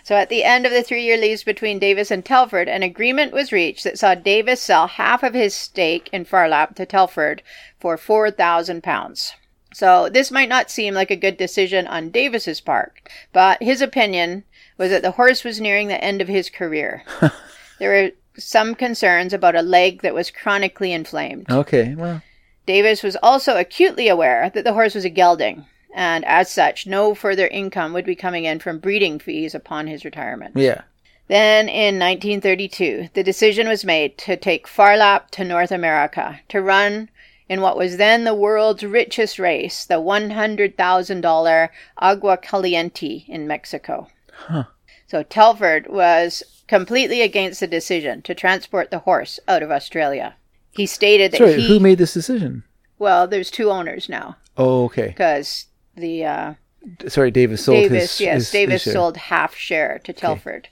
So 0.02 0.16
at 0.16 0.28
the 0.28 0.44
end 0.44 0.66
of 0.66 0.72
the 0.72 0.82
three 0.82 1.04
year 1.04 1.16
lease 1.16 1.44
between 1.44 1.78
Davis 1.78 2.10
and 2.10 2.24
Telford, 2.24 2.68
an 2.68 2.82
agreement 2.82 3.32
was 3.32 3.52
reached 3.52 3.84
that 3.84 3.98
saw 3.98 4.14
Davis 4.14 4.60
sell 4.60 4.86
half 4.86 5.22
of 5.22 5.34
his 5.34 5.54
stake 5.54 6.08
in 6.12 6.24
Phar 6.24 6.48
Lap 6.48 6.74
to 6.76 6.86
Telford 6.86 7.42
for 7.78 7.96
four 7.96 8.30
thousand 8.30 8.82
pounds. 8.82 9.34
So 9.74 10.08
this 10.08 10.30
might 10.30 10.48
not 10.48 10.70
seem 10.70 10.94
like 10.94 11.10
a 11.10 11.16
good 11.16 11.36
decision 11.36 11.86
on 11.86 12.10
Davis's 12.10 12.60
part, 12.60 13.08
but 13.32 13.62
his 13.62 13.82
opinion 13.82 14.44
was 14.78 14.90
that 14.90 15.02
the 15.02 15.12
horse 15.12 15.42
was 15.42 15.60
nearing 15.60 15.88
the 15.88 16.02
end 16.02 16.22
of 16.22 16.28
his 16.28 16.48
career. 16.48 17.02
there 17.78 17.90
were 17.90 18.10
some 18.40 18.74
concerns 18.74 19.32
about 19.32 19.56
a 19.56 19.62
leg 19.62 20.02
that 20.02 20.14
was 20.14 20.30
chronically 20.30 20.92
inflamed. 20.92 21.50
Okay, 21.50 21.94
well, 21.94 22.22
Davis 22.66 23.02
was 23.02 23.16
also 23.22 23.56
acutely 23.56 24.08
aware 24.08 24.50
that 24.54 24.64
the 24.64 24.72
horse 24.72 24.94
was 24.94 25.04
a 25.04 25.10
gelding, 25.10 25.66
and 25.94 26.24
as 26.26 26.50
such, 26.50 26.86
no 26.86 27.14
further 27.14 27.46
income 27.46 27.92
would 27.94 28.04
be 28.04 28.16
coming 28.16 28.44
in 28.44 28.58
from 28.58 28.78
breeding 28.80 29.18
fees 29.18 29.54
upon 29.54 29.86
his 29.86 30.04
retirement. 30.04 30.56
Yeah. 30.56 30.82
Then 31.28 31.68
in 31.70 31.98
1932, 31.98 33.08
the 33.14 33.22
decision 33.22 33.66
was 33.68 33.84
made 33.84 34.18
to 34.18 34.36
take 34.36 34.66
Phar 34.68 34.96
Lap 34.98 35.30
to 35.30 35.44
North 35.44 35.70
America 35.70 36.40
to 36.50 36.60
run 36.60 37.08
in 37.48 37.60
what 37.62 37.76
was 37.78 37.96
then 37.96 38.24
the 38.24 38.34
world's 38.34 38.82
richest 38.84 39.38
race, 39.38 39.84
the 39.86 40.00
$100,000 40.00 41.68
Agua 41.98 42.36
Caliente 42.36 43.24
in 43.28 43.46
Mexico. 43.46 44.08
Huh. 44.32 44.64
So 45.06 45.22
Telford 45.22 45.86
was 45.88 46.42
completely 46.66 47.22
against 47.22 47.60
the 47.60 47.66
decision 47.66 48.22
to 48.22 48.34
transport 48.34 48.90
the 48.90 49.00
horse 49.00 49.38
out 49.46 49.62
of 49.62 49.70
Australia. 49.70 50.34
He 50.72 50.86
stated 50.86 51.32
that 51.32 51.38
Sorry, 51.38 51.60
he 51.60 51.68
who 51.68 51.78
made 51.80 51.98
this 51.98 52.14
decision? 52.14 52.64
well, 52.98 53.26
there's 53.26 53.50
two 53.50 53.70
owners 53.70 54.08
now 54.08 54.36
Oh, 54.56 54.84
okay. 54.84 55.08
because 55.08 55.66
the 55.96 56.24
uh, 56.24 56.54
Sorry, 57.08 57.30
Davis 57.30 57.64
sold 57.64 57.78
Davis, 57.82 58.18
his. 58.18 58.20
yes, 58.20 58.34
his- 58.36 58.50
Davis 58.50 58.84
his 58.84 58.92
sold 58.92 59.16
half 59.16 59.54
share 59.54 60.00
to 60.04 60.12
Telford. 60.12 60.68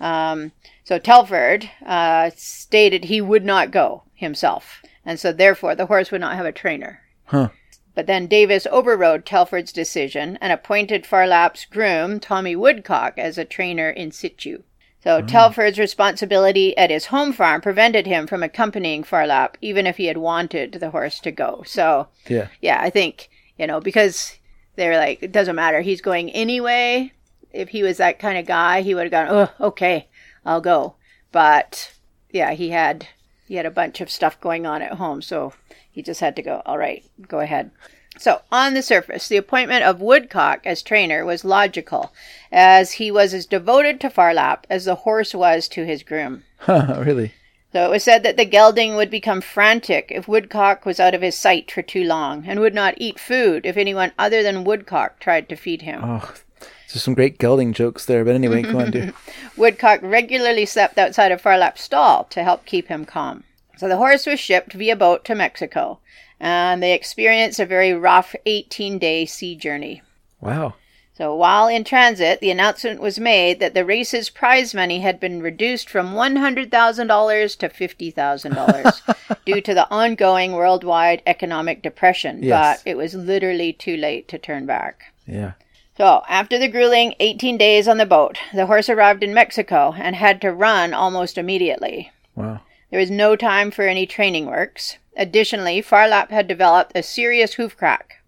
Um, 0.00 0.52
so 0.84 0.98
Telford 0.98 1.70
uh, 1.86 2.30
stated 2.36 3.04
he 3.04 3.20
would 3.20 3.44
not 3.44 3.70
go 3.70 4.02
himself, 4.14 4.82
and 5.04 5.18
so 5.20 5.32
therefore 5.32 5.74
the 5.74 5.86
horse 5.86 6.10
would 6.10 6.20
not 6.20 6.36
have 6.36 6.46
a 6.46 6.52
trainer. 6.52 7.00
Huh. 7.26 7.48
But 7.94 8.06
then 8.06 8.26
Davis 8.26 8.66
overrode 8.70 9.24
Telford's 9.26 9.72
decision 9.72 10.38
and 10.40 10.52
appointed 10.52 11.06
Phar 11.06 11.26
Lap's 11.26 11.66
groom, 11.66 12.18
Tommy 12.20 12.56
Woodcock, 12.56 13.14
as 13.18 13.36
a 13.38 13.44
trainer 13.44 13.90
in 13.90 14.10
situ. 14.10 14.62
So 15.04 15.20
Telford's 15.20 15.78
responsibility 15.80 16.76
at 16.78 16.90
his 16.90 17.06
home 17.06 17.32
farm 17.32 17.60
prevented 17.60 18.06
him 18.06 18.26
from 18.26 18.42
accompanying 18.42 19.02
Phar 19.04 19.26
Lap, 19.26 19.58
even 19.60 19.86
if 19.86 19.96
he 19.98 20.06
had 20.06 20.16
wanted 20.16 20.72
the 20.74 20.90
horse 20.90 21.18
to 21.20 21.30
go. 21.32 21.62
So 21.66 22.08
Yeah. 22.28 22.48
yeah, 22.60 22.80
I 22.80 22.88
think, 22.88 23.28
you 23.58 23.66
know, 23.66 23.80
because 23.80 24.38
they're 24.82 24.98
like, 24.98 25.22
it 25.22 25.32
doesn't 25.32 25.56
matter. 25.56 25.80
He's 25.80 26.00
going 26.00 26.30
anyway. 26.30 27.12
If 27.52 27.68
he 27.68 27.82
was 27.82 27.98
that 27.98 28.18
kind 28.18 28.36
of 28.36 28.46
guy, 28.46 28.82
he 28.82 28.94
would 28.94 29.04
have 29.04 29.10
gone, 29.10 29.28
oh, 29.30 29.66
okay, 29.68 30.08
I'll 30.44 30.60
go. 30.60 30.96
But 31.30 31.92
yeah, 32.30 32.52
he 32.52 32.70
had 32.70 33.06
he 33.46 33.54
had 33.54 33.66
a 33.66 33.70
bunch 33.70 34.00
of 34.00 34.10
stuff 34.10 34.40
going 34.40 34.66
on 34.66 34.82
at 34.82 34.94
home, 34.94 35.22
so 35.22 35.52
he 35.90 36.02
just 36.02 36.20
had 36.20 36.34
to 36.36 36.42
go, 36.42 36.62
all 36.66 36.78
right, 36.78 37.04
go 37.28 37.40
ahead. 37.40 37.70
So, 38.18 38.42
on 38.50 38.74
the 38.74 38.82
surface, 38.82 39.28
the 39.28 39.38
appointment 39.38 39.84
of 39.84 40.00
Woodcock 40.00 40.66
as 40.66 40.82
trainer 40.82 41.24
was 41.24 41.44
logical, 41.44 42.12
as 42.50 42.92
he 42.92 43.10
was 43.10 43.32
as 43.32 43.46
devoted 43.46 44.00
to 44.00 44.10
Phar 44.10 44.34
Lap 44.34 44.66
as 44.68 44.84
the 44.84 44.96
horse 44.96 45.34
was 45.34 45.68
to 45.68 45.86
his 45.86 46.02
groom. 46.02 46.44
Really? 46.68 47.32
So 47.72 47.86
it 47.86 47.90
was 47.90 48.04
said 48.04 48.22
that 48.22 48.36
the 48.36 48.44
gelding 48.44 48.96
would 48.96 49.10
become 49.10 49.40
frantic 49.40 50.08
if 50.10 50.28
Woodcock 50.28 50.84
was 50.84 51.00
out 51.00 51.14
of 51.14 51.22
his 51.22 51.34
sight 51.34 51.70
for 51.70 51.80
too 51.80 52.04
long, 52.04 52.44
and 52.46 52.60
would 52.60 52.74
not 52.74 52.94
eat 52.98 53.18
food 53.18 53.64
if 53.64 53.78
anyone 53.78 54.12
other 54.18 54.42
than 54.42 54.64
Woodcock 54.64 55.18
tried 55.18 55.48
to 55.48 55.56
feed 55.56 55.82
him. 55.82 56.02
Oh, 56.04 56.34
there's 56.60 57.02
some 57.02 57.14
great 57.14 57.38
gelding 57.38 57.72
jokes 57.72 58.04
there. 58.04 58.24
But 58.24 58.34
anyway, 58.34 58.60
go 58.60 58.80
on, 58.80 58.90
dude. 58.90 59.14
Woodcock 59.56 60.00
regularly 60.02 60.66
slept 60.66 60.98
outside 60.98 61.32
of 61.32 61.40
Phar 61.40 61.56
Lap's 61.56 61.82
stall 61.82 62.24
to 62.24 62.44
help 62.44 62.66
keep 62.66 62.88
him 62.88 63.06
calm. 63.06 63.44
So 63.78 63.88
the 63.88 63.96
horse 63.96 64.26
was 64.26 64.38
shipped 64.38 64.74
via 64.74 64.94
boat 64.94 65.24
to 65.24 65.34
Mexico, 65.34 66.00
and 66.38 66.82
they 66.82 66.92
experienced 66.92 67.58
a 67.58 67.64
very 67.64 67.94
rough 67.94 68.34
18 68.44 68.98
day 68.98 69.24
sea 69.24 69.56
journey. 69.56 70.02
Wow. 70.42 70.74
So 71.14 71.34
while 71.34 71.68
in 71.68 71.84
transit, 71.84 72.40
the 72.40 72.50
announcement 72.50 73.00
was 73.00 73.20
made 73.20 73.60
that 73.60 73.74
the 73.74 73.84
race's 73.84 74.30
prize 74.30 74.72
money 74.74 75.00
had 75.00 75.20
been 75.20 75.42
reduced 75.42 75.90
from 75.90 76.14
$100,000 76.14 77.58
to 77.58 77.68
$50,000 77.68 79.36
due 79.44 79.60
to 79.60 79.74
the 79.74 79.90
ongoing 79.90 80.52
worldwide 80.52 81.22
economic 81.26 81.82
depression, 81.82 82.42
Yes. 82.42 82.82
but 82.82 82.90
it 82.90 82.96
was 82.96 83.14
literally 83.14 83.72
too 83.74 83.96
late 83.96 84.26
to 84.28 84.38
turn 84.38 84.64
back. 84.64 85.12
Yeah. 85.26 85.52
So, 85.98 86.22
after 86.28 86.58
the 86.58 86.68
grueling 86.68 87.14
18 87.20 87.58
days 87.58 87.86
on 87.86 87.98
the 87.98 88.06
boat, 88.06 88.38
the 88.54 88.64
horse 88.66 88.88
arrived 88.88 89.22
in 89.22 89.34
Mexico 89.34 89.94
and 89.98 90.16
had 90.16 90.40
to 90.40 90.50
run 90.50 90.94
almost 90.94 91.36
immediately. 91.36 92.10
Wow. 92.34 92.60
There 92.90 93.00
was 93.00 93.10
no 93.10 93.36
time 93.36 93.70
for 93.70 93.82
any 93.86 94.06
training 94.06 94.46
works. 94.46 94.96
Additionally, 95.16 95.82
Phar 95.82 96.08
Lap 96.08 96.30
had 96.30 96.48
developed 96.48 96.92
a 96.94 97.02
serious 97.02 97.54
hoof 97.54 97.76
crack. 97.76 98.21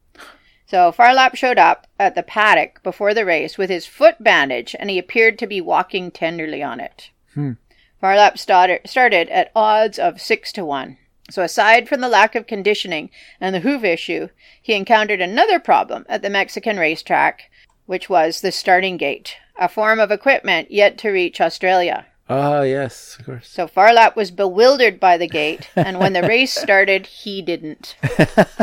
So 0.74 0.90
Phar 0.90 1.14
Lap 1.14 1.36
showed 1.36 1.56
up 1.56 1.86
at 2.00 2.16
the 2.16 2.24
paddock 2.24 2.82
before 2.82 3.14
the 3.14 3.24
race 3.24 3.56
with 3.56 3.70
his 3.70 3.86
foot 3.86 4.16
bandaged, 4.18 4.74
and 4.80 4.90
he 4.90 4.98
appeared 4.98 5.38
to 5.38 5.46
be 5.46 5.60
walking 5.60 6.10
tenderly 6.10 6.64
on 6.64 6.80
it. 6.80 7.10
Hmm. 7.34 7.52
Phar 8.00 8.16
Lap 8.16 8.38
started, 8.38 8.80
started 8.84 9.28
at 9.28 9.52
odds 9.54 10.00
of 10.00 10.20
six 10.20 10.50
to 10.54 10.64
one. 10.64 10.98
So 11.30 11.44
aside 11.44 11.88
from 11.88 12.00
the 12.00 12.08
lack 12.08 12.34
of 12.34 12.48
conditioning 12.48 13.10
and 13.40 13.54
the 13.54 13.60
hoof 13.60 13.84
issue, 13.84 14.30
he 14.60 14.74
encountered 14.74 15.20
another 15.20 15.60
problem 15.60 16.06
at 16.08 16.22
the 16.22 16.28
Mexican 16.28 16.76
racetrack, 16.76 17.52
which 17.86 18.08
was 18.08 18.40
the 18.40 18.50
starting 18.50 18.96
gate, 18.96 19.36
a 19.56 19.68
form 19.68 20.00
of 20.00 20.10
equipment 20.10 20.72
yet 20.72 20.98
to 20.98 21.10
reach 21.10 21.40
Australia. 21.40 22.06
Ah, 22.28 22.62
yes, 22.62 23.16
of 23.20 23.26
course. 23.26 23.48
So 23.48 23.68
Phar 23.68 23.92
Lap 23.92 24.16
was 24.16 24.32
bewildered 24.32 24.98
by 24.98 25.18
the 25.18 25.28
gate, 25.28 25.70
and 25.76 26.00
when 26.00 26.14
the 26.14 26.22
race 26.26 26.52
started, 26.52 27.06
he 27.06 27.42
didn't. 27.42 27.94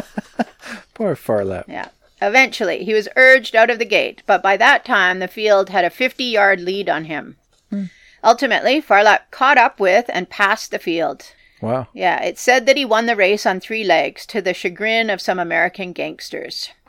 Poor 0.93 1.15
Phar 1.15 1.45
Lap. 1.45 1.67
Yeah. 1.69 1.87
Eventually, 2.21 2.83
he 2.83 2.93
was 2.93 3.09
urged 3.15 3.55
out 3.55 3.69
of 3.69 3.79
the 3.79 3.85
gate, 3.85 4.21
but 4.25 4.43
by 4.43 4.55
that 4.57 4.85
time, 4.85 5.19
the 5.19 5.27
field 5.27 5.69
had 5.69 5.83
a 5.85 5.89
50 5.89 6.23
yard 6.23 6.61
lead 6.61 6.87
on 6.89 7.05
him. 7.05 7.37
Hmm. 7.69 7.85
Ultimately, 8.23 8.79
Phar 8.79 9.03
Lap 9.03 9.31
caught 9.31 9.57
up 9.57 9.79
with 9.79 10.05
and 10.09 10.29
passed 10.29 10.69
the 10.71 10.77
field. 10.79 11.33
Wow. 11.61 11.87
Yeah, 11.93 12.21
it 12.23 12.37
said 12.37 12.65
that 12.65 12.77
he 12.77 12.85
won 12.85 13.05
the 13.07 13.15
race 13.15 13.45
on 13.45 13.59
three 13.59 13.83
legs 13.83 14.25
to 14.27 14.41
the 14.41 14.53
chagrin 14.53 15.09
of 15.09 15.21
some 15.21 15.39
American 15.39 15.93
gangsters. 15.93 16.69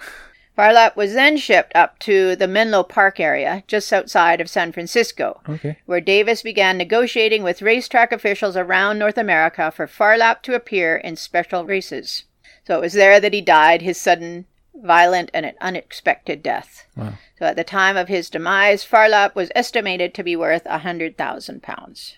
Phar 0.55 0.75
Lap 0.75 0.97
was 0.97 1.15
then 1.15 1.39
shipped 1.39 1.75
up 1.75 1.99
to 2.01 2.37
the 2.37 2.47
Menlo 2.47 2.83
Park 2.83 3.19
area, 3.19 3.65
just 3.67 3.91
outside 3.91 4.39
of 4.39 4.51
San 4.51 4.71
Francisco, 4.71 5.41
Okay. 5.49 5.79
where 5.87 6.01
Davis 6.01 6.43
began 6.43 6.77
negotiating 6.77 7.43
with 7.43 7.63
racetrack 7.63 8.13
officials 8.13 8.55
around 8.55 8.99
North 8.99 9.17
America 9.17 9.71
for 9.71 9.87
Phar 9.87 10.19
Lap 10.19 10.43
to 10.43 10.55
appear 10.55 10.97
in 10.97 11.17
special 11.17 11.65
races. 11.65 12.25
So 12.67 12.77
it 12.77 12.83
was 12.83 12.93
there 12.93 13.19
that 13.19 13.33
he 13.33 13.41
died 13.41 13.81
his 13.81 13.99
sudden, 13.99 14.45
violent, 14.75 15.31
and 15.35 15.45
an 15.47 15.55
unexpected 15.61 16.43
death. 16.43 16.87
Wow. 16.97 17.15
So 17.39 17.47
at 17.47 17.57
the 17.57 17.65
time 17.65 17.97
of 17.97 18.09
his 18.09 18.31
demise, 18.31 18.85
Phar 18.85 19.09
Lap 19.09 19.35
was 19.35 19.51
estimated 19.55 20.15
to 20.15 20.23
be 20.23 20.37
worth 20.37 20.63
a 20.67 20.79
hundred 20.79 21.17
thousand 21.19 21.63
pounds. 21.63 22.17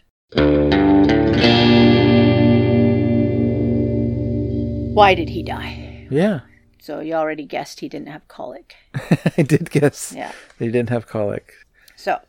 Why 4.94 5.14
did 5.14 5.28
he 5.30 5.42
die? 5.42 6.06
Yeah. 6.10 6.40
So 6.80 7.00
you 7.00 7.14
already 7.14 7.44
guessed 7.44 7.80
he 7.80 7.88
didn't 7.88 8.08
have 8.08 8.28
colic. 8.28 8.76
I 9.38 9.42
did 9.42 9.70
guess 9.70 10.12
Yeah. 10.16 10.32
they 10.58 10.66
didn't 10.66 10.90
have 10.90 11.06
colic. 11.08 11.52
So, 11.96 12.20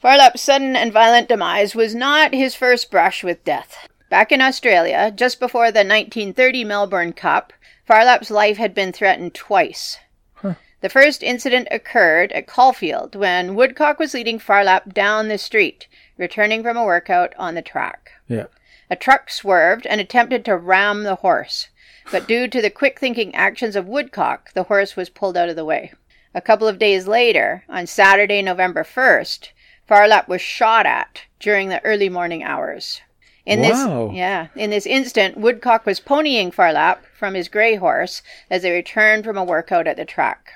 Phar 0.00 0.16
Lap's 0.16 0.40
sudden 0.40 0.76
and 0.76 0.92
violent 0.92 1.28
demise 1.28 1.74
was 1.74 1.94
not 1.94 2.32
his 2.32 2.54
first 2.54 2.90
brush 2.90 3.22
with 3.22 3.44
death. 3.44 3.88
Back 4.08 4.32
in 4.32 4.40
Australia, 4.40 5.12
just 5.14 5.38
before 5.38 5.66
the 5.70 5.80
1930 5.80 6.64
Melbourne 6.64 7.12
Cup, 7.12 7.52
Phar 7.90 8.04
Lap's 8.04 8.30
life 8.30 8.56
had 8.56 8.72
been 8.72 8.92
threatened 8.92 9.34
twice. 9.34 9.98
Huh. 10.34 10.54
The 10.80 10.88
first 10.88 11.24
incident 11.24 11.66
occurred 11.72 12.30
at 12.30 12.46
Caulfield 12.46 13.16
when 13.16 13.56
Woodcock 13.56 13.98
was 13.98 14.14
leading 14.14 14.38
Phar 14.38 14.62
Lap 14.62 14.94
down 14.94 15.26
the 15.26 15.36
street, 15.36 15.88
returning 16.16 16.62
from 16.62 16.76
a 16.76 16.84
workout 16.84 17.34
on 17.36 17.56
the 17.56 17.62
track. 17.62 18.12
Yeah. 18.28 18.46
A 18.90 18.94
truck 18.94 19.28
swerved 19.28 19.88
and 19.88 20.00
attempted 20.00 20.44
to 20.44 20.56
ram 20.56 21.02
the 21.02 21.16
horse, 21.16 21.66
but 22.12 22.28
due 22.28 22.46
to 22.46 22.62
the 22.62 22.70
quick 22.70 23.00
thinking 23.00 23.34
actions 23.34 23.74
of 23.74 23.88
Woodcock, 23.88 24.52
the 24.52 24.62
horse 24.70 24.94
was 24.94 25.10
pulled 25.10 25.36
out 25.36 25.48
of 25.48 25.56
the 25.56 25.64
way. 25.64 25.92
A 26.32 26.40
couple 26.40 26.68
of 26.68 26.78
days 26.78 27.08
later, 27.08 27.64
on 27.68 27.88
Saturday, 27.88 28.40
November 28.40 28.84
1st, 28.84 29.48
Phar 29.88 30.06
Lap 30.06 30.28
was 30.28 30.40
shot 30.40 30.86
at 30.86 31.22
during 31.40 31.70
the 31.70 31.84
early 31.84 32.08
morning 32.08 32.44
hours. 32.44 33.00
In 33.46 33.60
Wow. 33.60 34.08
this 34.08 34.16
yeah, 34.16 34.48
in 34.54 34.70
this 34.70 34.86
instant, 34.86 35.36
Woodcock 35.38 35.86
was 35.86 35.98
ponying 36.00 36.52
Phar 36.52 36.72
Lap 36.72 37.04
from 37.18 37.34
his 37.34 37.48
gray 37.48 37.76
horse 37.76 38.22
as 38.50 38.62
they 38.62 38.70
returned 38.70 39.24
from 39.24 39.36
a 39.36 39.44
workout 39.44 39.86
at 39.86 39.96
the 39.96 40.04
track. 40.04 40.52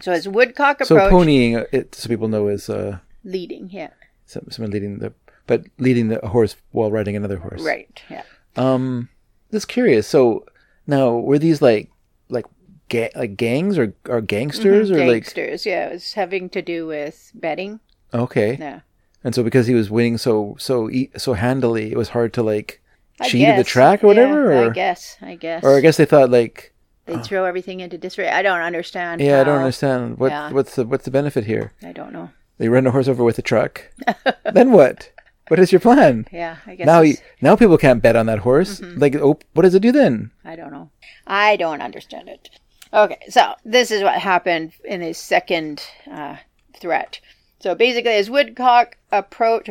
So 0.00 0.12
as 0.12 0.28
Woodcock 0.28 0.78
Hmm. 0.78 0.84
So 0.84 0.96
ponying, 1.10 1.56
uh, 1.60 1.64
it 1.72 1.94
so 1.94 2.08
people 2.08 2.28
know 2.28 2.48
is 2.48 2.68
uh, 2.68 2.98
leading, 3.24 3.68
yeah. 3.70 3.90
someone 4.26 4.70
leading 4.70 4.98
the, 4.98 5.12
but 5.46 5.64
leading 5.78 6.08
the 6.08 6.18
horse 6.26 6.56
while 6.72 6.90
riding 6.90 7.16
another 7.16 7.38
horse. 7.38 7.62
Right, 7.62 8.02
yeah. 8.10 8.22
Um, 8.56 9.08
just 9.52 9.68
curious. 9.68 10.06
So 10.06 10.44
now, 10.86 11.16
were 11.16 11.38
these 11.38 11.60
like 11.62 11.90
like 12.28 12.46
ga- 12.88 13.12
like 13.14 13.36
gangs 13.36 13.78
or 13.78 13.94
or 14.08 14.20
gangsters 14.20 14.90
or 14.90 14.98
like 15.06 15.24
Gangsters, 15.24 15.64
yeah. 15.66 15.88
It 15.88 15.92
was 15.92 16.12
having 16.14 16.48
to 16.50 16.62
do 16.62 16.86
with 16.86 17.30
betting. 17.34 17.80
okay? 18.12 18.56
Yeah. 18.58 18.80
And 19.26 19.34
so 19.34 19.42
because 19.42 19.66
he 19.66 19.74
was 19.74 19.90
winning 19.90 20.18
so 20.18 20.54
so 20.58 20.88
so 21.16 21.34
handily, 21.34 21.90
it 21.90 21.96
was 21.98 22.10
hard 22.10 22.32
to 22.34 22.42
like 22.44 22.80
I 23.20 23.28
cheat 23.28 23.48
at 23.48 23.56
the 23.56 23.64
track 23.64 24.04
or 24.04 24.06
whatever. 24.06 24.52
Yeah, 24.52 24.60
or 24.60 24.70
I 24.70 24.72
guess. 24.72 25.16
I 25.20 25.34
guess. 25.34 25.64
or 25.64 25.76
I 25.76 25.80
guess 25.80 25.96
they 25.96 26.04
thought 26.06 26.30
like 26.30 26.72
They'd 27.06 27.24
throw 27.24 27.44
everything 27.44 27.80
into 27.80 27.98
disarray. 27.98 28.28
I 28.28 28.42
don't 28.42 28.60
understand. 28.60 29.20
yeah, 29.20 29.40
I 29.40 29.44
don't 29.44 29.58
understand 29.58 30.18
what 30.18 30.30
Yeah. 30.30 30.52
what's 30.52 30.76
the 30.76 30.84
what's 30.86 31.04
the 31.04 31.10
benefit 31.10 31.44
here. 31.44 31.72
I 31.82 31.90
don't 31.92 32.12
know. 32.12 32.30
They 32.58 32.68
run 32.68 32.86
a 32.86 32.92
horse 32.92 33.08
over 33.08 33.24
with 33.24 33.38
a 33.38 33.42
truck. 33.42 33.82
then 34.54 34.70
what? 34.70 35.10
What 35.48 35.58
is 35.60 35.72
your 35.72 35.80
plan? 35.80 36.26
Yeah, 36.32 36.56
I 36.66 36.74
guess 36.76 36.86
Now, 36.86 37.02
it's- 37.02 37.22
now 37.40 37.54
people 37.56 37.78
can't 37.78 38.02
bet 38.02 38.16
on 38.16 38.26
that 38.26 38.40
horse. 38.40 38.80
Mm-hmm. 38.80 38.98
Like, 39.00 39.14
oh, 39.16 39.38
what 39.54 39.62
does 39.62 39.74
it 39.74 39.82
do 39.82 39.92
then? 39.92 40.30
I 40.44 40.56
don't 40.56 40.72
know. 40.72 40.90
I 41.26 41.56
don't 41.56 41.82
understand 41.82 42.28
it. 42.28 42.48
Okay, 42.92 43.18
so 43.28 43.54
this 43.64 43.90
is 43.90 44.02
what 44.02 44.18
happened 44.18 44.72
in 44.84 45.00
his 45.02 45.18
second 45.18 45.82
uh, 46.10 46.36
threat. 46.80 47.20
So 47.58 47.74
basically, 47.74 48.12
as 48.12 48.30
Woodcock 48.30 48.96
approached 49.10 49.70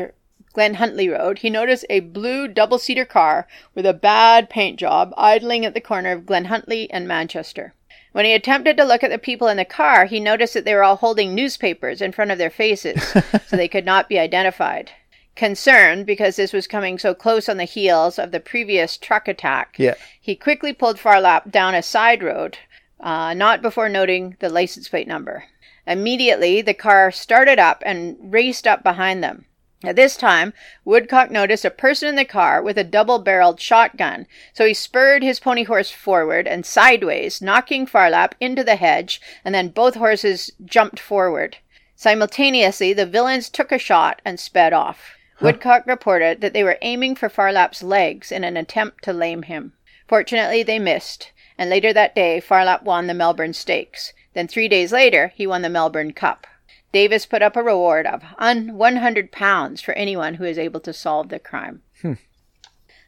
Glen 0.54 0.76
Huntly 0.76 1.10
Road, 1.10 1.40
he 1.40 1.50
noticed 1.50 1.86
a 1.90 2.00
blue 2.00 2.48
double 2.48 2.80
seater 2.80 3.06
car 3.06 3.48
with 3.74 3.86
a 3.86 3.94
bad 3.94 4.50
paint 4.50 4.80
job 4.80 5.14
idling 5.18 5.66
at 5.66 5.74
the 5.74 5.82
corner 5.82 6.12
of 6.12 6.26
Glen 6.26 6.46
Huntly 6.46 6.90
and 6.92 7.08
Manchester. 7.08 7.74
When 8.12 8.24
he 8.26 8.34
attempted 8.34 8.78
to 8.78 8.86
look 8.86 9.04
at 9.04 9.12
the 9.12 9.18
people 9.18 9.48
in 9.50 9.58
the 9.58 9.66
car, 9.66 10.06
he 10.06 10.22
noticed 10.22 10.54
that 10.54 10.64
they 10.64 10.74
were 10.74 10.84
all 10.84 10.96
holding 10.96 11.36
newspapers 11.36 12.02
in 12.02 12.14
front 12.14 12.32
of 12.32 12.38
their 12.38 12.50
faces, 12.50 13.02
so 13.48 13.58
they 13.58 13.68
could 13.68 13.86
not 13.86 14.08
be 14.08 14.18
identified. 14.18 14.92
Concerned 15.36 16.06
because 16.06 16.38
this 16.38 16.54
was 16.54 16.66
coming 16.66 16.98
so 16.98 17.14
close 17.14 17.50
on 17.50 17.58
the 17.58 17.66
heels 17.66 18.18
of 18.18 18.32
the 18.32 18.40
previous 18.40 18.96
truck 18.98 19.28
attack, 19.28 19.76
Yeah. 19.78 19.96
he 20.22 20.34
quickly 20.34 20.72
pulled 20.72 20.98
Phar 20.98 21.20
Lap 21.20 21.52
down 21.52 21.76
a 21.76 21.84
side 21.84 22.24
road, 22.24 22.58
uh, 23.02 23.34
not 23.34 23.62
before 23.62 23.90
noting 23.90 24.38
the 24.40 24.48
license 24.48 24.88
plate 24.88 25.10
number. 25.10 25.44
Immediately, 25.88 26.62
the 26.62 26.74
car 26.74 27.12
started 27.12 27.60
up 27.60 27.84
and 27.86 28.18
raced 28.22 28.66
up 28.68 28.84
behind 28.84 29.24
them. 29.24 29.46
At 29.84 29.96
this 29.96 30.18
time, 30.18 30.54
Woodcock 30.84 31.30
noticed 31.30 31.64
a 31.64 31.70
person 31.70 32.10
in 32.10 32.16
the 32.16 32.26
car 32.26 32.62
with 32.62 32.78
a 32.78 32.84
double 32.84 33.20
barreled 33.20 33.60
shotgun, 33.60 34.26
so 34.52 34.66
he 34.66 34.74
spurred 34.74 35.22
his 35.22 35.40
pony 35.40 35.64
horse 35.64 35.92
forward 35.92 36.48
and 36.48 36.66
sideways, 36.66 37.42
knocking 37.42 37.86
Phar 37.86 38.10
Lap 38.10 38.34
into 38.40 38.64
the 38.64 38.78
hedge, 38.78 39.22
and 39.44 39.54
then 39.54 39.68
both 39.68 39.96
horses 39.96 40.50
jumped 40.66 41.00
forward. 41.00 41.58
Simultaneously, 41.96 42.94
the 42.94 43.06
villains 43.06 43.50
took 43.50 43.72
a 43.72 43.78
shot 43.78 44.22
and 44.26 44.40
sped 44.40 44.74
off. 44.74 45.16
Woodcock 45.40 45.86
reported 45.86 46.42
that 46.42 46.54
they 46.54 46.64
were 46.64 46.80
aiming 46.82 47.16
for 47.16 47.30
Phar 47.30 47.52
Lap's 47.52 47.84
legs 47.84 48.32
in 48.32 48.44
an 48.44 48.58
attempt 48.58 49.04
to 49.04 49.14
lame 49.14 49.44
him. 49.44 49.74
Fortunately, 50.08 50.64
they 50.64 50.80
missed, 50.80 51.32
and 51.60 51.70
later 51.70 51.94
that 51.94 52.16
day, 52.16 52.40
Phar 52.40 52.66
Lap 52.66 52.84
won 52.84 53.08
the 53.08 53.14
Melbourne 53.14 53.54
Stakes. 53.54 54.14
Then, 54.36 54.48
three 54.48 54.68
days 54.68 54.92
later, 54.92 55.32
he 55.34 55.48
won 55.48 55.64
the 55.64 55.70
Melbourne 55.70 56.12
Cup. 56.14 56.46
Davis 56.92 57.26
put 57.26 57.42
up 57.42 57.56
a 57.56 57.64
reward 57.64 58.06
of 58.06 58.22
un- 58.38 58.72
£100 58.72 59.82
for 59.82 59.94
anyone 59.94 60.36
who 60.36 60.44
is 60.44 60.60
able 60.60 60.82
to 60.82 60.94
solve 60.94 61.30
the 61.30 61.40
crime. 61.40 61.82
Hmm. 62.02 62.14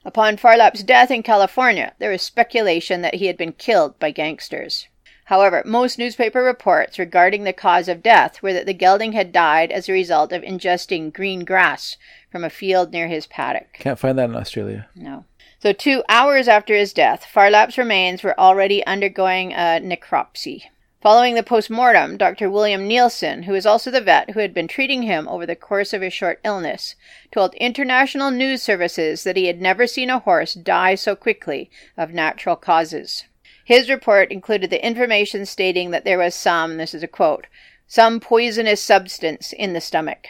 Upon 0.04 0.38
Phar 0.38 0.58
Lap's 0.58 0.84
death 0.84 1.12
in 1.12 1.22
California, 1.22 1.94
there 2.00 2.12
was 2.12 2.22
speculation 2.22 3.02
that 3.02 3.16
he 3.16 3.28
had 3.28 3.38
been 3.38 3.52
killed 3.52 4.00
by 4.00 4.12
gangsters. 4.12 4.88
However, 5.26 5.62
most 5.66 6.00
newspaper 6.00 6.42
reports 6.42 6.98
regarding 6.98 7.44
the 7.44 7.52
cause 7.52 7.90
of 7.90 8.02
death 8.02 8.42
were 8.42 8.54
that 8.54 8.66
the 8.66 8.74
gelding 8.74 9.12
had 9.12 9.34
died 9.34 9.74
as 9.74 9.90
a 9.90 9.94
result 9.94 10.32
of 10.32 10.44
ingesting 10.44 11.12
green 11.12 11.44
grass 11.44 11.98
from 12.32 12.46
a 12.46 12.50
field 12.50 12.94
near 12.94 13.10
his 13.10 13.28
paddock. 13.28 13.74
Can't 13.74 14.00
find 14.00 14.18
that 14.18 14.30
in 14.30 14.36
Australia. 14.38 14.88
No. 14.96 15.26
So, 15.60 15.74
two 15.74 16.04
hours 16.08 16.48
after 16.48 16.74
his 16.74 16.94
death, 16.94 17.26
Phar 17.26 17.50
Lap's 17.50 17.78
remains 17.78 18.24
were 18.24 18.40
already 18.40 18.86
undergoing 18.86 19.52
a 19.52 19.82
necropsy. 19.84 20.64
Following 21.02 21.36
the 21.36 21.44
post 21.44 21.70
mortem, 21.70 22.18
Dr. 22.18 22.50
William 22.50 22.88
Nielsen, 22.88 23.44
who 23.44 23.54
is 23.54 23.68
also 23.68 23.92
the 23.92 24.02
vet 24.02 24.32
who 24.32 24.40
had 24.40 24.52
been 24.52 24.68
treating 24.68 25.04
him 25.04 25.28
over 25.28 25.46
the 25.46 25.56
course 25.56 25.94
of 25.94 26.02
his 26.02 26.12
short 26.12 26.40
illness, 26.44 26.96
told 27.32 27.54
international 27.56 28.32
news 28.32 28.64
services 28.64 29.24
that 29.24 29.38
he 29.38 29.46
had 29.46 29.62
never 29.62 29.86
seen 29.86 30.10
a 30.10 30.18
horse 30.18 30.56
die 30.56 30.96
so 30.96 31.16
quickly 31.16 31.70
of 31.96 32.14
natural 32.14 32.56
causes. 32.56 33.26
His 33.64 33.92
report 33.92 34.32
included 34.32 34.72
the 34.72 34.84
information 34.84 35.46
stating 35.46 35.92
that 35.92 36.04
there 36.04 36.18
was 36.18 36.34
some, 36.34 36.78
this 36.78 36.96
is 36.96 37.04
a 37.04 37.08
quote, 37.08 37.46
some 37.86 38.20
poisonous 38.20 38.82
substance 38.82 39.54
in 39.54 39.74
the 39.74 39.82
stomach. 39.82 40.28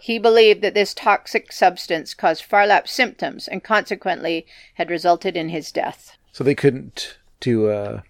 he 0.00 0.18
believed 0.18 0.62
that 0.62 0.74
this 0.74 0.94
toxic 0.94 1.52
substance 1.52 2.14
caused 2.14 2.44
Phar 2.44 2.66
Lap's 2.66 2.92
symptoms 2.92 3.46
and 3.46 3.62
consequently 3.62 4.46
had 4.74 4.90
resulted 4.90 5.36
in 5.36 5.50
his 5.50 5.70
death. 5.70 6.16
So 6.32 6.42
they 6.42 6.54
couldn't 6.54 7.18
do 7.40 7.68
uh, 7.68 8.00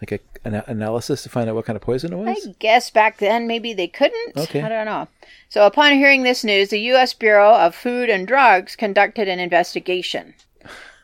like 0.00 0.12
a, 0.12 0.46
an 0.46 0.62
analysis 0.66 1.22
to 1.22 1.28
find 1.28 1.48
out 1.48 1.54
what 1.54 1.64
kind 1.64 1.76
of 1.76 1.82
poison 1.82 2.12
it 2.12 2.16
was? 2.16 2.46
I 2.46 2.54
guess 2.58 2.90
back 2.90 3.18
then 3.18 3.46
maybe 3.46 3.72
they 3.72 3.88
couldn't. 3.88 4.36
Okay. 4.36 4.60
I 4.60 4.68
don't 4.68 4.86
know. 4.86 5.08
So 5.48 5.66
upon 5.66 5.92
hearing 5.94 6.22
this 6.22 6.44
news, 6.44 6.70
the 6.70 6.80
U.S. 6.80 7.14
Bureau 7.14 7.54
of 7.54 7.74
Food 7.74 8.10
and 8.10 8.26
Drugs 8.26 8.76
conducted 8.76 9.28
an 9.28 9.38
investigation. 9.38 10.34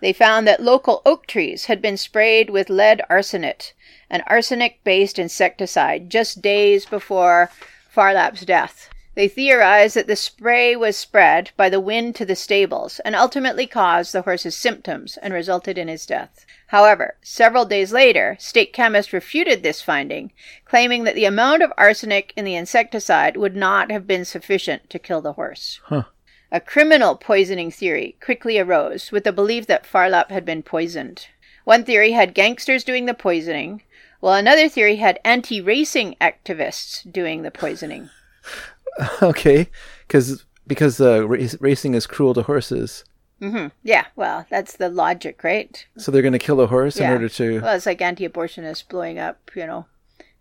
They 0.01 0.13
found 0.13 0.47
that 0.47 0.63
local 0.63 1.03
oak 1.07 1.27
trees 1.27 1.67
had 1.67 1.81
been 1.81 1.97
sprayed 1.97 2.51
with 2.51 2.71
lead 2.71 3.03
arsenate, 3.09 3.73
an 4.09 4.23
arsenic 4.27 4.83
based 4.83 5.19
insecticide, 5.19 6.11
just 6.11 6.43
days 6.43 6.85
before 6.85 7.51
Phar 7.89 8.15
Lap's 8.15 8.45
death. 8.45 8.90
They 9.21 9.29
theorized 9.29 9.97
that 9.97 10.07
the 10.07 10.17
spray 10.17 10.75
was 10.75 10.97
spread 10.97 11.51
by 11.55 11.69
the 11.69 11.79
wind 11.79 12.15
to 12.15 12.25
the 12.25 12.35
stables 12.35 13.01
and 13.01 13.15
ultimately 13.15 13.67
caused 13.67 14.15
the 14.15 14.23
horse's 14.23 14.57
symptoms 14.57 15.19
and 15.19 15.35
resulted 15.35 15.77
in 15.77 15.89
his 15.89 16.07
death. 16.07 16.47
However, 16.69 17.17
several 17.21 17.67
days 17.67 17.93
later, 17.93 18.39
state 18.41 18.73
chemists 18.73 19.13
refuted 19.13 19.63
this 19.63 19.83
finding, 19.83 20.33
claiming 20.65 21.05
that 21.05 21.15
the 21.15 21.27
amount 21.27 21.63
of 21.63 21.71
arsenic 21.77 22.33
in 22.35 22.47
the 22.47 22.55
insecticide 22.55 23.37
would 23.37 23.55
not 23.55 23.91
have 23.91 24.07
been 24.07 24.25
sufficient 24.25 24.89
to 24.89 24.99
kill 24.99 25.21
the 25.21 25.35
horse. 25.35 25.81
Huh. 25.85 26.05
A 26.51 26.59
criminal 26.59 27.15
poisoning 27.15 27.71
theory 27.71 28.17
quickly 28.23 28.59
arose 28.59 29.13
with 29.13 29.25
the 29.25 29.33
belief 29.33 29.67
that 29.67 29.85
Phar 29.85 30.09
Lap 30.09 30.31
had 30.31 30.47
been 30.47 30.63
poisoned. 30.63 31.27
One 31.65 31.85
theory 31.85 32.13
had 32.13 32.33
gangsters 32.33 32.85
doing 32.85 33.05
the 33.05 33.13
poisoning, 33.13 33.83
while 34.21 34.33
another 34.33 34.67
theory 34.67 34.97
had 34.97 35.21
anti 35.27 35.61
racing 35.61 36.17
activists 36.23 37.03
doing 37.13 37.43
the 37.43 37.51
poisoning. 37.51 38.09
okay, 39.23 39.69
because 40.07 40.45
because 40.67 41.01
uh, 41.01 41.27
rac- 41.27 41.57
racing 41.61 41.95
is 41.95 42.07
cruel 42.07 42.35
to 42.35 42.43
horses, 42.43 43.05
hmm 43.41 43.67
Yeah, 43.83 44.07
well, 44.17 44.47
that's 44.51 44.77
the 44.77 44.89
logic, 44.89 45.43
right? 45.43 45.85
so 45.97 46.11
they're 46.13 46.23
going 46.23 46.33
to 46.33 46.39
kill 46.39 46.61
a 46.61 46.67
horse 46.67 46.97
in 46.99 47.11
order 47.11 47.29
to. 47.29 47.61
Well, 47.61 47.75
it's 47.77 47.87
like 47.87 48.01
anti 48.03 48.29
abortionists 48.29 48.87
blowing 48.89 49.19
up, 49.19 49.51
you 49.55 49.67
know, 49.67 49.87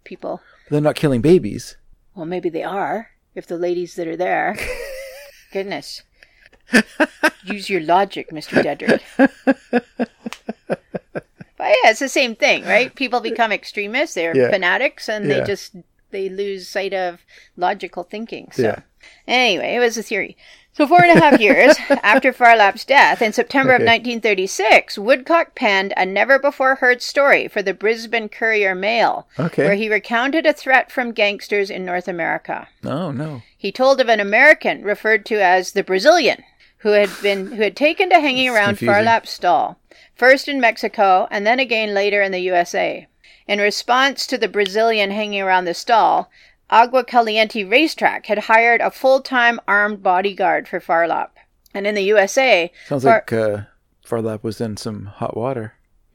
people. 0.04 0.42
They're 0.70 0.82
not 0.82 0.96
killing 0.96 1.22
babies. 1.22 1.78
Well, 2.16 2.26
maybe 2.26 2.50
they 2.50 2.64
are, 2.64 3.12
if 3.36 3.48
the 3.48 3.58
ladies 3.58 3.96
that 3.96 4.08
are 4.08 4.18
there. 4.18 4.56
Goodness. 5.54 6.04
Use 7.44 7.70
your 7.70 7.82
logic, 7.82 8.30
Mr. 8.30 8.62
Dedrick. 8.64 9.02
but 11.58 11.68
yeah, 11.68 11.90
it's 11.90 12.00
the 12.00 12.10
same 12.10 12.36
thing, 12.36 12.64
right? 12.66 12.94
People 12.94 13.20
become 13.22 13.52
extremists, 13.52 14.14
they're 14.16 14.36
Yeah. 14.36 14.50
fanatics, 14.52 15.10
and 15.10 15.30
they 15.30 15.42
just 15.44 15.76
they 16.12 16.30
lose 16.30 16.68
sight 16.68 16.94
of 16.94 17.20
logical 17.58 18.04
thinking. 18.04 18.50
So 18.52 18.62
Yeah. 18.64 18.80
anyway, 19.28 19.76
it 19.76 19.80
was 19.80 19.98
a 19.98 20.04
theory. 20.04 20.38
So 20.74 20.88
four 20.88 21.04
and 21.04 21.18
a 21.18 21.22
half 21.22 21.40
years 21.42 21.76
after 22.04 22.32
Phar 22.32 22.56
Lap's 22.56 22.86
death, 22.86 23.22
in 23.22 23.34
September 23.34 23.74
of 23.74 23.82
1936, 23.82 24.98
Woodcock 24.98 25.56
penned 25.56 25.94
a 25.98 26.06
never-before-heard 26.06 27.02
story 27.02 27.48
for 27.48 27.62
the 27.62 27.74
Brisbane 27.74 28.30
Courier 28.30 28.76
Mail, 28.76 29.28
Okay. 29.38 29.64
where 29.66 29.76
he 29.76 29.90
recounted 29.90 30.46
a 30.46 30.54
threat 30.54 30.92
from 30.92 31.12
gangsters 31.12 31.70
in 31.70 31.84
North 31.86 32.08
America. 32.08 32.68
Oh 32.86 33.12
no. 33.12 33.42
He 33.58 33.72
told 33.72 34.00
of 34.00 34.08
an 34.10 34.20
American 34.20 34.84
referred 34.84 35.26
to 35.28 35.44
as 35.44 35.72
the 35.74 35.84
Brazilian 35.84 36.44
who 36.78 36.90
had 36.92 37.10
been 37.22 37.48
who 37.54 37.62
had 37.64 37.76
taken 37.76 38.10
to 38.10 38.20
hanging 38.22 38.48
around. 38.48 38.80
Phar 38.80 39.02
Lap's 39.02 39.32
stall, 39.32 39.80
first 40.16 40.48
in 40.48 40.62
Mexico 40.62 41.28
and 41.30 41.46
then 41.46 41.60
again 41.60 41.94
later 41.94 42.22
in 42.22 42.32
the 42.32 42.40
USA. 42.40 43.08
In 43.50 43.58
response 43.58 44.28
to 44.28 44.38
the 44.38 44.48
Brazilian 44.48 45.10
hanging 45.10 45.42
around 45.42 45.66
the 45.66 45.74
stall, 45.74 46.30
Agua 46.70 47.04
Caliente 47.04 47.64
Racetrack 47.64 48.28
had 48.28 48.38
hired 48.38 48.80
a 48.80 48.92
full-time 48.92 49.60
armed 49.68 50.04
bodyguard 50.04 50.68
for 50.68 50.80
Phar 50.80 51.08
Lap. 51.08 51.36
And 51.74 51.88
in 51.88 51.96
the 51.96 52.04
USA, 52.04 52.72
Sounds 52.88 53.06
Far- 53.06 53.26
like 53.28 53.34
uh, 53.34 53.62
Phar 54.06 54.22
Lap 54.22 54.44
was 54.44 54.62
in 54.62 54.78
some 54.78 55.08
hot 55.08 55.36
water. 55.36 55.74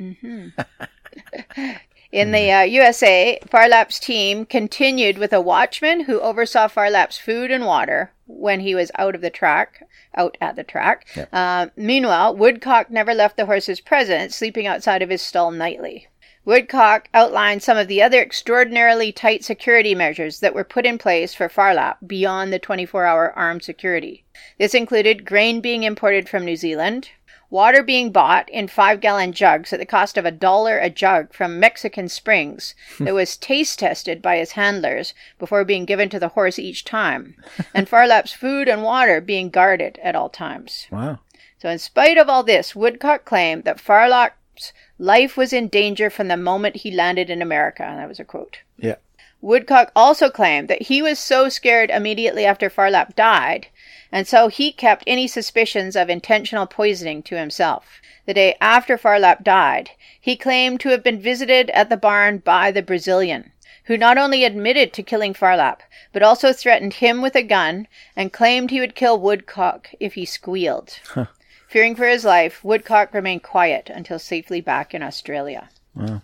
In 2.13 2.31
the 2.31 2.53
uh, 2.53 2.63
USA, 2.63 3.41
Phar 3.51 3.69
Lap's 3.69 3.99
team 3.99 4.47
continued 4.47 5.19
with 5.19 5.33
a 5.33 5.41
watchman 5.41 6.05
who 6.05 6.21
oversaw 6.21 6.69
Phar 6.69 6.89
Lap's 6.89 7.19
food 7.19 7.51
and 7.51 7.67
water 7.67 8.13
when 8.29 8.61
he 8.61 8.77
was 8.77 8.93
out 8.97 9.17
of 9.17 9.21
the 9.21 9.31
track, 9.31 9.83
out 10.15 10.37
at 10.41 10.55
the 10.55 10.63
track. 10.63 11.09
Uh, 11.33 11.67
meanwhile, 11.75 12.37
Woodcock 12.37 12.89
never 12.89 13.13
left 13.13 13.37
the 13.37 13.47
horse's 13.47 13.81
presence, 13.81 14.37
sleeping 14.37 14.69
outside 14.69 15.03
of 15.03 15.11
his 15.11 15.23
stall 15.23 15.51
nightly. 15.51 16.07
Woodcock 16.45 17.09
outlined 17.15 17.63
some 17.63 17.79
of 17.79 17.89
the 17.89 18.03
other 18.03 18.21
extraordinarily 18.21 19.13
tight 19.13 19.45
security 19.45 19.95
measures 19.95 20.41
that 20.41 20.55
were 20.55 20.65
put 20.65 20.85
in 20.85 20.99
place 20.99 21.33
for 21.33 21.49
Phar 21.49 21.75
Lap 21.75 21.99
beyond 22.07 22.53
the 22.53 22.59
24 22.59 23.07
hour 23.07 23.33
armed 23.33 23.63
security. 23.63 24.25
This 24.59 24.75
included 24.75 25.25
grain 25.25 25.61
being 25.61 25.85
imported 25.85 26.29
from 26.29 26.45
New 26.45 26.57
Zealand, 26.57 27.11
water 27.55 27.83
being 27.83 28.11
bought 28.11 28.49
in 28.51 28.67
five 28.67 29.01
gallon 29.01 29.33
jugs 29.33 29.73
at 29.73 29.79
the 29.79 29.87
cost 29.87 30.19
of 30.19 30.27
a 30.27 30.31
dollar 30.31 30.79
a 30.79 30.91
jug 30.91 31.33
from 31.33 31.61
Mexican 31.61 32.09
Springs 32.09 32.75
that 32.99 33.15
was 33.15 33.37
taste 33.37 33.79
tested 33.79 34.21
by 34.21 34.37
his 34.37 34.53
handlers 34.53 35.15
before 35.39 35.65
being 35.65 35.85
given 35.85 36.09
to 36.11 36.19
the 36.19 36.31
horse 36.31 36.59
each 36.59 36.85
time, 36.85 37.37
and 37.73 37.89
Phar 37.89 38.07
Lap's 38.07 38.33
food 38.33 38.69
and 38.69 38.83
water 38.83 39.21
being 39.21 39.51
guarded 39.51 39.99
at 40.03 40.17
all 40.17 40.29
times. 40.29 40.89
Wow. 40.91 41.21
So, 41.59 41.71
in 41.71 41.79
spite 41.79 42.19
of 42.19 42.29
all 42.29 42.43
this, 42.43 42.75
Woodcock 42.75 43.25
claimed 43.25 43.65
that 43.65 43.81
Phar 43.81 44.09
Lap's 44.09 44.73
life 44.99 45.37
was 45.37 45.53
in 45.53 45.69
danger 45.69 46.11
from 46.11 46.29
the 46.29 46.37
moment 46.37 46.77
he 46.77 46.91
landed 46.91 47.31
in 47.31 47.43
America. 47.43 47.83
And 47.83 47.99
that 47.99 48.09
was 48.09 48.21
a 48.21 48.25
quote. 48.25 48.59
Yeah. 48.79 48.97
Woodcock 49.41 49.93
also 49.95 50.31
claimed 50.31 50.69
that 50.69 50.83
he 50.83 51.03
was 51.03 51.19
so 51.19 51.51
scared 51.51 51.91
immediately 51.91 52.47
after 52.47 52.71
Phar 52.71 52.91
Lap 52.91 53.15
died, 53.15 53.67
and 54.11 54.27
so 54.27 54.49
he 54.49 54.73
kept 54.73 55.05
any 55.07 55.29
suspicions 55.29 55.97
of 55.97 56.09
intentional 56.09 56.67
poisoning 56.67 57.23
to 57.25 57.37
himself. 57.37 58.01
The 58.25 58.33
day 58.33 58.57
after 58.59 58.97
Phar 58.97 59.19
Lap 59.19 59.45
died, 59.45 59.91
he 60.19 60.35
claimed 60.35 60.81
to 60.81 60.89
have 60.89 61.03
been 61.03 61.21
visited 61.21 61.69
at 61.71 61.91
the 61.91 61.99
barn 61.99 62.39
by 62.39 62.71
the 62.71 62.81
Brazilian, 62.81 63.53
who 63.85 63.99
not 63.99 64.17
only 64.17 64.45
admitted 64.45 64.95
to 64.95 65.03
killing 65.03 65.35
Phar 65.35 65.59
Lap, 65.59 65.83
but 66.11 66.23
also 66.23 66.51
threatened 66.55 66.95
him 66.95 67.21
with 67.21 67.35
a 67.35 67.43
gun 67.43 67.87
and 68.17 68.33
claimed 68.33 68.71
he 68.71 68.81
would 68.81 68.95
kill 68.95 69.21
Woodcock 69.21 69.91
if 70.01 70.15
he 70.15 70.25
squealed. 70.25 71.01
Huh. 71.09 71.27
Fearing 71.75 71.97
for 71.97 72.07
his 72.07 72.25
life, 72.25 72.63
Woodcock 72.63 73.13
remained 73.13 73.43
quiet 73.43 73.91
until 73.93 74.21
safely 74.21 74.61
back 74.61 74.95
in 74.95 75.03
Australia. 75.03 75.71
Wow. 75.97 76.23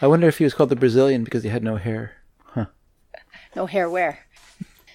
I 0.00 0.06
wonder 0.06 0.28
if 0.28 0.38
he 0.38 0.44
was 0.44 0.54
called 0.54 0.68
the 0.68 0.76
Brazilian 0.76 1.24
because 1.24 1.42
he 1.42 1.48
had 1.48 1.64
no 1.64 1.74
hair. 1.74 2.18
No 3.56 3.66
hair 3.66 3.90
where? 3.90 4.20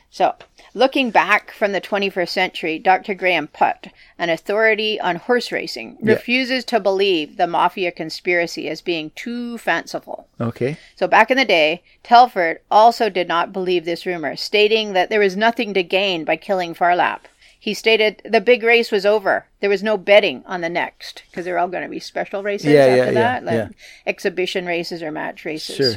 So, 0.09 0.35
looking 0.73 1.11
back 1.11 1.51
from 1.51 1.73
the 1.73 1.81
21st 1.81 2.29
century, 2.29 2.79
Dr. 2.79 3.15
Graham 3.15 3.49
Putt, 3.49 3.87
an 4.17 4.29
authority 4.29 4.97
on 4.97 5.17
horse 5.17 5.51
racing, 5.51 5.97
Yeah. 6.01 6.13
refuses 6.13 6.63
to 6.65 6.79
believe 6.79 7.35
the 7.35 7.45
mafia 7.45 7.91
conspiracy 7.91 8.69
as 8.69 8.79
being 8.79 9.11
too 9.13 9.57
fanciful. 9.57 10.29
Okay. 10.39 10.77
So, 10.95 11.09
back 11.09 11.31
in 11.31 11.37
the 11.37 11.43
day, 11.43 11.83
Telford 12.01 12.61
also 12.71 13.09
did 13.09 13.27
not 13.27 13.51
believe 13.51 13.83
this 13.83 14.05
rumor, 14.05 14.37
stating 14.37 14.93
that 14.93 15.09
there 15.09 15.19
was 15.19 15.35
nothing 15.35 15.73
to 15.73 15.83
gain 15.83 16.23
by 16.23 16.37
killing 16.37 16.73
Phar 16.73 16.95
Lap. 16.95 17.27
He 17.67 17.73
stated 17.73 18.21
the 18.23 18.39
big 18.39 18.63
race 18.63 18.93
was 18.93 19.05
over. 19.05 19.45
There 19.59 19.69
was 19.69 19.83
no 19.83 19.97
betting 19.97 20.41
on 20.45 20.61
the 20.61 20.69
next 20.69 21.23
because 21.29 21.43
they're 21.43 21.57
all 21.59 21.67
going 21.67 21.83
to 21.83 21.89
be 21.89 21.99
special 21.99 22.41
races 22.41 22.71
Yeah, 22.71 22.85
after 22.85 22.95
yeah, 22.95 23.05
yeah, 23.07 23.11
that, 23.11 23.43
like 23.43 23.55
yeah. 23.55 23.69
exhibition 24.05 24.65
races 24.65 25.03
or 25.03 25.11
match 25.11 25.43
races. 25.43 25.75
Sure. 25.75 25.95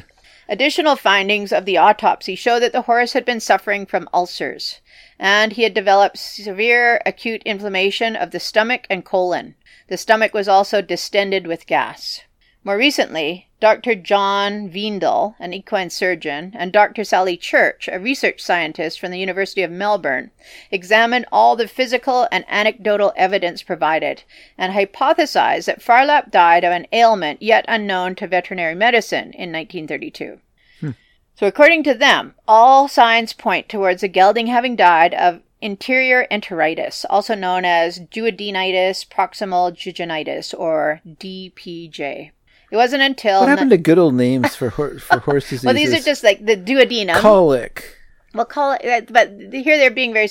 Additional 0.48 0.96
findings 0.96 1.52
of 1.52 1.66
the 1.66 1.78
autopsy 1.78 2.34
show 2.34 2.58
that 2.58 2.72
the 2.72 2.82
horse 2.82 3.12
had 3.12 3.24
been 3.24 3.38
suffering 3.38 3.86
from 3.86 4.08
ulcers, 4.12 4.80
and 5.16 5.52
he 5.52 5.62
had 5.62 5.72
developed 5.72 6.18
severe 6.18 7.00
acute 7.06 7.40
inflammation 7.44 8.16
of 8.16 8.32
the 8.32 8.40
stomach 8.40 8.88
and 8.90 9.04
colon. 9.04 9.54
The 9.86 9.96
stomach 9.96 10.34
was 10.34 10.48
also 10.48 10.82
distended 10.82 11.46
with 11.46 11.68
gas. 11.68 12.22
More 12.62 12.76
recently, 12.76 13.48
Dr. 13.58 13.94
John 13.94 14.68
Veendal, 14.68 15.34
an 15.38 15.54
equine 15.54 15.88
surgeon, 15.88 16.52
and 16.54 16.70
Dr. 16.70 17.04
Sally 17.04 17.38
Church, 17.38 17.88
a 17.90 17.98
research 17.98 18.42
scientist 18.42 19.00
from 19.00 19.11
the 19.11 19.18
University 19.18 19.62
of 19.62 19.70
Melbourne, 19.70 20.30
examined 20.70 21.24
all 21.32 21.56
the 21.56 21.66
physical 21.66 22.28
and 22.30 22.44
anecdotal 22.48 23.14
evidence 23.16 23.62
provided 23.62 24.24
and 24.58 24.74
hypothesized 24.74 25.64
that 25.64 25.80
Phar 25.80 26.04
Lap 26.04 26.30
died 26.30 26.62
of 26.62 26.72
an 26.72 26.86
ailment 26.92 27.40
yet 27.40 27.64
unknown 27.66 28.14
to 28.16 28.26
veterinary 28.26 28.74
medicine 28.74 29.32
in 29.32 29.52
1932. 29.52 30.40
Hmm. 30.80 30.90
So, 31.36 31.46
according 31.46 31.84
to 31.84 31.94
them, 31.94 32.34
all 32.46 32.88
signs 32.88 33.32
point 33.32 33.70
towards 33.70 34.02
the 34.02 34.08
gelding 34.08 34.48
having 34.48 34.76
died 34.76 35.14
of 35.14 35.40
anterior 35.62 36.26
enteritis, 36.30 37.06
also 37.08 37.34
known 37.34 37.64
as 37.64 38.00
duodenitis 38.00 39.08
proximal 39.08 39.72
jejunitis, 39.72 40.52
or 40.58 41.00
DPJ. 41.06 42.32
It 42.70 42.76
wasn't 42.76 43.02
until 43.02 43.40
What 43.40 43.48
happened 43.48 43.70
to 43.70 43.78
good 43.78 43.98
old 43.98 44.14
names 44.14 44.54
for 44.54 44.70
hor- 44.70 44.98
for 44.98 45.18
horse 45.18 45.44
diseases? 45.44 45.64
well, 45.66 45.74
these 45.74 45.92
are 45.92 46.00
just 46.00 46.22
like 46.22 46.44
the 46.44 46.56
duodenum. 46.56 47.16
colic. 47.16 47.96
We'll 48.32 48.44
call 48.44 48.76
it, 48.80 49.12
but 49.12 49.30
here 49.52 49.76
they're 49.76 49.90
being 49.90 50.12
very 50.12 50.28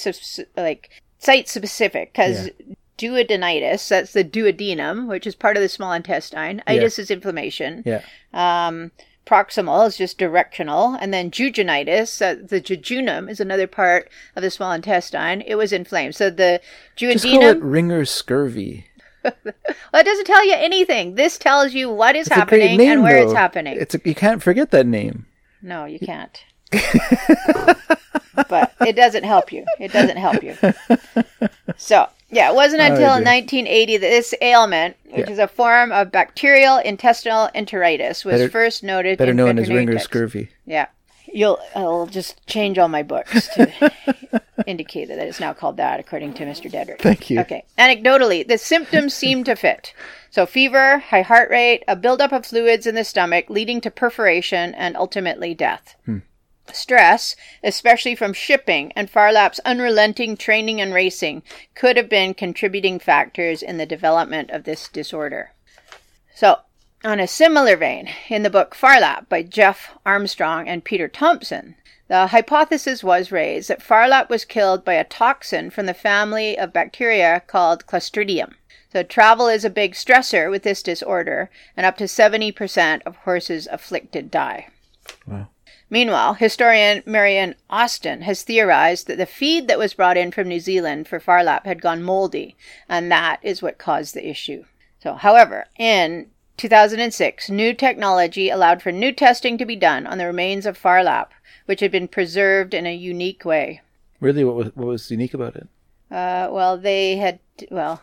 like 0.55 0.89
site 1.17 1.49
specific 1.49 2.13
because 2.13 2.49
duodenitis, 2.97 3.89
that's 3.89 4.13
the 4.13 4.23
duodenum, 4.23 5.07
which 5.07 5.27
is 5.27 5.35
part 5.35 5.57
of 5.57 5.63
the 5.63 5.69
small 5.69 5.91
intestine. 5.93 6.61
Yeah. 6.67 6.73
Itis 6.73 6.99
is 6.99 7.11
inflammation. 7.11 7.83
Yeah. 7.85 8.03
Um, 8.33 8.91
proximal 9.25 9.87
is 9.87 9.97
just 9.97 10.17
directional, 10.17 10.95
and 10.95 11.13
then 11.13 11.29
jejunitis, 11.29 12.21
uh, 12.21 12.41
the 12.41 12.61
jejunum 12.61 13.29
is 13.29 13.39
another 13.39 13.67
part 13.67 14.09
of 14.35 14.43
the 14.43 14.49
small 14.49 14.71
intestine. 14.71 15.41
It 15.41 15.55
was 15.55 15.71
inflamed. 15.71 16.15
So 16.15 16.29
the 16.29 16.61
Just 16.95 17.25
call 17.25 17.43
it 17.43 17.57
duodenum, 17.57 17.71
ringer 17.71 18.05
scurvy. 18.05 18.85
well, 19.23 19.33
it 20.01 20.03
doesn't 20.05 20.25
tell 20.25 20.45
you 20.45 20.53
anything. 20.55 21.15
This 21.15 21.37
tells 21.37 21.73
you 21.73 21.89
what 21.91 22.15
is 22.15 22.27
It's 22.27 22.35
happening 22.35 22.77
name, 22.77 22.91
and 22.91 23.03
where 23.03 23.17
it's 23.17 23.33
happening. 23.33 23.77
It's 23.79 23.95
a, 23.95 23.99
you 24.03 24.15
can't 24.15 24.41
forget 24.41 24.71
that 24.71 24.85
name. 24.87 25.25
No, 25.61 25.85
you 25.85 25.99
can't. 25.99 26.43
but 28.49 28.73
it 28.81 28.95
doesn't 28.95 29.23
help 29.23 29.51
you. 29.51 29.65
It 29.79 29.91
doesn't 29.91 30.17
help 30.17 30.43
you. 30.43 30.55
So, 31.77 32.07
yeah, 32.29 32.49
it 32.49 32.55
wasn't 32.55 32.81
Oh, 32.81 32.85
until 32.85 32.97
dear. 33.15 33.23
1980 33.23 33.97
that 33.97 34.09
this 34.09 34.33
ailment, 34.41 34.97
which 35.11 35.27
Yeah. 35.27 35.31
is 35.31 35.39
a 35.39 35.47
form 35.47 35.91
of 35.93 36.11
bacterial 36.11 36.77
intestinal 36.77 37.47
enteritis, 37.55 38.25
was 38.25 38.33
Better- 38.33 38.49
first 38.49 38.83
noted 38.83 39.17
Better 39.17 39.33
known 39.33 39.57
as 39.59 39.67
veterinary 39.67 39.77
ringer 39.85 39.93
texts. 39.93 40.09
scurvy. 40.09 40.49
Yeah. 40.65 40.87
You'll 41.33 41.59
I'll 41.75 42.07
just 42.07 42.45
change 42.47 42.77
all 42.77 42.87
my 42.87 43.03
books 43.03 43.47
to 43.55 43.91
indicate 44.67 45.07
that 45.07 45.19
it's 45.19 45.39
now 45.39 45.53
called 45.53 45.77
that 45.77 45.99
according 45.99 46.33
to 46.35 46.45
Mr. 46.45 46.71
Dedrick. 46.71 47.01
Thank 47.01 47.29
you. 47.29 47.39
Okay. 47.41 47.65
Anecdotally, 47.77 48.47
the 48.47 48.57
symptoms 48.57 49.13
seem 49.23 49.43
to 49.43 49.55
fit. 49.55 49.93
So 50.29 50.45
fever, 50.45 50.99
high 50.99 51.21
heart 51.21 51.49
rate, 51.49 51.83
a 51.87 51.95
buildup 51.95 52.31
of 52.31 52.45
fluids 52.45 52.85
in 52.85 52.95
the 52.95 53.03
stomach 53.03 53.49
leading 53.49 53.81
to 53.81 53.91
perforation 53.91 54.73
and 54.75 54.95
ultimately 54.95 55.53
death. 55.53 55.95
Hmm. 56.05 56.19
Stress, 56.71 57.35
especially 57.63 58.15
from 58.15 58.33
shipping 58.33 58.91
and 58.95 59.09
Phar 59.09 59.31
Lap's 59.31 59.59
unrelenting 59.65 60.37
training 60.37 60.79
and 60.79 60.93
racing, 60.93 61.41
could 61.73 61.97
have 61.97 62.09
been 62.09 62.35
contributing 62.35 62.99
factors 62.99 63.63
in 63.63 63.77
the 63.77 63.87
development 63.87 64.51
of 64.51 64.65
this 64.65 64.87
disorder. 64.87 65.53
So, 66.35 66.59
on 67.03 67.19
a 67.19 67.27
similar 67.27 67.77
vein, 67.77 68.09
in 68.27 68.43
the 68.43 68.49
book 68.49 68.75
Phar 68.75 68.99
Lap 68.99 69.29
by 69.29 69.41
Geoff 69.41 69.97
Armstrong 70.05 70.67
and 70.67 70.83
Peter 70.83 71.07
Thompson, 71.07 71.75
the 72.09 72.27
hypothesis 72.27 73.03
was 73.03 73.31
raised 73.31 73.69
that 73.69 73.81
Phar 73.81 74.07
Lap 74.07 74.29
was 74.29 74.43
killed 74.43 74.83
by 74.83 74.95
a 74.95 75.03
toxin 75.03 75.69
from 75.69 75.85
the 75.85 75.93
family 75.93 76.57
of 76.57 76.73
bacteria 76.73 77.41
called 77.47 77.85
Clostridium. 77.85 78.55
So, 78.91 79.03
travel 79.03 79.47
is 79.47 79.63
a 79.63 79.69
big 79.69 79.93
stressor 79.93 80.49
with 80.49 80.63
this 80.63 80.81
disorder, 80.81 81.49
and 81.77 81.85
up 81.85 81.95
to 81.97 82.05
70% 82.05 83.03
of 83.05 83.15
horses 83.17 83.67
afflicted 83.71 84.31
die. 84.31 84.69
Wow. 85.27 85.47
Meanwhile, 85.91 86.35
historian 86.35 87.03
Marion 87.05 87.55
Austin 87.69 88.23
has 88.23 88.43
theorized 88.43 89.07
that 89.07 89.17
the 89.17 89.25
feed 89.25 89.67
that 89.67 89.79
was 89.79 89.93
brought 89.93 90.17
in 90.17 90.31
from 90.31 90.47
New 90.47 90.59
Zealand 90.59 91.07
for 91.07 91.19
Phar 91.19 91.43
Lap 91.43 91.65
had 91.65 91.81
gone 91.81 92.03
moldy, 92.03 92.57
and 92.87 93.11
that 93.11 93.39
is 93.43 93.61
what 93.61 93.77
caused 93.77 94.15
the 94.15 94.27
issue. 94.27 94.65
So, 95.01 95.13
however, 95.13 95.65
in 95.77 96.31
2006, 96.59 97.49
new 97.49 97.73
technology 97.73 98.49
allowed 98.49 98.81
for 98.81 98.91
new 98.91 99.11
testing 99.11 99.57
to 99.57 99.65
be 99.65 99.75
done 99.75 100.05
on 100.05 100.17
the 100.17 100.25
remains 100.25 100.65
of 100.65 100.77
Phar 100.77 101.03
Lap, 101.03 101.31
which 101.65 101.79
had 101.79 101.91
been 101.91 102.07
preserved 102.07 102.73
in 102.73 102.85
a 102.85 102.93
unique 102.93 103.45
way. 103.45 103.81
Really, 104.19 104.43
what 104.43 104.55
was 104.55 104.67
what 104.75 104.87
was 104.87 105.09
unique 105.09 105.33
about 105.33 105.55
it? 105.55 105.67
Uh, 106.11 106.49
well, 106.51 106.77
they 106.77 107.17
had, 107.17 107.39
well, 107.69 108.01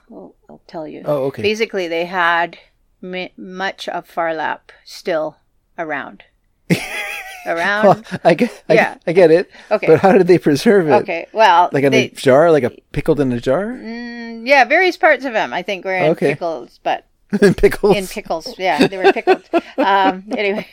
I'll, 0.49 0.61
tell 0.69 0.87
you. 0.87 1.03
Oh, 1.05 1.25
okay. 1.25 1.43
Basically, 1.43 1.89
they 1.89 2.05
had 2.07 2.57
m- 3.03 3.29
much 3.37 3.89
of 3.89 4.07
Phar 4.07 4.33
Lap 4.33 4.71
still 4.85 5.37
around. 5.77 6.23
around. 7.47 7.85
Well, 7.85 8.03
I 8.25 8.35
get, 8.35 8.63
I, 8.69 8.75
Yeah. 8.75 8.95
get, 8.95 9.03
I 9.09 9.13
get 9.13 9.31
it. 9.33 9.51
Okay. 9.71 9.87
But 9.89 10.01
how 10.01 10.13
did 10.13 10.29
they 10.29 10.39
preserve 10.39 10.89
it? 10.89 10.93
Okay, 11.03 11.27
well, 11.33 11.69
Like 11.73 11.85
in 11.85 11.93
they, 11.93 12.07
a 12.07 12.11
jar, 12.11 12.51
like 12.53 12.63
a 12.65 12.71
pickled 12.93 13.19
in 13.21 13.33
a 13.33 13.41
jar? 13.41 13.65
mm, 13.67 14.47
yeah, 14.47 14.65
various 14.65 14.97
parts 14.97 15.25
of 15.25 15.33
them 15.33 15.53
I 15.53 15.63
think 15.63 15.85
were 15.85 15.97
in 15.97 16.11
Okay. 16.13 16.33
pickles, 16.35 16.79
but 16.85 17.06
in 17.43 17.55
pickles. 17.55 17.97
in 17.97 18.07
pickles, 18.07 18.59
yeah, 18.59 18.87
they 18.87 18.97
were 18.99 19.13
pickled. 19.13 19.43
um, 19.79 20.25
anyway, 20.37 20.67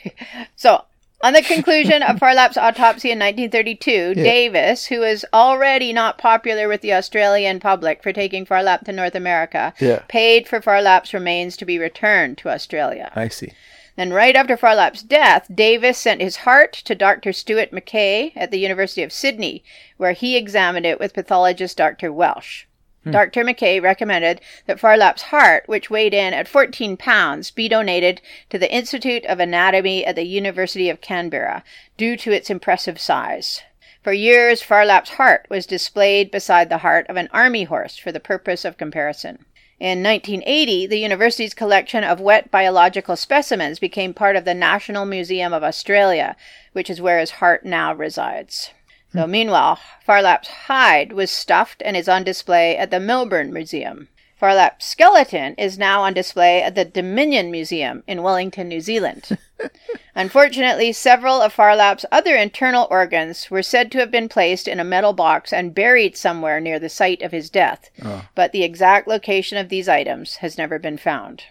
so 0.56 0.84
on 1.22 1.32
the 1.32 1.42
conclusion 1.42 2.02
of 2.02 2.18
Phar 2.18 2.34
Lap's 2.34 2.56
autopsy 2.56 3.10
in 3.10 3.18
1932, 3.18 4.14
Davis, 4.14 4.86
who 4.86 5.00
was 5.00 5.24
already 5.32 5.92
not 5.92 6.18
popular 6.18 6.68
with 6.68 6.80
the 6.82 6.92
Australian 6.92 7.60
public 7.60 8.02
for 8.02 8.12
taking 8.12 8.44
Phar 8.44 8.62
Lap 8.62 8.84
to 8.84 8.92
North 8.92 9.14
America, 9.14 9.72
Yeah. 9.80 10.02
paid 10.08 10.46
for 10.46 10.60
Phar 10.60 10.82
Lap's 10.82 11.14
remains 11.14 11.56
to 11.56 11.64
be 11.64 11.78
returned 11.78 12.36
to 12.38 12.50
Australia. 12.50 13.10
I 13.14 13.28
see. 13.28 13.52
Then, 13.96 14.12
right 14.12 14.34
after 14.34 14.56
Phar 14.56 14.74
Lap's 14.74 15.02
death, 15.02 15.46
Davis 15.54 15.96
sent 15.98 16.20
his 16.20 16.38
heart 16.38 16.72
to 16.72 16.94
Dr. 16.96 17.32
Stuart 17.32 17.70
McKay 17.70 18.32
at 18.34 18.50
the 18.50 18.58
University 18.58 19.02
of 19.04 19.12
Sydney, 19.12 19.62
where 19.98 20.12
he 20.12 20.36
examined 20.36 20.84
it 20.84 20.98
with 20.98 21.14
pathologist 21.14 21.76
Dr. 21.76 22.12
Welsh. 22.12 22.64
Hmm. 23.04 23.10
Dr. 23.10 23.44
McKay 23.44 23.82
recommended 23.82 24.40
that 24.66 24.80
Phar 24.80 24.96
Lap's 24.96 25.22
heart, 25.22 25.64
which 25.66 25.90
weighed 25.90 26.14
in 26.14 26.32
at 26.34 26.48
14 26.48 26.96
pounds, 26.96 27.50
be 27.50 27.68
donated 27.68 28.20
to 28.48 28.58
the 28.58 28.72
Institute 28.74 29.26
of 29.26 29.38
Anatomy 29.38 30.04
at 30.06 30.16
the 30.16 30.24
University 30.24 30.88
of 30.88 31.02
Canberra 31.02 31.62
due 31.96 32.16
to 32.16 32.32
its 32.32 32.50
impressive 32.50 32.98
size. 32.98 33.62
For 34.02 34.12
years, 34.12 34.62
Phar 34.62 34.84
Lap's 34.84 35.10
heart 35.10 35.46
was 35.48 35.66
displayed 35.66 36.30
beside 36.30 36.68
the 36.68 36.78
heart 36.78 37.06
of 37.08 37.16
an 37.16 37.28
army 37.32 37.64
horse 37.64 37.96
for 37.96 38.10
the 38.10 38.20
purpose 38.20 38.64
of 38.64 38.78
comparison. 38.78 39.44
In 39.80 40.02
1980, 40.02 40.86
the 40.86 40.98
university's 40.98 41.52
collection 41.52 42.04
of 42.04 42.20
wet 42.20 42.50
biological 42.50 43.16
specimens 43.16 43.78
became 43.78 44.14
part 44.14 44.36
of 44.36 44.44
the 44.44 44.54
National 44.54 45.04
Museum 45.04 45.52
of 45.52 45.64
Australia, 45.64 46.36
which 46.72 46.88
is 46.88 47.02
where 47.02 47.18
his 47.18 47.32
heart 47.32 47.66
now 47.66 47.92
resides. 47.92 48.70
So, 49.14 49.28
meanwhile, 49.28 49.78
Phar 50.04 50.22
Lap's 50.22 50.48
hide 50.48 51.12
was 51.12 51.30
stuffed 51.30 51.80
and 51.84 51.96
is 51.96 52.08
on 52.08 52.24
display 52.24 52.76
at 52.76 52.90
the 52.90 52.98
Melbourne 52.98 53.52
Museum. 53.52 54.08
Phar 54.36 54.56
Lap's 54.56 54.86
skeleton 54.86 55.54
is 55.56 55.78
now 55.78 56.02
on 56.02 56.14
display 56.14 56.60
at 56.60 56.74
the 56.74 56.84
Dominion 56.84 57.52
Museum 57.52 58.02
in 58.08 58.24
Wellington, 58.24 58.66
New 58.66 58.80
Zealand. 58.80 59.38
Unfortunately, 60.16 60.92
several 60.92 61.40
of 61.40 61.52
Phar 61.52 61.76
Lap's 61.76 62.04
other 62.10 62.34
internal 62.34 62.88
organs 62.90 63.52
were 63.52 63.62
said 63.62 63.92
to 63.92 63.98
have 63.98 64.10
been 64.10 64.28
placed 64.28 64.66
in 64.66 64.80
a 64.80 64.84
metal 64.84 65.12
box 65.12 65.52
and 65.52 65.76
buried 65.76 66.16
somewhere 66.16 66.58
near 66.60 66.80
the 66.80 66.88
site 66.88 67.22
of 67.22 67.30
his 67.30 67.48
death, 67.50 67.90
Oh. 68.04 68.26
but 68.34 68.50
the 68.50 68.64
exact 68.64 69.06
location 69.06 69.56
of 69.58 69.68
these 69.68 69.88
items 69.88 70.36
has 70.38 70.58
never 70.58 70.80
been 70.80 70.98
found. 70.98 71.44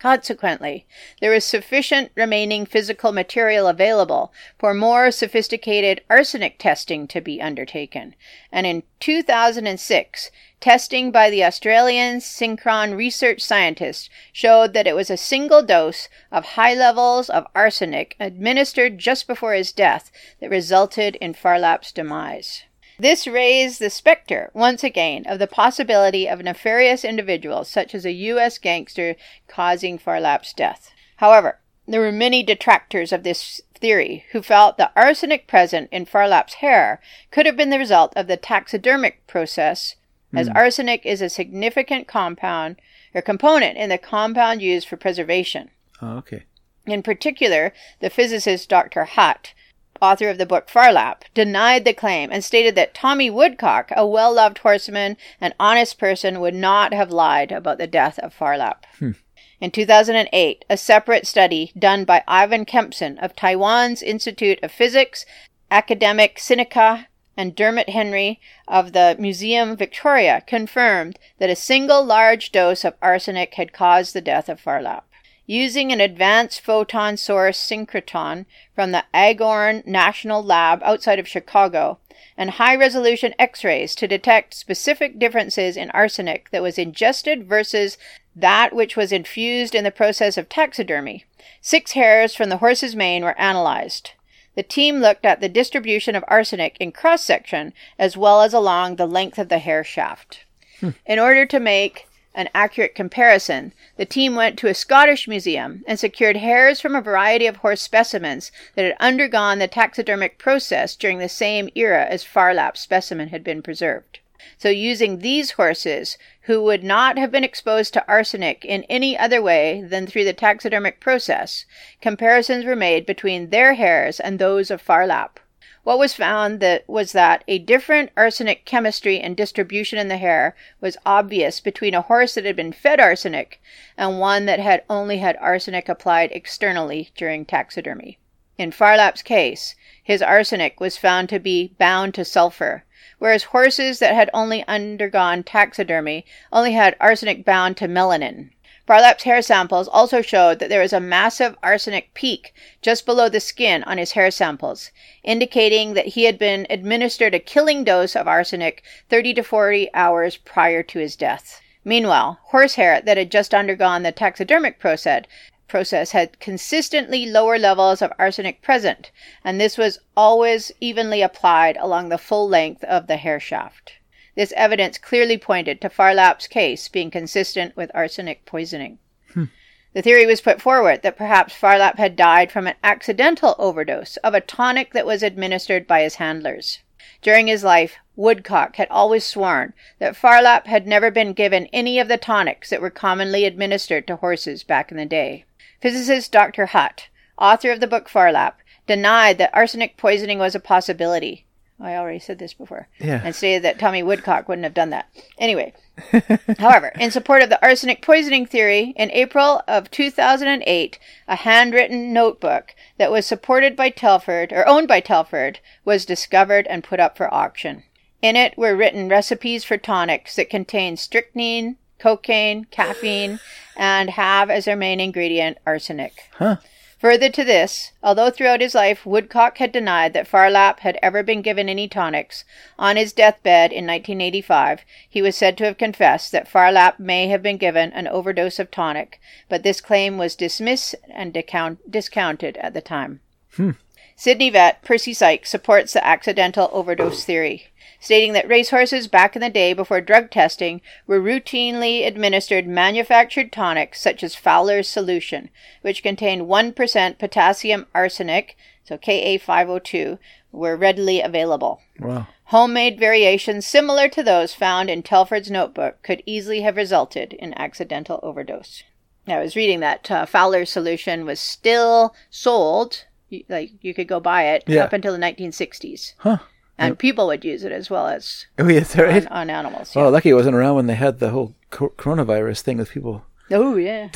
Consequently, 0.00 0.86
there 1.20 1.34
is 1.34 1.44
sufficient 1.44 2.10
remaining 2.14 2.64
physical 2.64 3.12
material 3.12 3.66
available 3.66 4.32
for 4.58 4.72
more 4.72 5.10
sophisticated 5.10 6.00
arsenic 6.08 6.58
testing 6.58 7.06
to 7.08 7.20
be 7.20 7.42
undertaken. 7.42 8.14
And 8.50 8.66
in 8.66 8.82
2006, 9.00 10.30
testing 10.58 11.10
by 11.10 11.28
the 11.28 11.44
Australian 11.44 12.20
Synchrotron 12.20 12.96
research 12.96 13.42
scientists 13.42 14.08
showed 14.32 14.72
that 14.72 14.86
it 14.86 14.96
was 14.96 15.10
a 15.10 15.18
single 15.18 15.62
dose 15.62 16.08
of 16.32 16.56
high 16.56 16.72
levels 16.72 17.28
of 17.28 17.46
arsenic 17.54 18.16
administered 18.18 18.96
just 18.96 19.26
before 19.26 19.52
his 19.52 19.70
death 19.70 20.10
that 20.40 20.48
resulted 20.48 21.16
in 21.16 21.34
Phar 21.34 21.58
Lap's 21.58 21.92
demise. 21.92 22.62
This 23.00 23.26
raised 23.26 23.80
the 23.80 23.88
specter, 23.88 24.50
once 24.52 24.84
again, 24.84 25.24
of 25.26 25.38
the 25.38 25.46
possibility 25.46 26.28
of 26.28 26.40
nefarious 26.40 27.02
individuals 27.02 27.70
such 27.70 27.94
as 27.94 28.04
a 28.04 28.12
U.S. 28.12 28.58
gangster 28.58 29.16
causing 29.48 29.96
Phar 29.96 30.20
Lap's 30.20 30.52
death. 30.52 30.90
However, 31.16 31.60
there 31.88 32.02
were 32.02 32.12
many 32.12 32.42
detractors 32.42 33.10
of 33.10 33.22
this 33.22 33.62
theory 33.74 34.26
who 34.32 34.42
felt 34.42 34.76
the 34.76 34.90
arsenic 34.94 35.46
present 35.46 35.88
in 35.90 36.04
Phar 36.04 36.28
Lap's 36.28 36.54
hair 36.54 37.00
could 37.30 37.46
have 37.46 37.56
been 37.56 37.70
the 37.70 37.78
result 37.78 38.12
of 38.16 38.26
the 38.26 38.36
taxidermic 38.36 39.26
process, 39.26 39.96
as 40.34 40.48
hmm. 40.48 40.56
arsenic 40.56 41.06
is 41.06 41.22
a 41.22 41.30
significant 41.30 42.06
compound 42.06 42.76
or 43.14 43.22
component 43.22 43.78
in 43.78 43.88
the 43.88 43.96
compound 43.96 44.60
used 44.60 44.86
for 44.86 44.98
preservation. 44.98 45.70
Oh, 46.02 46.18
okay. 46.18 46.42
In 46.84 47.02
particular, 47.02 47.72
the 48.00 48.10
physicist 48.10 48.68
Dr. 48.68 49.04
Hutt, 49.04 49.54
author 50.00 50.28
of 50.28 50.38
the 50.38 50.46
book 50.46 50.68
Phar 50.68 50.92
Lap, 50.92 51.24
denied 51.34 51.84
the 51.84 51.92
claim 51.92 52.30
and 52.32 52.42
stated 52.42 52.74
that 52.74 52.94
Tommy 52.94 53.30
Woodcock, 53.30 53.90
a 53.96 54.06
well 54.06 54.32
loved 54.34 54.58
horseman 54.58 55.16
and 55.40 55.54
honest 55.58 55.98
person, 55.98 56.40
would 56.40 56.54
not 56.54 56.92
have 56.92 57.10
lied 57.10 57.52
about 57.52 57.78
the 57.78 57.86
death 57.86 58.18
of 58.18 58.34
Farlap. 58.34 58.84
Lap. 59.00 59.14
In 59.60 59.70
2008, 59.70 60.64
a 60.70 60.76
separate 60.76 61.26
study 61.26 61.72
done 61.78 62.04
by 62.04 62.24
Ivan 62.26 62.64
Kempson 62.64 63.18
of 63.18 63.36
Taiwan's 63.36 64.02
Institute 64.02 64.58
of 64.62 64.72
Physics, 64.72 65.26
Academia 65.70 66.30
Sinica, 66.30 67.06
and 67.36 67.54
Dermot 67.54 67.90
Henry 67.90 68.40
of 68.66 68.92
the 68.92 69.16
Museum 69.18 69.76
Victoria 69.76 70.42
confirmed 70.46 71.18
that 71.38 71.50
a 71.50 71.56
single 71.56 72.04
large 72.04 72.52
dose 72.52 72.84
of 72.84 72.94
arsenic 73.02 73.54
had 73.54 73.72
caused 73.72 74.14
the 74.14 74.20
death 74.20 74.48
of 74.48 74.60
Phar 74.60 74.82
Lap. 74.82 75.06
Using 75.50 75.90
an 75.90 76.00
advanced 76.00 76.60
photon 76.60 77.16
source 77.16 77.58
synchrotron 77.58 78.46
from 78.72 78.92
the 78.92 79.02
Argonne 79.12 79.82
National 79.84 80.44
Lab 80.44 80.80
outside 80.84 81.18
of 81.18 81.26
Chicago 81.26 81.98
and 82.36 82.50
high 82.50 82.76
resolution 82.76 83.34
X 83.36 83.64
rays 83.64 83.96
to 83.96 84.06
detect 84.06 84.54
specific 84.54 85.18
differences 85.18 85.76
in 85.76 85.90
arsenic 85.90 86.48
that 86.52 86.62
was 86.62 86.78
ingested 86.78 87.48
versus 87.48 87.98
that 88.36 88.72
which 88.72 88.96
was 88.96 89.10
infused 89.10 89.74
in 89.74 89.82
the 89.82 89.90
process 89.90 90.38
of 90.38 90.48
taxidermy, 90.48 91.24
six 91.60 91.94
hairs 91.94 92.32
from 92.32 92.48
the 92.48 92.58
horse's 92.58 92.94
mane 92.94 93.24
were 93.24 93.36
analyzed. 93.36 94.12
The 94.54 94.62
team 94.62 94.98
looked 95.00 95.24
at 95.24 95.40
the 95.40 95.48
distribution 95.48 96.14
of 96.14 96.22
arsenic 96.28 96.76
in 96.78 96.92
cross 96.92 97.24
section 97.24 97.72
as 97.98 98.16
well 98.16 98.42
as 98.42 98.54
along 98.54 98.94
the 98.94 99.06
length 99.06 99.36
of 99.36 99.48
the 99.48 99.58
hair 99.58 99.82
shaft. 99.82 100.44
Hmm. 100.78 100.90
In 101.06 101.18
order 101.18 101.44
to 101.44 101.58
make 101.58 102.06
an 102.34 102.48
accurate 102.54 102.94
comparison, 102.94 103.72
the 103.96 104.04
team 104.04 104.34
went 104.34 104.58
to 104.58 104.68
a 104.68 104.74
Scottish 104.74 105.26
museum 105.26 105.82
and 105.86 105.98
secured 105.98 106.36
hairs 106.36 106.80
from 106.80 106.94
a 106.94 107.00
variety 107.00 107.46
of 107.46 107.56
horse 107.56 107.80
specimens 107.80 108.52
that 108.74 108.84
had 108.84 108.96
undergone 109.00 109.58
the 109.58 109.66
taxidermic 109.66 110.38
process 110.38 110.94
during 110.94 111.18
the 111.18 111.28
same 111.28 111.68
era 111.74 112.06
as 112.06 112.22
Phar 112.22 112.54
Lap's 112.54 112.80
specimen 112.80 113.28
had 113.28 113.42
been 113.42 113.62
preserved. 113.62 114.20
So, 114.56 114.68
using 114.68 115.18
these 115.18 115.52
horses, 115.52 116.16
who 116.42 116.62
would 116.62 116.82
not 116.82 117.18
have 117.18 117.30
been 117.30 117.44
exposed 117.44 117.92
to 117.94 118.08
arsenic 118.08 118.64
in 118.64 118.84
any 118.84 119.18
other 119.18 119.42
way 119.42 119.82
than 119.82 120.06
through 120.06 120.24
the 120.24 120.32
taxidermic 120.32 121.00
process, 121.00 121.66
comparisons 122.00 122.64
were 122.64 122.76
made 122.76 123.04
between 123.06 123.50
their 123.50 123.74
hairs 123.74 124.18
and 124.20 124.38
those 124.38 124.70
of 124.70 124.80
Phar 124.80 125.06
Lap. 125.06 125.40
What 125.82 125.98
was 125.98 126.12
found 126.12 126.60
that 126.60 126.86
was 126.86 127.12
that 127.12 127.42
a 127.48 127.58
different 127.58 128.10
arsenic 128.14 128.66
chemistry 128.66 129.18
and 129.18 129.34
distribution 129.34 129.98
in 129.98 130.08
the 130.08 130.18
hair 130.18 130.54
was 130.78 130.98
obvious 131.06 131.58
between 131.58 131.94
a 131.94 132.02
horse 132.02 132.34
that 132.34 132.44
had 132.44 132.54
been 132.54 132.72
fed 132.72 133.00
arsenic 133.00 133.62
and 133.96 134.20
one 134.20 134.44
that 134.44 134.60
had 134.60 134.84
only 134.90 135.18
had 135.18 135.38
arsenic 135.38 135.88
applied 135.88 136.32
externally 136.32 137.10
during 137.16 137.46
taxidermy. 137.46 138.18
In 138.58 138.72
Phar 138.72 138.98
Lap's 138.98 139.22
case, 139.22 139.74
his 140.02 140.20
arsenic 140.20 140.80
was 140.80 140.98
found 140.98 141.30
to 141.30 141.38
be 141.38 141.74
bound 141.78 142.12
to 142.14 142.26
sulfur, 142.26 142.84
whereas 143.18 143.44
horses 143.44 144.00
that 144.00 144.14
had 144.14 144.28
only 144.34 144.62
undergone 144.68 145.42
taxidermy 145.42 146.26
only 146.52 146.72
had 146.72 146.94
arsenic 147.00 147.42
bound 147.42 147.78
to 147.78 147.88
melanin. 147.88 148.50
Phar 148.90 149.02
Lap's 149.02 149.22
hair 149.22 149.40
samples 149.40 149.86
also 149.86 150.20
showed 150.20 150.58
that 150.58 150.68
there 150.68 150.80
was 150.80 150.92
a 150.92 150.98
massive 150.98 151.56
arsenic 151.62 152.12
peak 152.12 152.52
just 152.82 153.06
below 153.06 153.28
the 153.28 153.38
skin 153.38 153.84
on 153.84 153.98
his 153.98 154.14
hair 154.18 154.32
samples, 154.32 154.90
indicating 155.22 155.94
that 155.94 156.08
he 156.08 156.24
had 156.24 156.36
been 156.40 156.66
administered 156.68 157.32
a 157.32 157.38
killing 157.38 157.84
dose 157.84 158.16
of 158.16 158.26
arsenic 158.26 158.82
30 159.08 159.34
to 159.34 159.42
40 159.44 159.94
hours 159.94 160.38
prior 160.38 160.82
to 160.82 160.98
his 160.98 161.14
death. 161.14 161.60
Meanwhile, 161.84 162.40
horsehair 162.46 163.00
that 163.02 163.16
had 163.16 163.30
just 163.30 163.54
undergone 163.54 164.02
the 164.02 164.10
taxidermic 164.10 164.80
process 164.80 165.22
process 165.68 166.10
had 166.10 166.40
consistently 166.40 167.26
lower 167.26 167.60
levels 167.60 168.02
of 168.02 168.12
arsenic 168.18 168.60
present, 168.60 169.12
and 169.44 169.60
this 169.60 169.78
was 169.78 170.00
always 170.16 170.72
evenly 170.80 171.22
applied 171.22 171.76
along 171.76 172.08
the 172.08 172.18
full 172.18 172.48
length 172.48 172.82
of 172.82 173.06
the 173.06 173.18
hair 173.18 173.38
shaft. 173.38 173.99
This 174.40 174.54
evidence 174.56 174.96
clearly 174.96 175.36
pointed 175.36 175.82
to 175.82 175.90
Phar 175.90 176.14
Lap's 176.14 176.46
case 176.46 176.88
being 176.88 177.10
consistent 177.10 177.76
with 177.76 177.90
arsenic 177.92 178.46
poisoning. 178.46 178.98
Hmm. 179.34 179.44
The 179.92 180.00
theory 180.00 180.24
was 180.24 180.40
put 180.40 180.62
forward 180.62 181.02
that 181.02 181.18
perhaps 181.18 181.54
Phar 181.54 181.76
Lap 181.76 181.98
had 181.98 182.16
died 182.16 182.50
from 182.50 182.66
an 182.66 182.76
accidental 182.82 183.54
overdose 183.58 184.16
of 184.24 184.32
a 184.32 184.40
tonic 184.40 184.94
that 184.94 185.04
was 185.04 185.22
administered 185.22 185.86
by 185.86 186.00
his 186.00 186.14
handlers. 186.14 186.78
During 187.20 187.48
his 187.48 187.62
life, 187.62 187.96
Woodcock 188.16 188.76
had 188.76 188.88
always 188.88 189.26
sworn 189.26 189.74
that 189.98 190.16
Phar 190.16 190.40
Lap 190.40 190.66
had 190.66 190.86
never 190.86 191.10
been 191.10 191.34
given 191.34 191.66
any 191.70 191.98
of 191.98 192.08
the 192.08 192.16
tonics 192.16 192.70
that 192.70 192.80
were 192.80 192.88
commonly 192.88 193.44
administered 193.44 194.06
to 194.06 194.16
horses 194.16 194.64
back 194.64 194.90
in 194.90 194.96
the 194.96 195.04
day. 195.04 195.44
Physicist 195.82 196.32
Dr. 196.32 196.64
Hutt, 196.64 197.08
author 197.36 197.70
of 197.70 197.80
the 197.80 197.86
book 197.86 198.08
Phar 198.08 198.32
Lap, 198.32 198.60
denied 198.86 199.36
that 199.36 199.50
arsenic 199.52 199.98
poisoning 199.98 200.38
was 200.38 200.54
a 200.54 200.60
possibility. 200.60 201.44
I 201.80 201.96
already 201.96 202.18
said 202.18 202.38
this 202.38 202.52
before. 202.52 202.88
Yeah. 202.98 203.22
And 203.24 203.34
stated 203.34 203.62
that 203.62 203.78
Tommy 203.78 204.02
Woodcock 204.02 204.48
wouldn't 204.48 204.64
have 204.64 204.74
done 204.74 204.90
that. 204.90 205.08
Anyway, 205.38 205.72
However, 206.58 206.92
in 206.98 207.10
support 207.10 207.42
of 207.42 207.48
the 207.48 207.62
arsenic 207.62 208.02
poisoning 208.02 208.46
theory, 208.46 208.94
in 208.96 209.10
April 209.10 209.62
of 209.66 209.90
2008, 209.90 210.98
a 211.28 211.36
handwritten 211.36 212.12
notebook 212.12 212.74
that 212.98 213.10
was 213.10 213.26
supported 213.26 213.76
by 213.76 213.90
Telford 213.90 214.52
or 214.52 214.66
owned 214.66 214.88
by 214.88 215.00
Telford 215.00 215.60
was 215.84 216.04
discovered 216.04 216.66
and 216.68 216.84
put 216.84 217.00
up 217.00 217.16
for 217.16 217.32
auction. 217.32 217.84
In 218.22 218.36
it 218.36 218.56
were 218.56 218.76
written 218.76 219.08
recipes 219.08 219.64
for 219.64 219.76
tonics 219.78 220.36
that 220.36 220.50
contain 220.50 220.96
strychnine, 220.96 221.76
cocaine, 221.98 222.64
caffeine, 222.66 223.40
and 223.76 224.10
have 224.10 224.50
as 224.50 224.66
their 224.66 224.76
main 224.76 225.00
ingredient 225.00 225.58
arsenic. 225.66 226.28
Huh. 226.34 226.56
Further 227.00 227.30
to 227.30 227.44
this, 227.44 227.92
although 228.02 228.28
throughout 228.28 228.60
his 228.60 228.74
life 228.74 229.06
Woodcock 229.06 229.56
had 229.56 229.72
denied 229.72 230.12
that 230.12 230.26
Phar 230.26 230.50
Lap 230.50 230.80
had 230.80 230.98
ever 231.02 231.22
been 231.22 231.40
given 231.40 231.66
any 231.66 231.88
tonics, 231.88 232.44
on 232.78 232.96
his 232.96 233.14
deathbed 233.14 233.72
in 233.72 233.86
1985, 233.86 234.82
he 235.08 235.22
was 235.22 235.34
said 235.34 235.56
to 235.56 235.64
have 235.64 235.78
confessed 235.78 236.30
that 236.32 236.46
Phar 236.46 236.70
Lap 236.70 237.00
may 237.00 237.28
have 237.28 237.42
been 237.42 237.56
given 237.56 237.90
an 237.94 238.06
overdose 238.06 238.58
of 238.58 238.70
tonic, 238.70 239.18
but 239.48 239.62
this 239.62 239.80
claim 239.80 240.18
was 240.18 240.36
dismissed 240.36 240.94
and 241.08 241.32
decount- 241.32 241.78
discounted 241.90 242.58
at 242.58 242.74
the 242.74 242.82
time. 242.82 243.20
Hmm. 243.56 243.70
Sydney 244.14 244.50
vet 244.50 244.82
Percy 244.82 245.14
Sykes 245.14 245.48
supports 245.48 245.94
the 245.94 246.06
accidental 246.06 246.68
overdose 246.70 247.24
theory, 247.24 247.68
stating 248.00 248.32
that 248.32 248.48
racehorses 248.48 249.06
back 249.06 249.36
in 249.36 249.42
the 249.42 249.50
day 249.50 249.72
before 249.72 250.00
drug 250.00 250.30
testing 250.30 250.80
were 251.06 251.20
routinely 251.20 252.06
administered 252.06 252.66
manufactured 252.66 253.52
tonics 253.52 254.00
such 254.00 254.24
as 254.24 254.34
Fowler's 254.34 254.88
solution, 254.88 255.50
which 255.82 256.02
contained 256.02 256.42
1% 256.48 257.18
potassium 257.18 257.86
arsenic, 257.94 258.56
so 258.82 258.96
Ka502, 258.96 260.18
were 260.50 260.76
readily 260.76 261.20
available. 261.20 261.80
Wow. 262.00 262.26
Homemade 262.46 262.98
variations 262.98 263.64
similar 263.66 264.08
to 264.08 264.22
those 264.24 264.54
found 264.54 264.90
in 264.90 265.02
Telford's 265.04 265.50
notebook 265.50 266.02
could 266.02 266.22
easily 266.26 266.62
have 266.62 266.76
resulted 266.76 267.34
in 267.34 267.54
accidental 267.56 268.18
overdose. 268.24 268.82
I 269.28 269.38
was 269.38 269.54
reading 269.54 269.78
that 269.80 270.10
uh, 270.10 270.26
Fowler's 270.26 270.70
solution 270.70 271.24
was 271.24 271.38
still 271.38 272.14
sold, 272.30 273.04
like 273.48 273.70
you 273.82 273.94
could 273.94 274.08
go 274.08 274.18
buy 274.18 274.44
it, 274.48 274.64
Yeah. 274.66 274.84
up 274.84 274.92
until 274.92 275.12
the 275.12 275.18
1960s. 275.20 276.14
Huh. 276.18 276.38
And 276.80 276.98
people 276.98 277.26
would 277.28 277.44
use 277.44 277.62
it 277.64 277.72
as 277.72 277.90
well 277.90 278.06
as 278.06 278.46
Oh, 278.58 278.68
yes, 278.68 278.96
right. 278.96 279.26
on, 279.26 279.32
on 279.32 279.50
animals. 279.50 279.92
Oh, 279.96 280.08
lucky 280.08 280.30
it 280.30 280.34
wasn't 280.34 280.56
around 280.56 280.74
when 280.76 280.86
they 280.86 280.94
had 280.96 281.18
the 281.18 281.30
whole 281.30 281.54
co- 281.70 281.92
coronavirus 281.96 282.60
thing 282.62 282.78
with 282.78 282.90
people 282.90 283.24
Oh 283.50 283.76
yeah. 283.76 284.08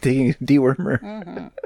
taking 0.00 0.34
dewormer. 0.34 1.00
Mm-hmm. 1.00 1.46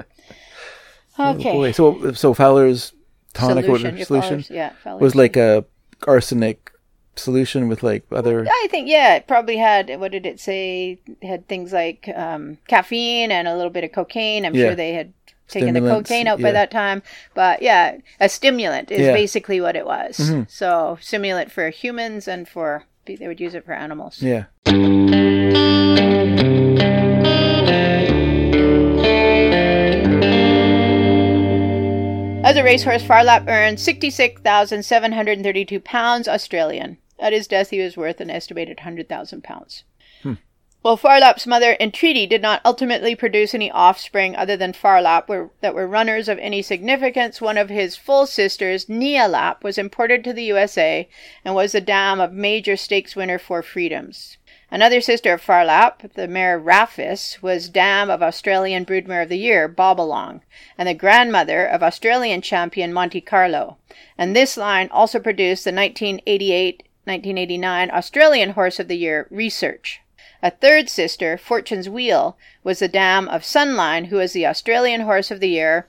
Oh, 1.19 1.35
Okay. 1.35 1.51
boy. 1.51 1.71
So 1.73 2.11
so 2.13 2.33
Fowler's 2.33 2.91
tonic 3.33 3.67
whatever 3.67 3.95
your 3.95 4.05
solution 4.05 4.29
Fowler's- 4.29 4.49
yeah, 4.49 4.71
Fowler's. 4.83 5.01
was 5.01 5.15
like 5.15 5.35
a 5.37 5.63
arsenic 6.07 6.71
solution 7.15 7.67
with 7.67 7.83
like 7.83 8.03
other. 8.11 8.47
I 8.49 8.67
think 8.71 8.87
yeah, 8.89 9.15
it 9.15 9.27
probably 9.27 9.57
had 9.57 9.99
what 9.99 10.11
did 10.11 10.25
it 10.25 10.39
say? 10.39 10.97
It 11.21 11.27
had 11.27 11.47
things 11.47 11.71
like 11.71 12.09
um, 12.15 12.57
caffeine 12.67 13.31
and 13.31 13.47
a 13.47 13.55
little 13.55 13.69
bit 13.69 13.83
of 13.83 13.91
cocaine. 13.91 14.43
I'm 14.43 14.55
Yeah. 14.55 14.69
sure 14.69 14.75
they 14.75 14.93
had 14.93 15.13
taken 15.53 15.73
the 15.73 15.79
cocaine 15.79 16.27
out 16.27 16.39
yeah. 16.39 16.43
by 16.43 16.51
that 16.51 16.71
time. 16.71 17.01
But 17.33 17.61
yeah, 17.61 17.97
a 18.19 18.29
stimulant 18.29 18.91
is 18.91 18.99
Yeah. 18.99 19.07
Mm-hmm. 19.07 19.15
basically 19.15 19.61
what 19.61 19.75
it 19.75 19.85
was. 19.85 20.31
So 20.47 20.97
stimulant 21.01 21.51
for 21.51 21.69
humans 21.69 22.27
and 22.27 22.47
for 22.47 22.85
they 23.05 23.27
would 23.27 23.39
use 23.39 23.53
it 23.53 23.65
for 23.65 23.73
animals. 23.73 24.21
Yeah. 24.21 24.45
As 32.45 32.57
a 32.57 32.63
racehorse, 32.63 33.03
Phar 33.03 33.23
Lap 33.23 33.45
earned 33.47 33.79
66,732 33.79 35.79
pounds 35.79 36.27
Australian. 36.27 36.97
At 37.17 37.31
his 37.31 37.47
death, 37.47 37.69
he 37.69 37.79
was 37.79 37.95
worth 37.95 38.19
an 38.19 38.29
estimated 38.29 38.79
100,000 38.79 39.43
pounds. 39.43 39.85
While 40.83 40.97
Phar 40.97 41.21
Lap's 41.21 41.47
mother, 41.47 41.77
Entreaty, 41.79 42.27
did 42.27 42.41
not 42.41 42.59
ultimately 42.65 43.15
produce 43.15 43.53
any 43.53 43.71
offspring 43.71 44.35
other 44.35 44.57
than 44.57 44.73
Phar 44.73 45.01
Lap 45.01 45.29
were, 45.29 45.49
that 45.61 45.73
were 45.73 45.87
runners 45.87 46.27
of 46.27 46.37
any 46.39 46.61
significance, 46.61 47.39
one 47.39 47.57
of 47.57 47.69
his 47.69 47.95
full 47.95 48.25
sisters, 48.25 48.87
Nealap, 48.87 49.63
was 49.63 49.77
imported 49.77 50.25
to 50.25 50.33
the 50.33 50.43
USA 50.43 51.07
and 51.45 51.55
was 51.55 51.71
the 51.71 51.79
dam 51.79 52.19
of 52.19 52.33
major 52.33 52.75
stakes 52.75 53.15
winner 53.15 53.39
Four 53.39 53.63
Freedoms. 53.63 54.35
Another 54.69 54.99
sister 54.99 55.31
of 55.31 55.41
Phar 55.41 55.63
Lap, 55.63 56.03
the 56.15 56.27
mare 56.27 56.59
Raffis, 56.59 57.41
was 57.41 57.69
dam 57.69 58.09
of 58.09 58.21
Australian 58.21 58.85
Broodmare 58.85 59.23
of 59.23 59.29
the 59.29 59.37
Year, 59.37 59.69
Bobalong, 59.69 60.41
and 60.77 60.89
the 60.89 60.93
grandmother 60.93 61.65
of 61.65 61.81
Australian 61.81 62.41
champion 62.41 62.91
Monte 62.91 63.21
Carlo. 63.21 63.77
And 64.17 64.35
this 64.35 64.57
line 64.57 64.89
also 64.91 65.19
produced 65.19 65.63
the 65.63 65.71
1988 65.71 66.83
1989 67.05 67.89
Australian 67.91 68.49
Horse 68.49 68.81
of 68.81 68.89
the 68.89 68.97
Year, 68.97 69.27
Research. 69.29 70.02
A 70.43 70.51
third 70.51 70.89
sister, 70.89 71.37
Fortune's 71.37 71.87
Wheel, 71.87 72.37
was 72.65 72.79
the 72.79 72.89
dam 72.89 73.29
of 73.29 73.43
Sunline, 73.43 74.07
who 74.07 74.17
was 74.17 74.33
the 74.33 74.45
Australian 74.45 75.01
Horse 75.01 75.31
of 75.31 75.39
the 75.39 75.47
Year 75.47 75.87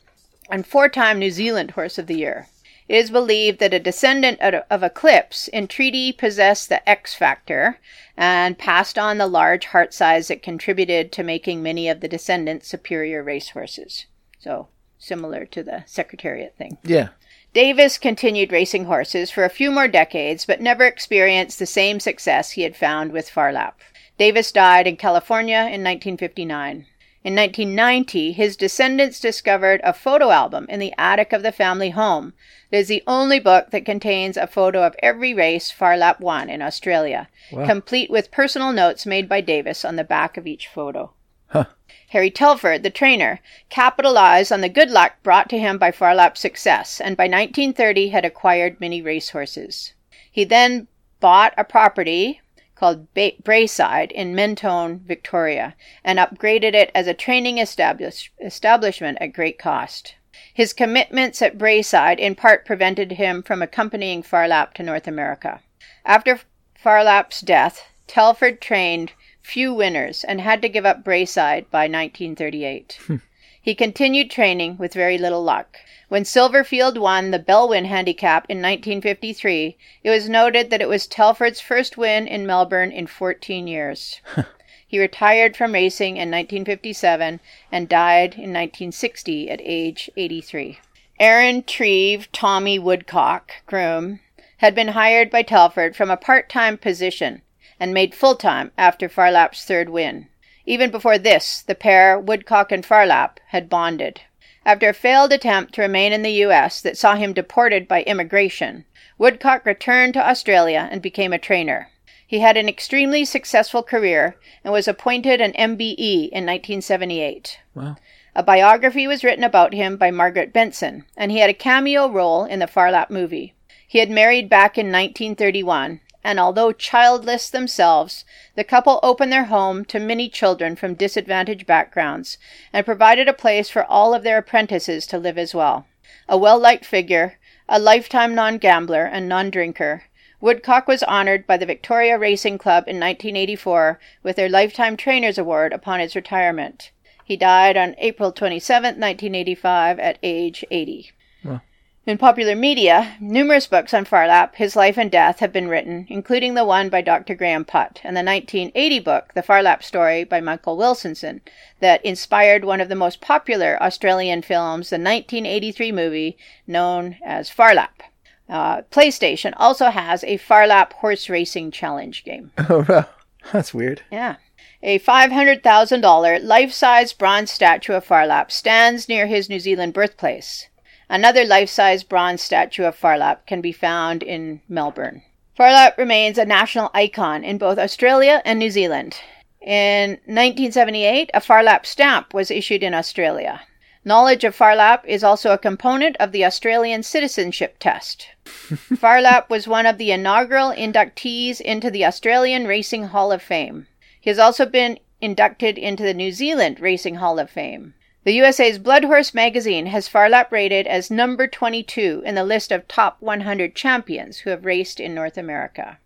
and 0.49 0.65
four 0.65 0.89
time 0.89 1.19
New 1.19 1.33
Zealand 1.33 1.73
Horse 1.73 1.99
of 1.99 2.07
the 2.07 2.15
Year. 2.15 2.47
It 2.87 2.97
is 2.97 3.11
believed 3.11 3.59
that 3.59 3.75
a 3.75 3.81
descendant 3.81 4.41
of, 4.41 4.83
Eclipse, 4.85 5.49
Entreaty 5.53 6.13
possessed 6.13 6.69
the 6.69 6.89
X 6.89 7.15
factor 7.15 7.81
and 8.17 8.57
passed 8.57 8.97
on 8.97 9.19
the 9.19 9.27
large 9.27 9.67
heart 9.67 9.93
size 9.93 10.29
that 10.29 10.43
contributed 10.43 11.11
to 11.11 11.25
making 11.25 11.61
many 11.61 11.89
of 11.89 11.99
the 11.99 12.09
descendants 12.09 12.69
superior 12.69 13.25
racehorses. 13.25 14.07
So, 14.39 14.69
similar 14.99 15.47
to 15.47 15.65
the 15.65 15.83
Secretariat 15.87 16.55
thing. 16.57 16.79
Yeah. 16.85 17.09
Davis 17.55 17.99
continued 17.99 18.53
racing 18.53 18.85
horses 18.85 19.33
for 19.33 19.45
a 19.45 19.49
few 19.49 19.73
more 19.73 19.89
decades, 19.89 20.47
but 20.47 20.61
never 20.61 20.85
experienced 20.85 21.59
the 21.59 21.67
same 21.67 21.99
success 21.99 22.53
he 22.53 22.63
had 22.63 22.77
found 22.77 23.11
with 23.11 23.29
Phar 23.29 23.53
Lap. 23.53 23.81
Davis 24.17 24.53
died 24.53 24.87
in 24.87 24.97
California 24.97 25.59
in 25.59 25.83
1959. 25.83 26.87
In 27.25 27.35
1990, 27.35 28.33
his 28.33 28.57
descendants 28.57 29.19
discovered 29.19 29.81
a 29.83 29.95
photo 29.95 30.31
album 30.31 30.67
in 30.69 30.79
the 30.79 30.93
attic 30.99 31.33
of 31.33 31.43
the 31.43 31.53
family 31.53 31.91
home. 31.91 32.35
It 32.71 32.77
is 32.77 32.89
the 32.89 33.03
only 33.07 33.41
book 33.41 33.71
that 33.71 33.87
contains 33.87 34.37
a 34.37 34.47
photo 34.47 34.83
of 34.83 34.95
every 34.99 35.33
race 35.33 35.71
Phar 35.71 35.97
Lap 35.97 36.21
won 36.21 36.51
in 36.51 36.61
Australia, 36.61 37.29
Wow. 37.51 37.67
complete 37.67 38.11
with 38.11 38.31
personal 38.31 38.73
notes 38.73 39.07
made 39.07 39.27
by 39.27 39.41
Davis 39.41 39.87
on 39.87 39.97
the 39.97 40.05
back 40.05 40.37
of 40.37 40.47
each 40.47 40.69
photo. 40.69 41.13
Huh. 41.47 41.65
Harry 42.11 42.31
Telford, 42.31 42.83
the 42.83 42.91
trainer, 42.91 43.41
capitalized 43.71 44.53
on 44.53 44.61
the 44.61 44.69
good 44.69 44.91
luck 44.91 45.15
brought 45.23 45.49
to 45.49 45.59
him 45.59 45.79
by 45.79 45.91
Phar 45.91 46.15
Lap's 46.15 46.41
success, 46.41 47.01
and 47.01 47.17
by 47.17 47.25
1930 47.25 48.11
had 48.11 48.25
acquired 48.25 48.81
many 48.81 49.01
racehorses. 49.01 49.95
He 50.31 50.45
then 50.45 50.89
bought 51.21 51.55
a 51.57 51.65
property 51.65 52.43
called 52.85 53.15
ba- 53.15 53.33
Braeside 53.43 54.13
in 54.13 54.35
Mentone, 54.35 55.01
Victoria, 55.07 55.75
and 56.05 56.19
upgraded 56.19 56.75
it 56.75 56.91
as 56.95 57.07
a 57.07 57.15
training 57.15 57.57
establish- 57.57 58.31
establishment 58.45 59.17
at 59.23 59.33
great 59.33 59.59
cost. 59.59 60.17
His 60.53 60.75
commitments 60.75 61.41
at 61.41 61.57
Braeside 61.57 62.19
in 62.19 62.35
part 62.35 62.67
prevented 62.67 63.13
him 63.13 63.43
from 63.43 63.63
accompanying 63.63 64.23
Phar 64.23 64.47
Lap 64.49 64.75
to 64.75 64.83
North 64.83 65.09
America. 65.09 65.63
After 66.05 66.41
Phar 66.77 67.05
Lap's 67.05 67.41
death, 67.41 67.89
Telford 68.07 68.61
trained 68.61 69.13
few 69.41 69.73
winners 69.73 70.23
and 70.23 70.43
had 70.43 70.61
to 70.61 70.69
give 70.69 70.85
up 70.85 71.03
Braeside 71.03 71.71
by 71.71 71.89
1938. 71.89 72.99
Hmm. 73.07 73.17
He 73.65 73.75
continued 73.75 74.31
training 74.31 74.77
with 74.77 74.93
very 74.93 75.17
little 75.17 75.43
luck. 75.43 75.79
When 76.11 76.25
Silverfield 76.25 76.99
won 76.99 77.31
the 77.31 77.39
Bellwin 77.39 77.87
Handicap 77.87 78.45
in 78.51 78.59
1953, 78.59 79.79
it 80.03 80.11
was 80.11 80.29
noted 80.29 80.69
that 80.69 80.83
it 80.83 80.89
was 80.89 81.07
Telford's 81.07 81.63
first 81.63 81.97
win 81.97 82.29
in 82.29 82.47
Melbourne 82.47 82.93
in 82.93 83.07
14 83.07 83.67
years. 83.67 84.21
he 84.87 84.99
retired 84.99 85.57
from 85.57 85.73
racing 85.73 86.19
in 86.19 86.31
1957 86.31 87.41
and 87.73 87.89
died 87.89 88.35
in 88.35 88.53
1960 88.53 89.49
at 89.49 89.63
age 89.65 90.11
83. 90.15 90.79
Aaron 91.19 91.63
Treve 91.63 92.31
Tommy 92.33 92.79
Woodcock, 92.79 93.51
groom, 93.65 94.21
had 94.59 94.75
been 94.75 94.89
hired 94.89 95.31
by 95.31 95.41
Telford 95.41 95.97
from 95.97 96.11
a 96.11 96.19
part 96.19 96.51
time 96.51 96.77
position 96.77 97.41
and 97.81 97.95
made 97.95 98.15
full 98.15 98.37
time 98.37 98.73
after 98.77 99.09
Phar 99.09 99.31
Lap's 99.31 99.65
third 99.65 99.89
win. 99.89 100.29
Even 100.67 100.91
before 100.91 101.19
this, 101.19 101.63
the 101.63 101.75
pair, 101.75 102.19
Woodcock 102.19 102.73
and 102.73 102.85
Phar 102.85 103.07
Lap, 103.07 103.41
had 103.49 103.69
bonded. 103.69 104.23
After 104.67 104.89
a 104.89 104.95
failed 104.95 105.33
attempt 105.33 105.75
to 105.75 105.83
remain 105.83 106.13
in 106.13 106.23
the 106.23 106.41
U.S. 106.47 106.81
that 106.81 106.97
saw 106.97 107.17
him 107.17 107.35
deported 107.35 107.87
by 107.87 108.03
immigration, 108.03 108.87
Woodcock 109.19 109.67
returned 109.67 110.15
to 110.15 110.27
Australia 110.27 110.89
and 110.91 111.03
became 111.03 111.33
a 111.33 111.39
trainer. 111.39 111.91
He 112.27 112.41
had 112.41 112.57
an 112.57 112.69
extremely 112.69 113.25
successful 113.25 113.83
career 113.83 114.37
and 114.65 114.73
was 114.73 114.89
appointed 114.89 115.41
an 115.41 115.53
MBE 115.53 116.31
in 116.31 116.47
1978. 116.47 117.59
Wow. 117.75 117.97
A 118.35 118.43
biography 118.43 119.07
was 119.07 119.23
written 119.23 119.45
about 119.45 119.75
him 119.75 119.97
by 119.97 120.11
Margaret 120.11 120.53
Benson, 120.53 121.05
and 121.17 121.31
he 121.31 121.39
had 121.39 121.51
a 121.51 121.55
cameo 121.55 122.09
role 122.09 122.45
in 122.45 122.59
the 122.59 122.67
Phar 122.67 122.91
Lap 122.91 123.11
movie. 123.11 123.55
He 123.87 123.99
had 124.01 124.11
married 124.11 124.49
back 124.49 124.77
in 124.77 124.87
1931, 124.87 126.01
and 126.25 126.41
although 126.41 126.73
childless 126.73 127.49
themselves, 127.49 128.25
the 128.57 128.65
couple 128.65 128.99
opened 129.03 129.33
their 129.33 129.45
home 129.45 129.85
to 129.85 130.01
many 130.01 130.29
children 130.29 130.75
from 130.75 130.95
disadvantaged 130.95 131.67
backgrounds 131.67 132.39
and 132.73 132.85
provided 132.85 133.29
a 133.29 133.33
place 133.33 133.69
for 133.69 133.85
all 133.85 134.15
of 134.15 134.25
their 134.25 134.39
apprentices 134.39 135.07
to 135.07 135.19
live 135.19 135.39
as 135.39 135.55
well. 135.55 135.87
A 136.29 136.37
well 136.37 136.59
liked 136.59 136.85
figure, 136.85 137.39
a 137.69 137.79
lifetime 137.79 138.35
non 138.35 138.59
gambler 138.59 139.05
and 139.05 139.29
non 139.29 139.51
drinker, 139.51 140.05
Woodcock 140.45 140.87
was 140.87 141.03
honored 141.05 141.47
by 141.47 141.57
the 141.57 141.65
Victoria 141.65 142.19
Racing 142.19 142.59
Club 142.59 142.85
in 142.87 142.97
1984 142.97 143.99
with 144.23 144.37
their 144.37 144.51
Lifetime 144.51 144.95
Trainers 144.95 145.39
Award 145.39 145.73
upon 145.73 146.01
his 146.01 146.15
retirement. 146.15 146.91
He 147.25 147.35
died 147.35 147.79
on 147.79 147.95
April 147.97 148.31
27, 148.31 149.01
1985, 149.01 149.99
at 149.99 150.19
age 150.23 150.63
80. 150.71 151.13
Wow. 151.45 151.63
In 152.07 152.19
popular 152.19 152.55
media, 152.55 153.17
numerous 153.19 153.67
books 153.67 153.95
on 153.95 154.05
Phar 154.05 154.27
Lap, 154.27 154.57
his 154.57 154.77
life 154.77 154.99
and 154.99 155.11
death, 155.11 155.39
have 155.39 155.55
been 155.55 155.69
written, 155.69 156.05
including 156.11 156.53
the 156.53 156.65
one 156.65 156.91
by 156.91 157.01
Dr. 157.01 157.35
Graham 157.35 157.65
Putt 157.65 158.03
and 158.05 158.15
the 158.15 158.23
1980 158.23 159.01
book, 159.01 159.33
The 159.33 159.43
Phar 159.43 159.63
Lap 159.63 159.83
Story 159.83 160.23
by 160.23 160.43
Michael 160.43 160.77
Wilkinson, 160.77 161.41
that 161.81 162.05
inspired 162.05 162.63
one 162.63 162.83
of 162.83 162.91
the 162.91 162.95
most 162.95 163.23
popular 163.23 163.83
Australian 163.83 164.43
films, 164.43 164.91
the 164.91 164.97
1983 164.97 165.93
movie 165.93 166.37
known 166.67 167.17
as 167.25 167.49
Phar 167.49 167.75
Lap. 167.75 168.03
Uh, 168.51 168.83
PlayStation 168.83 169.55
also 169.57 169.89
has 169.89 170.23
a 170.25 170.37
Phar 170.37 170.67
Lap 170.67 170.93
horse 170.93 171.31
racing 171.31 171.71
challenge 171.71 172.23
game. 172.23 172.53
Oh 172.69 172.85
wow. 172.87 173.07
That's 173.51 173.73
weird. 173.73 174.03
Yeah. 174.13 174.37
A 174.83 174.99
$500,000 174.99 176.45
life 176.45 176.73
size 176.73 177.15
bronze 177.15 177.51
statue 177.51 177.95
of 177.95 178.05
Phar 178.05 178.27
Lap 178.27 178.53
stands 178.53 179.09
near 179.09 179.27
his 179.27 179.49
New 179.49 179.59
Zealand 179.59 179.95
birthplace. 179.95 180.69
Another 181.09 181.45
life 181.45 181.69
size 181.69 182.03
bronze 182.03 182.43
statue 182.43 182.85
of 182.85 182.97
Phar 182.97 183.19
Lap 183.19 183.47
can 183.47 183.61
be 183.61 183.73
found 183.73 184.23
in 184.23 184.61
Melbourne. 184.69 185.23
Phar 185.57 185.71
Lap 185.71 185.99
remains 185.99 186.39
a 186.39 186.45
national 186.45 186.91
icon 186.95 187.45
in 187.45 187.59
both 187.59 187.79
Australia 187.79 188.43
and 188.45 188.59
New 188.59 188.71
Zealand. 188.71 189.21
In 189.61 190.13
1978, 190.27 191.31
a 191.33 191.41
Phar 191.41 191.63
Lap 191.63 191.87
stamp 191.87 192.35
was 192.35 192.51
issued 192.51 192.83
in 192.83 192.95
Australia. 192.95 193.63
Knowledge 194.05 194.45
of 194.45 194.55
Phar 194.55 194.77
Lap 194.77 195.05
is 195.07 195.25
also 195.25 195.53
a 195.53 195.59
component 195.59 196.17
of 196.19 196.33
the 196.33 196.45
Australian 196.45 197.03
citizenship 197.03 197.77
test. 197.79 198.29
Phar 198.45 199.23
Lap 199.23 199.49
was 199.49 199.67
one 199.67 199.87
of 199.87 199.97
the 199.97 200.11
inaugural 200.11 200.71
inductees 200.71 201.61
into 201.61 201.91
the 201.91 202.05
Australian 202.05 202.67
Racing 202.67 203.05
Hall 203.05 203.33
of 203.33 203.41
Fame. 203.41 203.87
He 204.21 204.29
has 204.29 204.39
also 204.39 204.67
been 204.67 204.99
inducted 205.21 205.79
into 205.79 206.03
the 206.03 206.13
New 206.13 206.33
Zealand 206.33 206.81
Racing 206.81 207.17
Hall 207.17 207.39
of 207.39 207.49
Fame. 207.49 207.95
The 208.25 208.33
USA's 208.33 208.79
Blood 208.79 209.05
Horse 209.05 209.35
magazine 209.35 209.85
has 209.87 210.09
Phar 210.09 210.31
Lap 210.31 210.51
rated 210.51 210.87
as 210.87 211.11
number 211.11 211.47
22 211.47 212.23
in 212.25 212.35
the 212.35 212.43
list 212.43 212.73
of 212.73 212.89
top 212.89 213.19
100 213.21 213.75
champions 213.75 214.39
who 214.39 214.51
have 214.51 214.65
raced 214.65 214.99
in 214.99 215.15
North 215.15 215.37
America. 215.37 215.99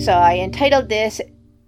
So 0.00 0.12
I 0.12 0.38
entitled 0.40 0.88
this 0.88 1.20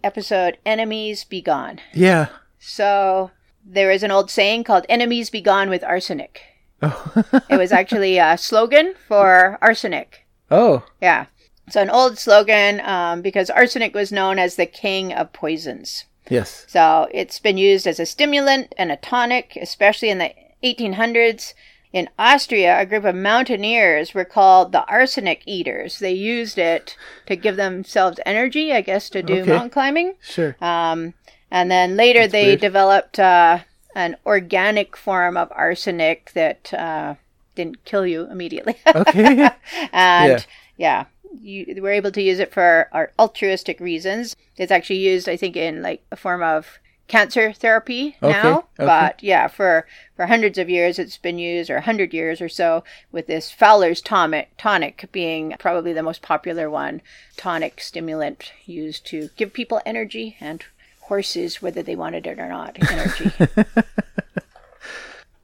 episode 0.04 0.58
Enemies 0.64 1.24
Be 1.24 1.42
Gone. 1.42 1.80
Yeah. 1.92 2.28
So 2.60 3.32
there 3.64 3.90
is 3.90 4.04
an 4.04 4.12
old 4.12 4.30
saying 4.30 4.62
called 4.62 4.86
Enemies 4.88 5.30
Be 5.30 5.40
Gone 5.40 5.68
with 5.68 5.82
Arsenic. 5.82 6.42
Oh. 6.80 7.24
It 7.50 7.56
was 7.56 7.72
actually 7.72 8.18
a 8.18 8.38
slogan 8.38 8.94
for 9.08 9.58
arsenic. 9.60 10.26
oh. 10.48 10.84
Yeah. 11.02 11.26
So 11.68 11.80
an 11.82 11.90
old 11.90 12.18
slogan 12.18 12.80
um, 12.80 13.22
because 13.22 13.50
arsenic 13.50 13.94
was 13.94 14.12
known 14.12 14.38
as 14.38 14.56
the 14.56 14.66
king 14.66 15.12
of 15.12 15.32
poisons. 15.32 16.04
Yes. 16.28 16.64
So 16.68 17.08
it's 17.12 17.38
been 17.40 17.58
used 17.58 17.86
as 17.86 17.98
a 18.00 18.06
stimulant 18.06 18.74
and 18.78 18.90
a 18.92 18.96
tonic, 18.96 19.56
especially 19.60 20.10
in 20.10 20.18
the 20.18 20.32
1800s. 20.62 21.54
In 21.92 22.08
Austria, 22.18 22.78
a 22.80 22.84
group 22.84 23.04
of 23.04 23.14
mountaineers 23.14 24.12
were 24.12 24.24
called 24.24 24.72
the 24.72 24.84
arsenic 24.86 25.42
eaters. 25.46 25.98
They 25.98 26.12
used 26.12 26.58
it 26.58 26.96
to 27.26 27.36
give 27.36 27.56
themselves 27.56 28.20
energy, 28.26 28.72
I 28.72 28.80
guess, 28.82 29.08
to 29.10 29.22
do 29.22 29.40
Okay. 29.42 29.50
mountain 29.50 29.70
climbing. 29.70 30.14
Sure. 30.20 30.56
Um, 30.60 31.14
and 31.50 31.70
then 31.70 31.96
later 31.96 32.26
they 32.26 32.48
weird. 32.48 32.60
developed 32.60 33.18
uh, 33.18 33.60
an 33.94 34.16
organic 34.26 34.96
form 34.96 35.36
of 35.36 35.50
arsenic 35.52 36.32
that 36.34 36.74
uh, 36.74 37.14
didn't 37.54 37.84
kill 37.84 38.06
you 38.06 38.28
immediately. 38.30 38.76
Okay. 38.94 39.48
and 39.92 40.44
yeah, 40.76 41.06
you 41.42 41.82
were 41.82 41.90
able 41.90 42.10
to 42.12 42.22
use 42.22 42.38
it 42.38 42.52
for 42.52 42.88
our 42.92 43.12
altruistic 43.18 43.80
reasons. 43.80 44.36
It's 44.56 44.72
actually 44.72 44.98
used, 44.98 45.28
I 45.28 45.36
think, 45.36 45.56
in 45.56 45.82
like 45.82 46.04
a 46.10 46.16
form 46.16 46.42
of 46.42 46.78
cancer 47.08 47.52
therapy 47.52 48.16
Okay, 48.20 48.32
now. 48.32 48.56
okay. 48.58 48.66
But 48.78 49.22
yeah, 49.22 49.46
for 49.46 49.86
for 50.16 50.26
hundreds 50.26 50.58
of 50.58 50.68
years, 50.68 50.98
it's 50.98 51.18
been 51.18 51.38
used, 51.38 51.70
or 51.70 51.80
hundred 51.80 52.12
years 52.12 52.40
or 52.40 52.48
so, 52.48 52.82
with 53.12 53.26
this 53.26 53.50
Fowler's 53.50 54.00
tonic, 54.00 54.50
tonic 54.58 55.08
being 55.12 55.54
probably 55.58 55.92
the 55.92 56.02
most 56.02 56.22
popular 56.22 56.68
one, 56.68 57.02
tonic 57.36 57.80
stimulant 57.80 58.52
used 58.64 59.06
to 59.06 59.30
give 59.36 59.52
people 59.52 59.80
energy 59.86 60.36
and 60.40 60.64
horses, 61.02 61.62
whether 61.62 61.82
they 61.82 61.94
wanted 61.94 62.26
it 62.26 62.38
or 62.40 62.48
not, 62.48 62.76
energy. 62.90 63.30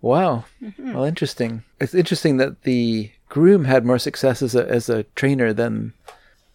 Wow. 0.03 0.47
Mm-hmm. 0.61 0.95
Well, 0.95 1.05
interesting. 1.05 1.63
It's 1.81 1.95
interesting 1.95 2.39
that 2.39 2.63
the 2.63 3.13
groom 3.33 3.65
had 3.65 3.85
more 3.85 3.99
success 3.99 4.43
as 4.43 4.55
a 4.55 4.69
as 4.69 4.89
a 4.89 5.05
trainer 5.15 5.53
than 5.53 5.95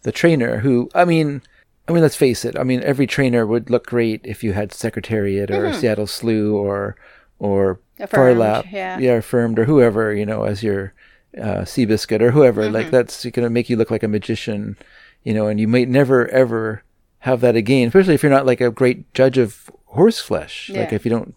the 0.02 0.12
trainer. 0.12 0.58
Who, 0.58 0.88
I 0.94 1.04
mean, 1.04 1.42
I 1.88 1.92
mean, 1.92 2.02
let's 2.02 2.16
face 2.16 2.44
it. 2.44 2.56
I 2.58 2.62
mean, 2.62 2.82
every 2.82 3.06
trainer 3.06 3.44
would 3.44 3.68
look 3.68 3.86
great 3.86 4.20
if 4.24 4.44
you 4.44 4.52
had 4.52 4.72
Secretariat 4.72 5.50
or 5.50 5.72
Seattle 5.72 6.06
Slew 6.06 6.56
or 6.56 6.96
or 7.38 7.80
Mm-hmm. 7.98 8.04
Affirmed, 8.04 8.10
Phar 8.10 8.34
Lap, 8.34 8.66
yeah. 8.70 9.12
affirmed 9.14 9.58
or 9.58 9.64
whoever 9.64 10.14
you 10.14 10.24
know 10.24 10.44
as 10.44 10.62
your 10.62 10.92
uh, 11.36 11.62
Seabiscuit 11.62 12.20
or 12.20 12.30
whoever. 12.30 12.62
Mm-hmm. 12.62 12.74
Like 12.74 12.90
that's 12.90 13.24
going 13.24 13.44
to 13.44 13.50
make 13.50 13.68
you 13.68 13.76
look 13.76 13.90
like 13.90 14.04
a 14.04 14.08
magician, 14.08 14.76
you 15.24 15.34
know, 15.34 15.48
and 15.48 15.58
you 15.58 15.66
might 15.66 15.88
never 15.88 16.28
ever 16.28 16.84
have 17.20 17.40
that 17.40 17.56
again. 17.56 17.88
Especially 17.88 18.14
if 18.14 18.22
you're 18.22 18.30
not 18.30 18.46
like 18.46 18.60
a 18.60 18.70
great 18.70 19.12
judge 19.14 19.36
of 19.36 19.68
horse 19.86 20.20
flesh. 20.20 20.70
Like 20.70 20.92
if 20.92 21.04
you 21.04 21.10
don't, 21.10 21.34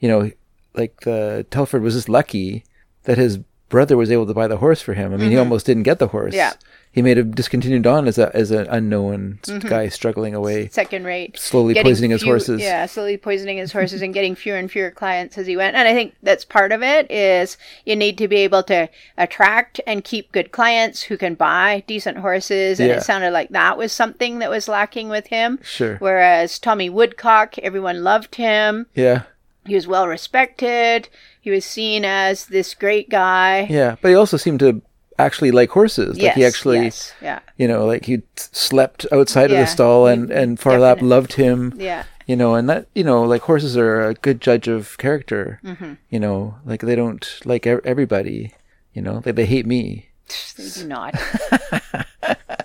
you 0.00 0.08
know, 0.08 0.30
like 0.74 1.00
the 1.00 1.46
Telford 1.50 1.82
was 1.82 1.94
just 1.94 2.10
lucky 2.10 2.64
that 3.04 3.16
his 3.16 3.38
brother 3.72 3.96
was 3.96 4.10
able 4.12 4.26
to 4.26 4.34
buy 4.34 4.46
the 4.46 4.58
horse 4.58 4.80
for 4.80 4.94
him. 4.94 5.12
I 5.12 5.16
mean, 5.16 5.30
he 5.32 5.36
almost 5.36 5.66
didn't 5.66 5.82
get 5.82 5.98
the 5.98 6.08
horse. 6.08 6.34
Mm-hmm. 6.34 6.36
Yeah. 6.36 6.52
He 6.92 7.00
may 7.00 7.14
have 7.14 7.34
discontinued 7.34 7.86
on 7.86 8.06
as 8.06 8.18
a 8.18 8.30
as 8.36 8.50
an 8.50 8.66
unknown 8.68 9.38
Mm-hmm. 9.44 9.66
guy 9.66 9.88
struggling 9.88 10.34
away, 10.34 10.68
Second 10.68 11.06
rate. 11.06 11.38
slowly 11.38 11.74
poisoning 11.82 12.10
his 12.10 12.22
horses. 12.22 12.60
Yeah, 12.60 12.84
slowly 12.84 13.16
poisoning 13.16 13.56
his 13.56 13.72
horses 13.72 14.02
and 14.02 14.12
getting 14.12 14.34
fewer 14.34 14.58
and 14.58 14.70
fewer 14.70 14.90
clients 14.90 15.38
as 15.38 15.46
he 15.46 15.56
went. 15.56 15.74
And 15.74 15.88
I 15.88 15.94
think 15.94 16.14
that's 16.22 16.44
part 16.44 16.70
of 16.70 16.82
it 16.82 17.10
is 17.10 17.56
you 17.86 17.96
need 17.96 18.18
to 18.18 18.28
be 18.28 18.36
able 18.44 18.62
to 18.64 18.90
attract 19.16 19.80
and 19.86 20.04
keep 20.04 20.32
good 20.32 20.52
clients 20.52 21.04
who 21.04 21.16
can 21.16 21.34
buy 21.34 21.82
decent 21.86 22.18
horses. 22.18 22.78
And 22.78 22.90
Yeah. 22.90 22.96
it 22.98 23.02
sounded 23.04 23.30
like 23.32 23.48
that 23.50 23.78
was 23.78 23.90
something 23.92 24.38
that 24.40 24.50
was 24.50 24.68
lacking 24.68 25.08
with 25.08 25.28
him. 25.28 25.58
Sure. 25.62 25.96
Whereas 25.96 26.58
Tommy 26.58 26.90
Woodcock, 26.90 27.58
everyone 27.60 28.04
loved 28.04 28.34
him. 28.34 28.86
Yeah. 28.94 29.22
He 29.64 29.74
was 29.76 29.86
well 29.86 30.08
respected. 30.08 31.08
He 31.42 31.50
was 31.50 31.64
seen 31.66 32.04
as 32.06 32.46
this 32.46 32.72
great 32.72 33.10
guy. 33.10 33.66
Yeah. 33.68 33.96
But 34.00 34.08
he 34.08 34.14
also 34.14 34.36
seemed 34.38 34.60
to 34.60 34.80
actually 35.18 35.50
like 35.50 35.68
horses. 35.70 36.16
Yes, 36.16 36.28
like 36.28 36.34
he 36.36 36.44
actually 36.44 36.78
yes, 36.84 37.12
yeah, 37.20 37.40
you 37.58 37.68
know, 37.68 37.84
like 37.84 38.06
he 38.06 38.22
slept 38.36 39.04
outside 39.12 39.50
of 39.52 39.58
the 39.58 39.66
stall 39.66 40.06
and, 40.06 40.30
and 40.30 40.58
Phar 40.58 40.78
Lap 40.80 40.96
definitely. 40.96 41.08
loved 41.10 41.32
him. 41.34 41.74
yeah. 41.76 42.04
You 42.26 42.36
know, 42.36 42.54
and 42.54 42.70
that, 42.70 42.86
you 42.94 43.02
know, 43.04 43.22
like 43.24 43.42
horses 43.42 43.76
are 43.76 44.00
a 44.00 44.14
good 44.14 44.40
judge 44.40 44.66
of 44.68 44.96
character. 44.98 45.60
Mm-hmm. 45.64 45.94
You 46.08 46.20
know, 46.20 46.54
like 46.64 46.80
they 46.80 46.94
don't 46.96 47.28
like 47.44 47.66
ev- 47.66 47.84
everybody. 47.84 48.54
You 48.94 49.02
know, 49.02 49.20
like 49.26 49.34
they 49.34 49.44
hate 49.46 49.66
me. 49.66 50.08
They 50.56 50.68
do 50.70 50.86
not. 50.86 51.14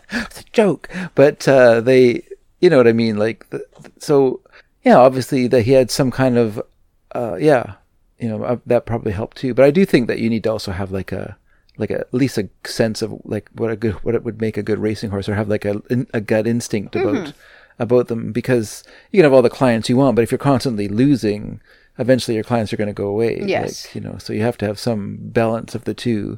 It's 0.09 0.39
a 0.41 0.43
joke, 0.53 0.89
but 1.15 1.47
uh, 1.47 1.81
they, 1.81 2.23
you 2.61 2.69
know 2.69 2.77
what 2.77 2.87
I 2.87 2.93
mean. 2.93 3.17
Like, 3.17 3.49
th- 3.49 3.63
th- 3.81 3.93
so 3.99 4.39
yeah, 4.83 4.97
obviously 4.97 5.47
that 5.47 5.63
he 5.63 5.71
had 5.73 5.91
some 5.91 6.11
kind 6.11 6.37
of, 6.37 6.61
uh, 7.13 7.35
yeah, 7.39 7.73
you 8.19 8.29
know, 8.29 8.43
uh, 8.43 8.57
that 8.65 8.85
probably 8.85 9.11
helped 9.11 9.37
too. 9.37 9.53
But 9.53 9.65
I 9.65 9.71
do 9.71 9.85
think 9.85 10.07
that 10.07 10.19
you 10.19 10.29
need 10.29 10.43
to 10.43 10.51
also 10.51 10.71
have 10.71 10.91
like 10.91 11.11
a, 11.11 11.37
like 11.77 11.91
a, 11.91 11.99
at 11.99 12.13
least 12.13 12.37
a 12.37 12.49
sense 12.65 13.01
of 13.01 13.13
like 13.23 13.49
what 13.53 13.71
a 13.71 13.75
good, 13.75 13.93
what 14.03 14.15
it 14.15 14.23
would 14.23 14.41
make 14.41 14.57
a 14.57 14.63
good 14.63 14.79
racing 14.79 15.11
horse, 15.11 15.29
or 15.29 15.35
have 15.35 15.49
like 15.49 15.65
a 15.65 15.81
a 16.13 16.21
gut 16.21 16.47
instinct 16.47 16.95
about 16.95 17.33
about 17.79 18.07
them 18.07 18.31
because 18.31 18.83
you 19.11 19.17
can 19.17 19.23
have 19.25 19.33
all 19.33 19.41
the 19.41 19.49
clients 19.49 19.87
you 19.89 19.97
want, 19.97 20.15
but 20.15 20.23
if 20.23 20.31
you're 20.31 20.37
constantly 20.39 20.87
losing. 20.87 21.61
Eventually, 21.99 22.35
your 22.35 22.43
clients 22.43 22.71
are 22.71 22.77
going 22.77 22.89
to 22.89 22.93
go 22.93 23.07
away. 23.07 23.41
Yes. 23.43 23.87
Like, 23.87 23.95
you 23.95 24.01
know, 24.01 24.19
so 24.19 24.31
you 24.31 24.43
have 24.43 24.55
to 24.59 24.67
have 24.67 24.77
some 24.77 25.17
balance 25.19 25.73
of 25.73 25.85
the 25.85 25.95
2 25.95 26.37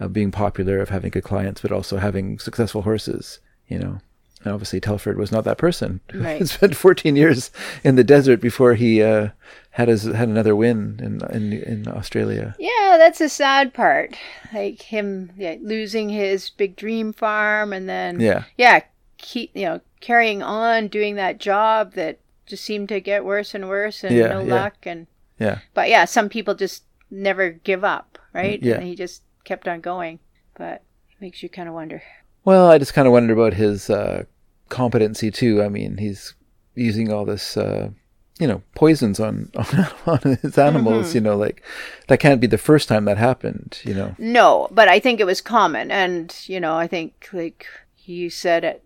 of 0.00 0.12
being 0.12 0.32
popular, 0.32 0.80
of 0.80 0.88
having 0.88 1.10
good 1.10 1.22
clients, 1.22 1.60
but 1.60 1.70
also 1.70 1.98
having 1.98 2.40
successful 2.40 2.82
horses. 2.82 3.38
You 3.68 3.78
know, 3.78 3.98
and 4.44 4.52
obviously 4.52 4.80
Telford 4.80 5.16
was 5.18 5.32
not 5.32 5.44
that 5.44 5.58
person. 5.58 6.00
Right. 6.14 6.46
Spent 6.48 6.76
14 6.76 7.16
years 7.16 7.50
in 7.84 7.96
the 7.96 8.04
desert 8.04 8.40
before 8.40 8.74
he 8.74 9.02
uh, 9.02 9.28
had 9.70 9.88
his 9.88 10.04
had 10.04 10.28
another 10.28 10.54
win 10.56 11.00
in 11.02 11.20
in, 11.34 11.52
in 11.52 11.88
Australia. 11.88 12.54
Yeah, 12.58 12.96
that's 12.98 13.18
the 13.18 13.28
sad 13.28 13.74
part. 13.74 14.16
Like 14.52 14.82
him 14.82 15.32
yeah, 15.36 15.56
losing 15.60 16.08
his 16.08 16.50
big 16.50 16.76
dream 16.76 17.12
farm 17.12 17.72
and 17.72 17.88
then 17.88 18.20
Yeah. 18.20 18.44
yeah, 18.56 18.80
keep 19.18 19.50
you 19.54 19.66
know, 19.66 19.80
carrying 20.00 20.42
on 20.42 20.88
doing 20.88 21.16
that 21.16 21.38
job 21.38 21.94
that 21.94 22.18
just 22.46 22.64
seemed 22.64 22.88
to 22.88 23.00
get 23.00 23.24
worse 23.24 23.54
and 23.54 23.68
worse 23.68 24.02
and 24.04 24.14
Yeah, 24.16 24.28
no 24.28 24.40
yeah. 24.40 24.54
luck 24.54 24.74
and 24.84 25.06
Yeah, 25.38 25.58
but 25.74 25.88
yeah, 25.88 26.04
some 26.04 26.28
people 26.28 26.54
just 26.54 26.84
never 27.10 27.50
give 27.50 27.84
up, 27.84 28.18
right? 28.32 28.62
Yeah. 28.62 28.74
And 28.76 28.84
he 28.84 28.94
just 28.94 29.22
kept 29.44 29.66
on 29.68 29.80
going. 29.80 30.18
But 30.54 30.82
it 31.10 31.20
makes 31.20 31.42
you 31.42 31.48
kind 31.48 31.68
of 31.68 31.74
wonder. 31.74 32.02
Well, 32.48 32.70
I 32.70 32.78
just 32.78 32.94
kind 32.94 33.06
of 33.06 33.12
wondered 33.12 33.34
about 33.34 33.52
his 33.52 33.90
uh, 33.90 34.24
competency 34.70 35.30
too. 35.30 35.62
I 35.62 35.68
mean, 35.68 35.98
he's 35.98 36.32
using 36.74 37.12
all 37.12 37.26
this, 37.26 37.58
uh, 37.58 37.90
you 38.40 38.46
know, 38.46 38.62
poisons 38.74 39.20
on 39.20 39.50
on, 39.54 39.86
on 40.06 40.38
his 40.40 40.56
animals. 40.56 41.14
You 41.14 41.20
know, 41.20 41.36
like 41.36 41.62
that 42.06 42.20
can't 42.20 42.40
be 42.40 42.46
the 42.46 42.56
first 42.56 42.88
time 42.88 43.04
that 43.04 43.18
happened. 43.18 43.78
You 43.84 43.92
know, 43.92 44.16
No, 44.16 44.68
but 44.70 44.88
I 44.88 44.98
think 44.98 45.20
it 45.20 45.26
was 45.26 45.42
common 45.42 45.90
and 45.90 46.34
you 46.46 46.58
know, 46.58 46.74
I 46.74 46.86
think 46.86 47.28
like 47.34 47.66
you 48.06 48.30
said 48.30 48.64
it 48.64 48.82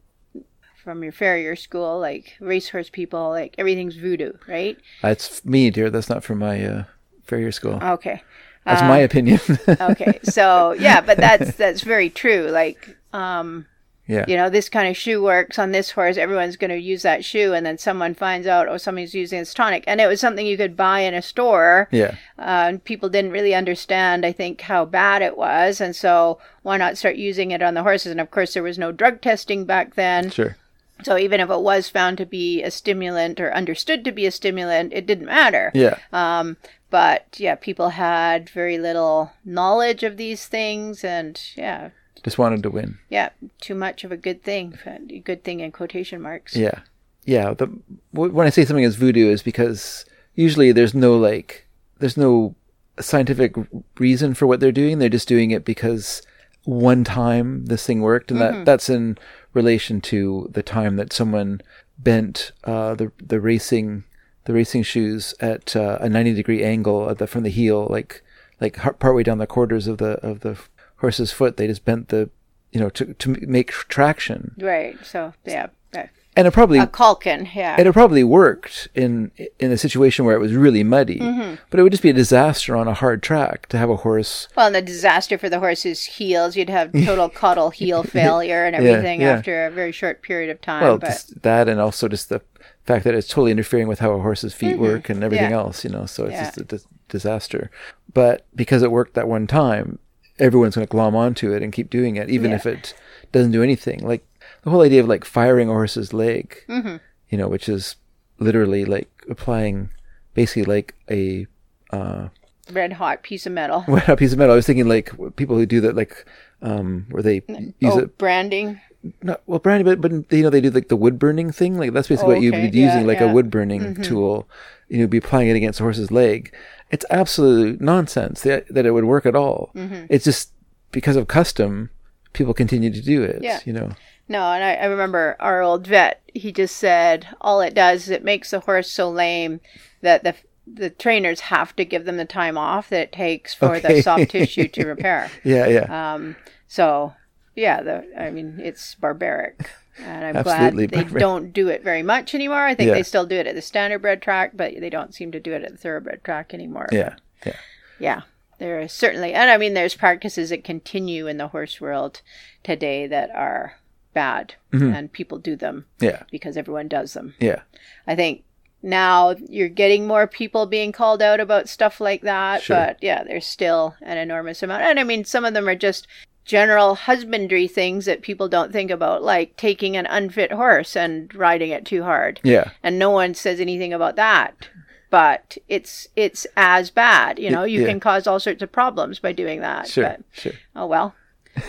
from 0.83 1.05
your 1.05 1.13
farrier 1.13 1.55
school, 1.55 2.01
like 2.01 2.35
racehorse 2.41 2.91
people, 2.91 3.29
like 3.29 3.55
everything's 3.59 3.95
voodoo, 3.95 4.33
right? 4.49 4.77
that's 5.03 5.45
me, 5.45 5.71
dear. 5.71 5.89
That's 5.89 6.09
not 6.09 6.25
from 6.25 6.41
my 6.41 6.65
uh, 6.65 6.85
farrier 7.23 7.53
school. 7.53 7.79
Okay. 7.81 8.25
That's 8.65 8.83
my 8.83 8.99
opinion. 8.99 9.41
okay 9.69 10.21
so 10.23 10.73
yeah 10.79 11.01
but 11.01 11.17
that's 11.17 11.57
that's 11.57 11.81
very 11.81 12.09
true 12.09 12.49
like 12.49 12.97
um 13.13 13.67
yeah, 14.09 14.25
you 14.27 14.37
know 14.37 14.51
this 14.51 14.69
kind 14.69 14.89
of 14.89 14.97
shoe 14.97 15.23
works 15.23 15.59
on 15.61 15.71
this 15.71 15.93
horse. 15.93 16.17
Everyone's 16.17 16.57
going 16.57 16.71
to 16.71 16.77
use 16.77 17.03
that 17.03 17.25
shoe. 17.25 17.55
And 17.55 17.65
then 17.65 17.79
someone 17.79 18.15
finds 18.15 18.49
out 18.49 18.69
oh 18.69 18.77
somebody's 18.77 19.15
using 19.15 19.39
this 19.39 19.55
tonic. 19.55 19.85
And 19.87 20.01
it 20.01 20.09
was 20.09 20.21
something 20.21 20.45
you 20.45 20.57
could 20.57 20.77
buy 20.77 21.01
in 21.01 21.15
a 21.15 21.23
store. 21.23 21.89
Yeah, 21.93 22.17
uh, 22.39 22.67
and 22.67 22.85
people 22.85 23.09
didn't 23.09 23.31
really 23.31 23.55
understand 23.55 24.27
i 24.27 24.33
think 24.33 24.61
how 24.63 24.85
bad 24.85 25.23
it 25.23 25.37
was. 25.37 25.81
And 25.81 25.95
so 25.95 26.39
why 26.63 26.77
not 26.77 26.99
start 26.99 27.17
using 27.17 27.53
it 27.53 27.63
on 27.63 27.75
the 27.75 27.85
horses? 27.85 28.11
And 28.11 28.21
of 28.21 28.31
course 28.31 28.55
there 28.55 28.63
was 28.63 28.79
no 28.79 28.91
drug 28.91 29.21
testing 29.21 29.65
back 29.65 29.95
then. 29.95 30.31
Sure. 30.31 30.57
so 31.05 31.17
even 31.17 31.41
if 31.41 31.49
it 31.49 31.61
was 31.61 31.89
found 31.89 32.19
to 32.19 32.27
be 32.27 32.63
a 32.63 32.71
stimulant 32.73 33.41
or 33.41 33.55
understood 33.55 34.05
to 34.05 34.13
be 34.13 34.27
a 34.27 34.33
stimulant 34.33 34.93
it 34.93 35.07
didn't 35.07 35.27
matter. 35.27 35.71
Yeah, 35.75 35.99
um, 36.13 36.57
but 36.91 37.37
yeah, 37.39 37.55
people 37.55 37.91
had 37.91 38.51
very 38.51 38.79
little 38.79 39.33
knowledge 39.45 40.03
of 40.03 40.17
these 40.17 40.47
things, 40.47 41.03
and 41.05 41.41
yeah, 41.57 41.91
just 42.23 42.39
wanted 42.39 42.63
to 42.63 42.71
win. 42.71 42.99
yeah, 43.09 43.31
too 43.61 43.75
much 43.75 44.05
of 44.05 44.13
a 44.13 44.17
good 44.17 44.43
thing. 44.43 44.79
A 44.87 45.19
good 45.19 45.45
thing 45.45 45.61
in 45.61 45.73
quotation 45.73 46.21
marks. 46.21 46.57
Yeah, 46.57 46.81
yeah. 47.25 47.55
The 47.55 47.67
when 48.13 48.47
I 48.47 48.51
say 48.51 48.65
something 48.65 48.85
is 48.85 48.97
voodoo 48.97 49.31
is 49.31 49.43
because 49.43 50.05
usually 50.35 50.73
there's 50.73 50.95
no 50.95 51.17
like 51.17 51.67
there's 51.99 52.17
no 52.17 52.55
scientific 53.01 53.55
reason 53.99 54.35
for 54.35 54.47
what 54.47 54.61
they're 54.61 54.73
doing. 54.73 54.99
They're 54.99 55.09
just 55.09 55.29
doing 55.29 55.51
it 55.51 55.65
because 55.65 56.23
one 56.65 57.05
time 57.05 57.67
this 57.67 57.87
thing 57.87 58.01
worked, 58.01 58.31
and 58.31 58.41
that 58.41 58.65
that's 58.65 58.89
in 58.89 59.19
relation 59.53 60.01
to 60.01 60.49
the 60.53 60.63
time 60.63 60.97
that 60.97 61.13
someone 61.13 61.61
bent 61.99 62.53
uh, 62.65 62.95
the 62.95 63.13
the 63.19 63.41
racing 63.41 64.05
the 64.45 64.53
racing 64.53 64.83
shoes 64.83 65.35
at 65.41 65.77
uh, 65.77 65.99
a 66.01 66.09
90 66.09 66.35
degree 66.35 66.65
angle 66.65 67.09
at 67.09 67.19
the 67.19 67.27
from 67.27 67.43
the 67.43 67.51
heel, 67.51 67.87
like 67.91 68.23
like 68.61 68.77
partway 68.99 69.23
down 69.23 69.39
the 69.39 69.47
quarters 69.47 69.87
of 69.87 69.99
the 69.99 70.13
of 70.25 70.41
the 70.41 70.59
horse's 71.03 71.31
foot. 71.33 71.59
They 71.59 71.67
just 71.67 71.85
bent 71.85 72.09
the 72.09 72.31
you 72.71 72.81
know, 72.81 72.89
to 72.89 73.13
to 73.13 73.29
make 73.47 73.71
traction. 73.73 74.55
Right. 74.59 74.97
So 75.05 75.35
yeah, 75.45 75.67
yeah. 75.93 76.07
And 76.35 76.47
it 76.47 76.53
probably 76.53 76.79
a 76.79 76.87
caulkin. 76.87 77.47
Yeah. 77.55 77.77
and 77.79 77.87
it 77.87 77.93
probably 77.93 78.25
worked 78.25 78.89
in 78.95 79.31
in 79.59 79.71
a 79.71 79.77
situation 79.77 80.25
where 80.25 80.35
it 80.35 80.39
was 80.41 80.55
really 80.55 80.83
muddy. 80.83 81.19
Mm-hmm. 81.19 81.57
But 81.69 81.79
it 81.79 81.83
would 81.83 81.93
just 81.93 82.03
be 82.03 82.09
a 82.09 82.15
disaster 82.15 82.75
on 82.75 82.89
a 82.89 82.95
hard 82.95 83.23
track 83.23 83.67
to 83.69 83.77
have 83.77 83.91
a 83.91 83.97
horse. 83.97 84.49
well, 84.57 84.69
and 84.69 84.75
the 84.75 84.81
disaster 84.81 85.37
for 85.37 85.51
the 85.51 85.59
horse's 85.59 86.05
heels, 86.07 86.57
you'd 86.57 86.71
have 86.71 86.93
total 87.05 87.29
caudal 87.29 87.69
heel 87.69 88.03
failure 88.05 88.65
and 88.65 88.75
everything 88.75 89.21
yeah. 89.21 89.33
after 89.33 89.67
a 89.67 89.71
very 89.71 89.93
short 89.93 90.23
period 90.23 90.49
of 90.49 90.59
time. 90.63 90.83
Well, 90.83 90.97
but 90.97 91.09
just 91.09 91.43
that, 91.43 91.69
and 91.69 91.79
also 91.79 92.09
just 92.09 92.31
the 92.31 92.41
fact 92.87 93.05
that 93.05 93.15
it's 93.15 93.29
totally 93.29 93.51
interfering 93.51 93.87
with 93.87 93.99
how 93.99 94.13
a 94.13 94.21
horse's 94.21 94.55
feet 94.55 94.79
work 94.79 95.11
and 95.11 95.23
everything 95.23 95.45
Mm-hmm. 95.49 95.53
Yeah. 95.53 95.59
else. 95.59 95.85
You 95.85 95.91
know, 95.91 96.07
so 96.07 96.25
it's 96.25 96.33
Yeah. 96.33 96.51
just 96.51 96.73
a 96.73 96.81
disaster. 97.11 97.71
But 98.15 98.47
because 98.57 98.83
it 98.83 98.91
worked 98.91 99.13
that 99.15 99.29
one 99.29 99.47
time, 99.47 99.99
everyone's 100.43 100.75
going 100.75 100.87
to 100.87 100.91
glom 100.91 101.15
onto 101.15 101.53
it 101.55 101.63
and 101.63 101.73
keep 101.73 101.89
doing 101.89 102.17
it, 102.17 102.29
even 102.29 102.51
Yeah. 102.51 102.57
if 102.57 102.67
it 102.67 102.95
doesn't 103.31 103.53
do 103.53 103.63
anything. 103.63 104.01
Like 104.05 104.27
the 104.63 104.71
whole 104.71 104.83
idea 104.83 105.01
of 105.01 105.09
like 105.09 105.25
firing 105.25 105.69
a 105.69 105.73
horse's 105.73 106.13
leg, 106.13 106.57
Mm-hmm. 106.69 106.97
you 107.31 107.39
know, 107.39 107.49
which 107.49 107.69
is 107.69 107.97
literally 108.39 108.85
like 108.85 109.09
applying 109.31 109.91
basically 110.35 110.65
like 110.65 110.95
a 111.11 111.47
uh, 111.93 112.29
red 112.73 112.95
hot 112.95 113.23
piece 113.23 113.47
of 113.47 113.53
metal. 113.53 113.85
wet 113.89 114.05
hot 114.05 114.19
piece 114.19 114.33
of 114.33 114.39
metal. 114.39 114.53
I 114.53 114.57
was 114.57 114.67
thinking 114.67 114.89
like 114.89 115.11
people 115.37 115.57
who 115.57 115.67
do 115.67 115.81
that, 115.83 115.95
like 115.97 116.27
um, 116.61 117.07
where 117.11 117.23
they 117.23 117.43
use 117.81 117.95
oh, 117.95 117.99
it 118.01 118.19
branding. 118.19 118.81
not 119.23 119.43
well 119.47 119.59
branding, 119.59 119.85
but 119.87 120.01
but 120.01 120.13
you 120.33 120.43
know 120.43 120.51
they 120.51 120.61
do 120.61 120.71
like 120.71 120.89
the 120.89 120.97
wood 120.97 121.19
burning 121.19 121.53
thing. 121.53 121.79
Like 121.79 121.93
that's 121.93 122.09
basically 122.09 122.35
Oh, 122.35 122.37
what 122.37 122.43
you'd 122.43 122.73
be 122.73 122.79
using, 122.79 123.01
Yeah, 123.03 123.07
like 123.07 123.19
yeah. 123.19 123.23
Mm-hmm. 123.27 123.31
a 123.31 123.35
wood 123.35 123.51
burning 123.51 123.95
tool. 124.03 124.49
You 124.89 124.99
know, 124.99 125.07
be 125.07 125.19
applying 125.19 125.49
it 125.49 125.57
against 125.57 125.81
a 125.81 125.85
horse's 125.85 126.11
leg. 126.11 126.53
It's 126.93 127.05
absolute 127.11 127.81
nonsense 127.81 128.43
that, 128.43 128.69
that 128.69 128.87
it 128.87 128.91
would 128.93 129.05
work 129.05 129.27
at 129.27 129.35
all. 129.35 129.71
Mm-hmm. 129.75 130.05
It's 130.11 130.25
just 130.25 130.53
because 130.93 131.17
of 131.17 131.27
custom, 131.27 131.91
people 132.35 132.55
continue 132.55 132.93
to 132.93 133.01
do 133.01 133.23
it. 133.23 133.43
Yeah. 133.43 133.61
You 133.65 133.73
know. 133.73 133.91
No, 134.29 134.53
and 134.53 134.63
I, 134.63 134.75
I 134.75 134.85
remember 134.85 135.37
our 135.41 135.63
old 135.63 135.87
vet. 135.87 136.23
He 136.33 136.53
just 136.53 136.77
said 136.77 137.27
all 137.41 137.61
it 137.61 137.75
does 137.75 138.03
is 138.05 138.11
it 138.11 138.23
makes 138.25 138.51
the 138.51 138.61
horse 138.61 138.91
so 138.91 139.11
lame 139.11 139.61
that 140.03 140.23
the 140.23 140.35
the 140.65 140.91
trainers 140.91 141.41
have 141.41 141.75
to 141.77 141.85
give 141.85 142.05
them 142.05 142.19
the 142.19 142.25
time 142.25 142.57
off 142.57 142.89
that 142.91 143.01
it 143.01 143.13
takes 143.13 143.53
for 143.53 143.75
Okay. 143.75 143.97
the 143.97 144.03
soft 144.03 144.31
tissue 144.31 144.69
to 144.69 144.87
repair. 144.95 145.29
Yeah, 145.45 145.67
yeah. 145.67 146.15
Um, 146.15 146.37
so 146.69 147.15
yeah, 147.57 147.83
the 147.83 148.07
I 148.17 148.31
mean 148.31 148.61
it's 148.63 148.95
barbaric, 148.95 149.69
and 149.99 150.25
I'm 150.25 150.37
Absolutely 150.37 150.87
glad 150.87 151.09
they 151.09 151.19
don't 151.19 151.53
do 151.53 151.69
it 151.69 151.83
very 151.83 152.03
much 152.03 152.35
anymore. 152.35 152.65
I 152.65 152.75
think 152.75 152.89
Yeah. 152.89 152.95
they 152.95 153.03
still 153.03 153.27
do 153.27 153.37
it 153.37 153.47
at 153.47 153.55
the 153.55 153.61
standardbred 153.61 154.21
track, 154.23 154.53
but 154.55 154.75
they 154.81 154.91
don't 154.91 155.15
seem 155.15 155.33
to 155.33 155.41
do 155.41 155.53
it 155.53 155.63
at 155.65 155.71
the 155.73 155.77
thoroughbred 155.77 156.25
track 156.25 156.55
anymore. 156.55 156.89
yeah, 156.93 157.17
yeah. 157.47 157.57
Yeah, 157.99 158.21
there 158.59 158.81
is 158.81 158.93
certainly, 158.93 159.33
and 159.35 159.51
I 159.51 159.59
mean, 159.59 159.75
there's 159.75 159.95
practices 159.95 160.51
that 160.51 160.65
continue 160.65 161.27
in 161.27 161.37
the 161.37 161.49
horse 161.49 161.81
world 161.81 162.21
today 162.65 163.07
that 163.07 163.31
are 163.35 163.77
bad, 164.15 164.55
Mm-hmm. 164.73 164.93
and 164.95 165.13
people 165.13 165.39
do 165.39 165.57
them 165.57 165.87
Yeah, 166.01 166.23
because 166.31 166.57
everyone 166.57 166.89
does 166.89 167.13
them. 167.15 167.35
yeah. 167.39 167.61
I 168.07 168.15
think 168.17 168.45
now 168.83 169.37
you're 169.49 169.69
getting 169.69 170.07
more 170.09 170.27
people 170.27 170.67
being 170.67 170.91
called 170.91 171.23
out 171.23 171.39
about 171.39 171.69
stuff 171.69 172.01
like 172.01 172.23
that, 172.23 172.63
Sure. 172.63 172.77
but 172.77 172.99
yeah, 173.01 173.23
there's 173.23 173.47
still 173.47 173.95
an 174.03 174.19
enormous 174.19 174.63
amount. 174.63 174.83
And 174.83 174.99
I 174.99 175.05
mean, 175.05 175.25
some 175.25 175.45
of 175.45 175.55
them 175.55 175.69
are 175.69 175.77
just 175.77 176.09
general 176.45 176.95
husbandry 176.95 177.69
things 177.69 178.05
that 178.05 178.23
people 178.23 178.49
don't 178.49 178.73
think 178.73 178.91
about, 178.91 179.23
like 179.23 179.57
taking 179.57 179.97
an 179.97 180.07
unfit 180.07 180.53
horse 180.53 180.97
and 180.97 181.33
riding 181.35 181.71
it 181.71 181.85
too 181.85 182.03
hard. 182.03 182.41
Yeah. 182.43 182.71
And 182.83 182.99
no 182.99 183.11
one 183.11 183.35
says 183.35 183.61
anything 183.61 183.93
about 183.93 184.17
that. 184.17 184.69
But 185.11 185.59
it's 185.69 186.09
it's 186.17 186.47
as 186.57 186.91
bad, 186.91 187.39
you 187.39 187.51
know. 187.51 187.65
You 187.65 187.83
yeah. 187.83 187.89
can 187.89 188.01
cause 188.01 188.27
all 188.27 188.41
sorts 188.41 188.63
of 188.63 188.73
problems 188.73 189.19
by 189.19 189.33
doing 189.33 189.61
that. 189.61 189.87
Sure, 189.87 190.05
But, 190.05 190.21
sure. 190.33 190.53
oh 190.75 190.87
well, 190.87 191.15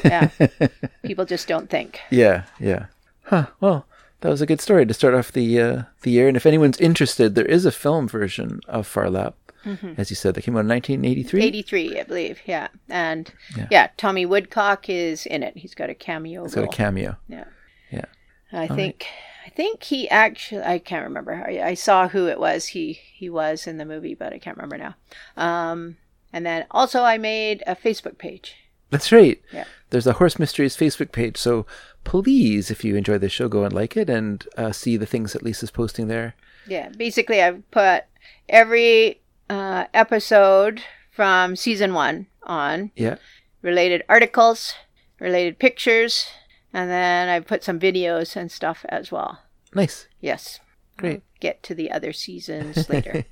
yeah. 0.05 0.29
people 1.03 1.25
just 1.25 1.45
don't 1.45 1.69
think. 1.69 1.99
Yeah, 2.09 2.45
yeah. 2.57 2.85
Huh. 3.23 3.47
Well, 3.59 3.85
that 4.21 4.29
was 4.29 4.41
a 4.41 4.45
good 4.45 4.61
story 4.61 4.85
to 4.85 4.93
start 4.93 5.13
off 5.13 5.33
the 5.33 5.59
uh, 5.59 5.83
the 6.03 6.11
year. 6.11 6.29
And 6.29 6.37
if 6.37 6.45
anyone's 6.45 6.79
interested, 6.79 7.35
there 7.35 7.45
is 7.45 7.65
a 7.65 7.71
film 7.71 8.07
version 8.07 8.61
of 8.69 8.87
Phar 8.87 9.09
Lap, 9.09 9.35
Mm-hmm. 9.65 9.93
as 9.97 10.09
you 10.09 10.15
said, 10.15 10.35
that 10.35 10.41
came 10.43 10.55
out 10.55 10.61
in 10.61 10.67
1983. 10.67 11.43
83, 11.43 11.99
I 11.99 12.03
believe. 12.03 12.39
Yeah, 12.45 12.67
and 12.89 13.31
Yeah. 13.57 13.67
yeah, 13.71 13.87
Tommy 13.97 14.25
Woodcock 14.25 14.89
is 14.89 15.25
in 15.25 15.43
it. 15.43 15.57
He's 15.57 15.73
got 15.75 15.89
a 15.89 15.95
cameo 15.95 16.47
got 16.47 16.63
a 16.63 16.67
cameo. 16.67 17.17
yeah, 17.27 17.45
Yeah. 17.91 18.05
I 18.51 18.67
think 18.67 19.05
I 19.45 19.49
think 19.49 19.83
he 19.83 20.09
actually 20.09 20.63
I 20.63 20.79
can't 20.79 21.03
remember. 21.05 21.33
I, 21.47 21.61
I 21.61 21.73
saw 21.73 22.07
who 22.07 22.27
it 22.27 22.39
was. 22.39 22.67
He 22.67 22.93
he 23.13 23.29
was 23.29 23.65
in 23.67 23.77
the 23.77 23.85
movie, 23.85 24.15
but 24.15 24.33
I 24.33 24.37
can't 24.39 24.57
remember 24.57 24.77
now. 24.77 24.95
Um, 25.37 25.97
and 26.31 26.45
then 26.45 26.65
also 26.71 27.03
I 27.03 27.17
made 27.17 27.63
a 27.67 27.75
Facebook 27.75 28.17
page. 28.17 28.55
That's 28.89 29.11
right. 29.11 29.41
Yeah. 29.51 29.65
There's 29.89 30.05
a 30.07 30.13
Horse 30.13 30.37
Mysteries 30.37 30.77
Facebook 30.77 31.11
page. 31.11 31.37
So 31.37 31.65
please, 32.03 32.69
if 32.69 32.83
you 32.83 32.95
enjoy 32.95 33.17
this 33.17 33.31
show, 33.31 33.47
go 33.47 33.63
and 33.63 33.73
like 33.73 33.97
it 33.97 34.09
and 34.09 34.45
uh, 34.57 34.71
see 34.71 34.97
the 34.97 35.05
things 35.07 35.33
that 35.33 35.43
Lezah's 35.43 35.71
posting 35.71 36.07
there. 36.09 36.35
Yeah, 36.67 36.89
basically 36.89 37.41
I've 37.41 37.69
put 37.71 38.03
every 38.47 39.19
uh, 39.49 39.85
episode 39.93 40.81
from 41.11 41.55
season 41.55 41.93
one 41.93 42.27
on 42.43 42.91
Yeah. 42.95 43.15
related 43.61 44.03
articles, 44.09 44.73
related 45.19 45.59
pictures, 45.59 46.27
and 46.73 46.89
then 46.89 47.29
I 47.29 47.39
put 47.39 47.63
some 47.63 47.79
videos 47.79 48.35
and 48.35 48.51
stuff 48.51 48.85
as 48.89 49.11
well. 49.11 49.39
Nice. 49.75 50.07
Yes. 50.21 50.59
Great. 50.97 51.21
Get 51.39 51.63
to 51.63 51.75
the 51.75 51.91
other 51.91 52.13
seasons 52.13 52.89
later. 52.89 53.25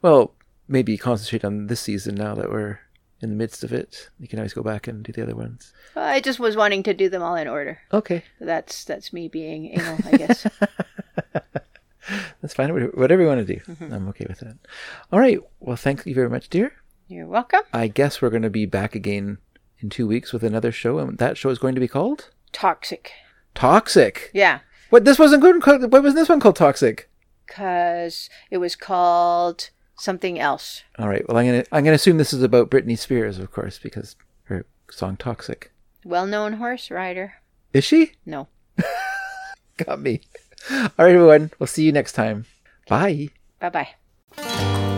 Well, 0.00 0.34
maybe 0.68 0.96
concentrate 0.96 1.44
on 1.44 1.66
this 1.66 1.80
season 1.80 2.14
now 2.14 2.34
that 2.34 2.50
we're 2.50 2.80
in 3.20 3.30
the 3.30 3.36
midst 3.36 3.62
of 3.62 3.72
it. 3.72 4.10
You 4.18 4.26
can 4.28 4.38
always 4.40 4.52
go 4.54 4.62
back 4.62 4.88
and 4.88 5.02
do 5.04 5.12
the 5.12 5.22
other 5.22 5.36
ones. 5.36 5.72
I 5.94 6.20
just 6.20 6.40
was 6.40 6.56
wanting 6.56 6.82
to 6.84 6.94
do 6.94 7.08
them 7.08 7.22
all 7.22 7.36
in 7.36 7.46
order. 7.48 7.78
Okay. 7.92 8.24
That's 8.40 8.84
that's 8.84 9.12
me 9.12 9.28
being 9.28 9.66
anal, 9.78 9.98
I 10.06 10.16
guess. 10.16 10.46
That's 12.40 12.54
fine. 12.54 12.70
Whatever 12.94 13.22
you 13.22 13.28
want 13.28 13.46
to 13.46 13.54
do. 13.54 13.60
Mm-hmm. 13.60 13.92
I'm 13.92 14.08
okay 14.08 14.26
with 14.28 14.40
that. 14.40 14.56
All 15.12 15.18
right. 15.20 15.38
Well, 15.60 15.76
thank 15.76 16.04
you 16.06 16.14
very 16.14 16.28
much, 16.30 16.48
dear. 16.48 16.72
You're 17.08 17.26
welcome. 17.26 17.60
I 17.72 17.88
guess 17.88 18.20
we're 18.22 18.30
going 18.30 18.42
to 18.42 18.50
be 18.50 18.66
back 18.66 18.94
again 18.94 19.38
in 19.78 19.90
two 19.90 20.06
weeks 20.06 20.32
with 20.32 20.42
another 20.42 20.72
show, 20.72 20.98
and 20.98 21.18
that 21.18 21.36
show 21.36 21.50
is 21.50 21.58
going 21.58 21.74
to 21.74 21.80
be 21.80 21.88
called 21.88 22.30
Toxic. 22.52 23.12
Toxic. 23.54 24.30
Yeah, 24.32 24.60
What? 24.90 25.04
This 25.04 25.18
wasn't 25.18 25.42
good. 25.42 25.64
What 25.92 26.02
was 26.02 26.14
this 26.14 26.28
one 26.28 26.40
called? 26.40 26.56
Toxic. 26.56 27.08
because 27.46 28.30
it 28.50 28.58
was 28.58 28.74
called 28.76 29.70
something 29.96 30.38
else. 30.38 30.82
All 30.98 31.08
right. 31.08 31.26
Well, 31.28 31.36
I'm 31.36 31.46
gonna 31.46 31.64
I'm 31.70 31.84
gonna 31.84 31.94
assume 31.96 32.16
this 32.18 32.32
is 32.32 32.42
about 32.42 32.70
Britney 32.70 32.98
Spears, 32.98 33.38
of 33.38 33.50
course, 33.50 33.78
because 33.78 34.16
her 34.44 34.64
song 34.90 35.16
"Toxic." 35.16 35.70
Well-known 36.04 36.54
horse 36.54 36.90
rider. 36.90 37.34
Is 37.72 37.84
she? 37.84 38.12
No. 38.26 38.48
Got 39.76 40.00
me. 40.00 40.20
All 40.70 40.76
right, 40.98 41.14
everyone. 41.14 41.50
We'll 41.58 41.66
see 41.66 41.84
you 41.84 41.92
next 41.92 42.12
time. 42.12 42.46
Bye. 42.88 43.28
Bye 43.60 43.70
bye. 44.36 44.88